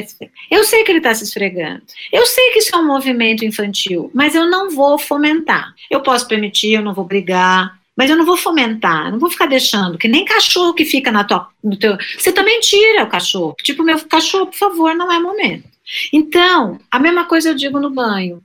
Eu 0.50 0.64
sei 0.64 0.82
que 0.82 0.90
ele 0.90 0.98
está 0.98 1.14
se 1.14 1.24
esfregando. 1.24 1.82
Eu 2.12 2.26
sei 2.26 2.50
que 2.50 2.58
isso 2.58 2.74
é 2.74 2.78
um 2.78 2.86
movimento 2.86 3.44
infantil, 3.44 4.10
mas 4.14 4.34
eu 4.34 4.48
não 4.48 4.70
vou 4.70 4.98
fomentar. 4.98 5.72
Eu 5.90 6.00
posso 6.00 6.26
permitir, 6.26 6.72
eu 6.72 6.82
não 6.82 6.94
vou 6.94 7.04
brigar, 7.04 7.79
mas 8.00 8.08
eu 8.08 8.16
não 8.16 8.24
vou 8.24 8.38
fomentar, 8.38 9.12
não 9.12 9.18
vou 9.18 9.28
ficar 9.28 9.44
deixando, 9.44 9.98
que 9.98 10.08
nem 10.08 10.24
cachorro 10.24 10.72
que 10.72 10.86
fica 10.86 11.12
na 11.12 11.22
tua, 11.22 11.48
no 11.62 11.76
teu. 11.76 11.98
Você 12.16 12.32
também 12.32 12.58
tira 12.60 13.04
o 13.04 13.08
cachorro. 13.10 13.54
Tipo, 13.62 13.82
meu 13.82 14.00
cachorro, 14.06 14.46
por 14.46 14.56
favor, 14.56 14.94
não 14.94 15.12
é 15.12 15.20
momento. 15.20 15.68
Então, 16.10 16.80
a 16.90 16.98
mesma 16.98 17.26
coisa 17.26 17.50
eu 17.50 17.54
digo 17.54 17.78
no 17.78 17.90
banho. 17.90 18.42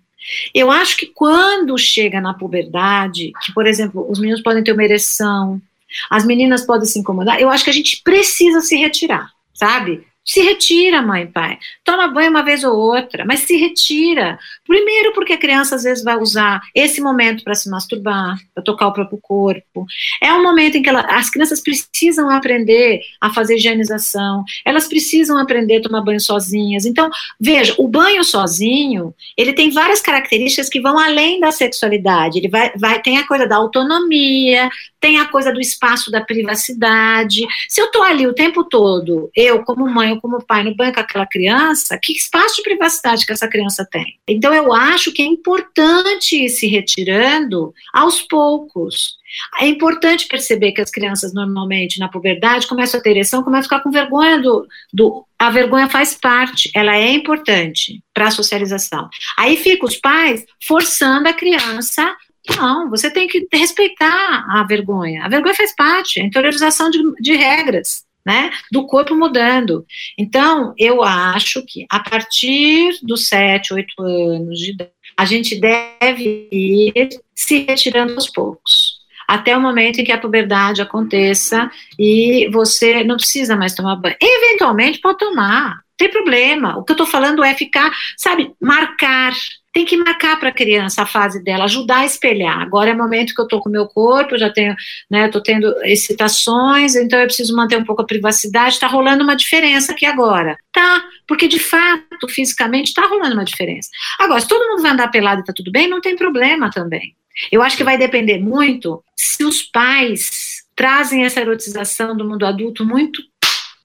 Eu 0.53 0.69
acho 0.69 0.97
que 0.97 1.05
quando 1.05 1.77
chega 1.77 2.19
na 2.19 2.33
puberdade, 2.33 3.31
que, 3.45 3.53
por 3.53 3.65
exemplo, 3.65 4.05
os 4.11 4.19
meninos 4.19 4.41
podem 4.41 4.61
ter 4.61 4.73
uma 4.73 4.83
ereção, 4.83 5.61
as 6.09 6.25
meninas 6.25 6.65
podem 6.65 6.85
se 6.85 6.99
incomodar, 6.99 7.39
eu 7.39 7.49
acho 7.49 7.63
que 7.63 7.69
a 7.69 7.73
gente 7.73 8.01
precisa 8.03 8.59
se 8.59 8.75
retirar, 8.75 9.29
sabe? 9.53 10.05
Se 10.25 10.41
retira, 10.41 11.03
mãe 11.03 11.23
e 11.23 11.27
pai. 11.27 11.59
Toma 11.83 12.07
banho 12.07 12.31
uma 12.31 12.43
vez 12.43 12.63
ou 12.63 12.75
outra, 12.75 13.23
mas 13.23 13.41
se 13.41 13.55
retira. 13.57 14.39
Primeiro, 14.65 15.13
porque 15.13 15.33
a 15.33 15.37
criança 15.37 15.75
às 15.75 15.83
vezes 15.83 16.03
vai 16.03 16.17
usar 16.17 16.61
esse 16.73 16.99
momento 16.99 17.43
para 17.43 17.53
se 17.53 17.69
masturbar, 17.69 18.35
para 18.53 18.63
tocar 18.63 18.87
o 18.87 18.93
próprio 18.93 19.19
corpo. 19.21 19.85
É 20.21 20.33
um 20.33 20.41
momento 20.41 20.77
em 20.77 20.81
que 20.81 20.89
ela, 20.89 21.01
as 21.01 21.29
crianças 21.29 21.61
precisam 21.61 22.29
aprender 22.31 23.01
a 23.21 23.31
fazer 23.31 23.57
higienização, 23.57 24.43
elas 24.65 24.87
precisam 24.87 25.37
aprender 25.37 25.77
a 25.77 25.81
tomar 25.83 26.01
banho 26.01 26.19
sozinhas. 26.19 26.85
Então, 26.85 27.07
veja, 27.39 27.75
o 27.77 27.87
banho 27.87 28.23
sozinho, 28.23 29.13
ele 29.37 29.53
tem 29.53 29.69
várias 29.69 30.01
características 30.01 30.69
que 30.69 30.81
vão 30.81 30.97
além 30.97 31.39
da 31.39 31.51
sexualidade. 31.51 32.39
Ele 32.39 32.47
vai, 32.47 32.71
vai 32.75 32.99
tem 32.99 33.19
a 33.19 33.27
coisa 33.27 33.47
da 33.47 33.57
autonomia, 33.57 34.69
tem 35.05 35.19
a 35.19 35.27
coisa 35.27 35.53
do 35.53 35.61
espaço 35.61 36.09
da 36.09 36.19
privacidade. 36.19 37.45
Se 37.69 37.79
eu 37.79 37.85
estou 37.85 38.01
ali 38.01 38.25
o 38.25 38.33
tempo 38.33 38.63
todo, 38.63 39.29
eu 39.35 39.63
como 39.63 39.87
mãe 39.87 40.13
ou 40.13 40.19
como 40.19 40.43
pai, 40.43 40.63
no 40.63 40.75
banho 40.75 40.91
com 40.91 40.99
aquela 40.99 41.27
criança, 41.27 41.99
que 42.01 42.11
espaço 42.11 42.55
de 42.55 42.63
privacidade 42.63 43.23
que 43.23 43.31
essa 43.31 43.47
criança 43.47 43.87
tem? 43.89 44.17
Então 44.27 44.51
eu 44.51 44.73
acho 44.73 45.11
que 45.13 45.21
é 45.21 45.25
importante 45.25 46.45
ir 46.45 46.49
se 46.49 46.65
retirando 46.65 47.71
aos 47.93 48.19
poucos. 48.23 49.19
É 49.59 49.67
importante 49.67 50.27
perceber 50.27 50.71
que 50.71 50.81
as 50.81 50.89
crianças 50.89 51.35
normalmente 51.35 51.99
na 51.99 52.09
puberdade 52.09 52.65
começam 52.65 52.99
a 52.99 53.03
ter 53.03 53.11
ereção, 53.11 53.43
começam 53.43 53.61
a 53.61 53.63
ficar 53.63 53.79
com 53.81 53.91
vergonha 53.91 54.41
do, 54.41 54.65
do 54.91 55.23
a 55.37 55.51
vergonha 55.51 55.89
faz 55.89 56.15
parte, 56.15 56.71
ela 56.73 56.95
é 56.95 57.11
importante 57.11 58.01
para 58.13 58.27
a 58.27 58.31
socialização. 58.31 59.07
Aí 59.37 59.57
fica 59.57 59.85
os 59.85 59.97
pais 59.97 60.45
forçando 60.65 61.27
a 61.27 61.33
criança 61.33 62.15
não, 62.57 62.89
você 62.89 63.09
tem 63.09 63.27
que 63.27 63.47
respeitar 63.51 64.45
a 64.49 64.63
vergonha. 64.63 65.23
A 65.23 65.29
vergonha 65.29 65.55
faz 65.55 65.75
parte, 65.75 66.19
a 66.19 66.23
interiorização 66.23 66.89
de, 66.89 66.99
de 67.19 67.35
regras, 67.35 68.03
né? 68.25 68.51
Do 68.71 68.85
corpo 68.85 69.15
mudando. 69.15 69.85
Então, 70.17 70.73
eu 70.77 71.03
acho 71.03 71.63
que 71.65 71.85
a 71.89 71.99
partir 71.99 72.97
dos 73.03 73.27
7, 73.27 73.73
8 73.73 74.01
anos 74.01 74.59
de 74.59 74.71
idade, 74.71 74.91
a 75.17 75.25
gente 75.25 75.59
deve 75.59 76.49
ir 76.51 77.09
se 77.33 77.65
retirando 77.67 78.13
aos 78.13 78.29
poucos. 78.29 78.95
Até 79.27 79.57
o 79.57 79.61
momento 79.61 79.99
em 79.99 80.03
que 80.03 80.11
a 80.11 80.19
puberdade 80.19 80.81
aconteça 80.81 81.71
e 81.97 82.47
você 82.51 83.03
não 83.03 83.17
precisa 83.17 83.55
mais 83.55 83.73
tomar 83.73 83.95
banho. 83.95 84.15
Eventualmente 84.21 84.99
pode 84.99 85.17
tomar, 85.17 85.79
tem 85.97 86.11
problema. 86.11 86.77
O 86.77 86.83
que 86.83 86.91
eu 86.91 86.95
estou 86.95 87.07
falando 87.07 87.43
é 87.43 87.53
ficar, 87.53 87.91
sabe, 88.17 88.53
marcar 88.61 89.33
tem 89.75 89.83
que 89.83 89.97
marcar 89.97 90.39
para 90.39 90.47
a 90.47 90.53
criança 90.53 91.01
a 91.01 91.05
fase 91.05 91.43
dela, 91.43 91.65
ajudar 91.65 91.97
a 91.97 92.05
espelhar. 92.05 92.61
Agora 92.61 92.91
é 92.91 92.93
momento 92.93 93.35
que 93.35 93.41
eu 93.41 93.43
estou 93.43 93.59
com 93.59 93.67
o 93.67 93.71
meu 93.71 93.85
corpo, 93.85 94.37
já 94.37 94.49
tenho, 94.49 94.73
né, 95.11 95.25
estou 95.25 95.43
tendo 95.43 95.67
excitações, 95.83 96.95
então 96.95 97.19
eu 97.19 97.25
preciso 97.25 97.53
manter 97.53 97.77
um 97.77 97.83
pouco 97.83 98.01
a 98.01 98.05
privacidade. 98.05 98.75
Está 98.75 98.87
rolando 98.87 99.21
uma 99.21 99.35
diferença 99.35 99.91
aqui 99.91 100.05
agora. 100.05 100.57
Tá, 100.71 101.03
porque 101.27 101.45
de 101.45 101.59
fato, 101.59 102.25
fisicamente, 102.29 102.87
está 102.87 103.05
rolando 103.05 103.33
uma 103.33 103.43
diferença. 103.43 103.89
Agora, 104.17 104.39
se 104.39 104.47
todo 104.47 104.65
mundo 104.65 104.81
vai 104.81 104.91
andar 104.91 105.09
pelado 105.09 105.39
e 105.39 105.41
está 105.41 105.51
tudo 105.51 105.73
bem, 105.73 105.89
não 105.89 105.99
tem 105.99 106.15
problema 106.15 106.71
também. 106.71 107.13
Eu 107.51 107.61
acho 107.61 107.75
que 107.75 107.83
vai 107.83 107.97
depender 107.97 108.39
muito 108.39 109.03
se 109.13 109.43
os 109.43 109.61
pais 109.61 110.63
trazem 110.73 111.25
essa 111.25 111.41
erotização 111.41 112.15
do 112.15 112.23
mundo 112.23 112.45
adulto 112.45 112.85
muito, 112.85 113.21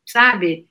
sabe? 0.07 0.70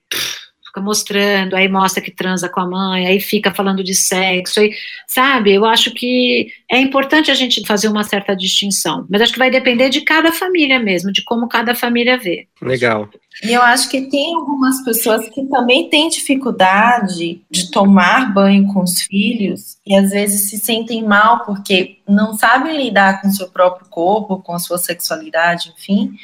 Fica 0.69 0.81
mostrando, 0.81 1.55
aí 1.55 1.67
mostra 1.67 2.01
que 2.01 2.11
transa 2.11 2.47
com 2.47 2.59
a 2.59 2.67
mãe, 2.67 3.07
aí 3.07 3.19
fica 3.19 3.53
falando 3.53 3.83
de 3.83 3.93
sexo, 3.93 4.59
aí, 4.59 4.71
sabe? 5.07 5.53
Eu 5.53 5.65
acho 5.65 5.91
que 5.93 6.47
é 6.71 6.79
importante 6.79 7.31
a 7.31 7.35
gente 7.35 7.65
fazer 7.65 7.87
uma 7.87 8.03
certa 8.03 8.35
distinção, 8.35 9.05
mas 9.09 9.21
acho 9.21 9.33
que 9.33 9.39
vai 9.39 9.51
depender 9.51 9.89
de 9.89 10.01
cada 10.01 10.31
família 10.31 10.79
mesmo, 10.79 11.11
de 11.11 11.23
como 11.23 11.49
cada 11.49 11.75
família 11.75 12.17
vê. 12.17 12.47
Legal. 12.61 13.09
E 13.43 13.53
eu 13.53 13.61
acho 13.61 13.89
que 13.89 14.01
tem 14.01 14.35
algumas 14.35 14.83
pessoas 14.83 15.29
que 15.29 15.45
também 15.45 15.89
têm 15.89 16.09
dificuldade 16.09 17.41
de 17.49 17.71
tomar 17.71 18.33
banho 18.33 18.67
com 18.73 18.81
os 18.81 19.01
filhos 19.01 19.77
e 19.85 19.95
às 19.95 20.09
vezes 20.09 20.49
se 20.49 20.57
sentem 20.57 21.03
mal 21.03 21.45
porque 21.45 21.98
não 22.09 22.37
sabem 22.37 22.77
lidar 22.77 23.21
com 23.21 23.31
seu 23.31 23.49
próprio 23.49 23.87
corpo, 23.89 24.41
com 24.41 24.53
a 24.53 24.59
sua 24.59 24.77
sexualidade, 24.77 25.73
enfim 25.77 26.17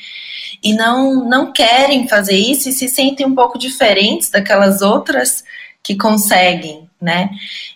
e 0.62 0.74
não, 0.74 1.28
não 1.28 1.52
querem 1.52 2.08
fazer 2.08 2.36
isso 2.36 2.70
e 2.70 2.72
se 2.72 2.88
sentem 2.88 3.26
um 3.26 3.36
pouco 3.36 3.58
diferentes 3.58 4.30
daquelas 4.30 4.82
outras 4.82 5.44
que 5.84 5.96
conseguem, 5.96 6.85
né? 7.02 7.30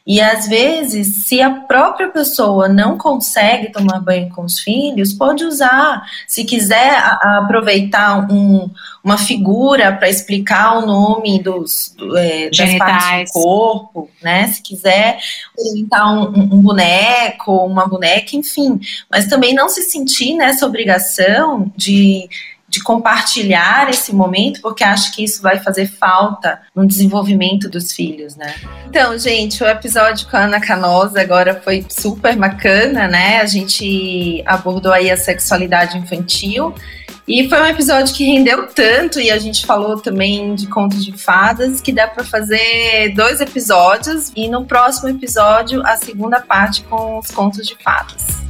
E 0.08 0.22
às 0.22 0.48
vezes, 0.48 1.28
se 1.28 1.41
a 1.41 1.50
própria 1.52 2.08
pessoa 2.08 2.68
não 2.68 2.98
consegue 2.98 3.72
tomar 3.72 4.00
banho 4.00 4.30
com 4.30 4.44
os 4.44 4.60
filhos, 4.60 5.14
pode 5.14 5.44
usar, 5.44 6.04
se 6.28 6.44
quiser 6.46 6.98
aproveitar 7.22 8.32
um, 8.32 8.70
uma 9.04 9.18
figura 9.18 9.91
para 9.91 10.10
explicar 10.10 10.78
o 10.78 10.86
nome 10.86 11.44
dos, 11.44 11.94
do, 11.98 12.18
é, 12.18 12.50
das 12.50 12.78
partes 12.78 13.32
do 13.32 13.34
corpo, 13.34 14.10
né? 14.22 14.48
Se 14.48 14.62
quiser 14.62 15.20
orientar 15.58 16.14
um, 16.14 16.56
um, 16.56 16.62
boneco, 16.62 17.52
uma 17.66 17.88
boneca, 17.88 18.36
enfim. 18.36 18.80
Mas 19.12 19.28
também 19.28 19.54
não 19.54 19.70
se 19.70 19.84
sentir 19.84 20.34
nessa 20.36 20.66
obrigação 20.66 21.72
de 21.76 22.30
de 22.70 22.82
compartilhar 22.84 23.90
esse 23.90 24.14
momento, 24.14 24.62
porque 24.62 24.84
acho 24.84 25.14
que 25.16 25.24
isso 25.24 25.41
vai 25.41 25.60
fazer 25.60 25.88
falta 25.88 26.62
no 26.76 26.86
desenvolvimento 26.86 27.68
dos 27.68 27.91
filhos, 27.91 28.36
né? 28.36 28.54
Então, 28.88 29.18
gente, 29.18 29.64
o 29.64 29.68
episódio 29.68 30.28
com 30.30 30.38
a 30.38 30.41
Ana 30.41 30.60
Canosa 30.60 31.20
agora 31.20 31.60
foi 31.64 31.86
super 31.90 32.36
bacana, 32.36 33.08
né? 33.08 33.40
A 33.41 33.46
gente 33.46 34.44
abordou 34.46 34.94
aí 34.94 35.10
a 35.10 35.18
sexualidade 35.18 35.98
infantil. 35.98 36.74
E 37.28 37.48
foi 37.48 37.62
um 37.62 37.66
episódio 37.68 38.16
que 38.16 38.26
rendeu 38.26 38.66
tanto, 38.68 39.20
e 39.20 39.30
a 39.30 39.38
gente 39.38 39.64
falou 39.64 40.00
também 40.00 40.56
de 40.56 40.66
contos 40.66 41.06
de 41.06 41.12
fadas, 41.12 41.80
que 41.80 41.91
dá 41.91 42.08
para 42.08 42.24
fazer 42.24 43.14
dois 43.16 43.40
episódios, 43.40 44.32
e 44.36 44.48
no 44.48 44.66
próximo 44.66 45.10
episódio, 45.10 45.86
a 45.86 45.96
segunda 45.96 46.40
parte 46.41 46.82
com 46.84 47.20
os 47.20 47.30
contos 47.30 47.68
de 47.68 47.76
fadas. 47.84 48.50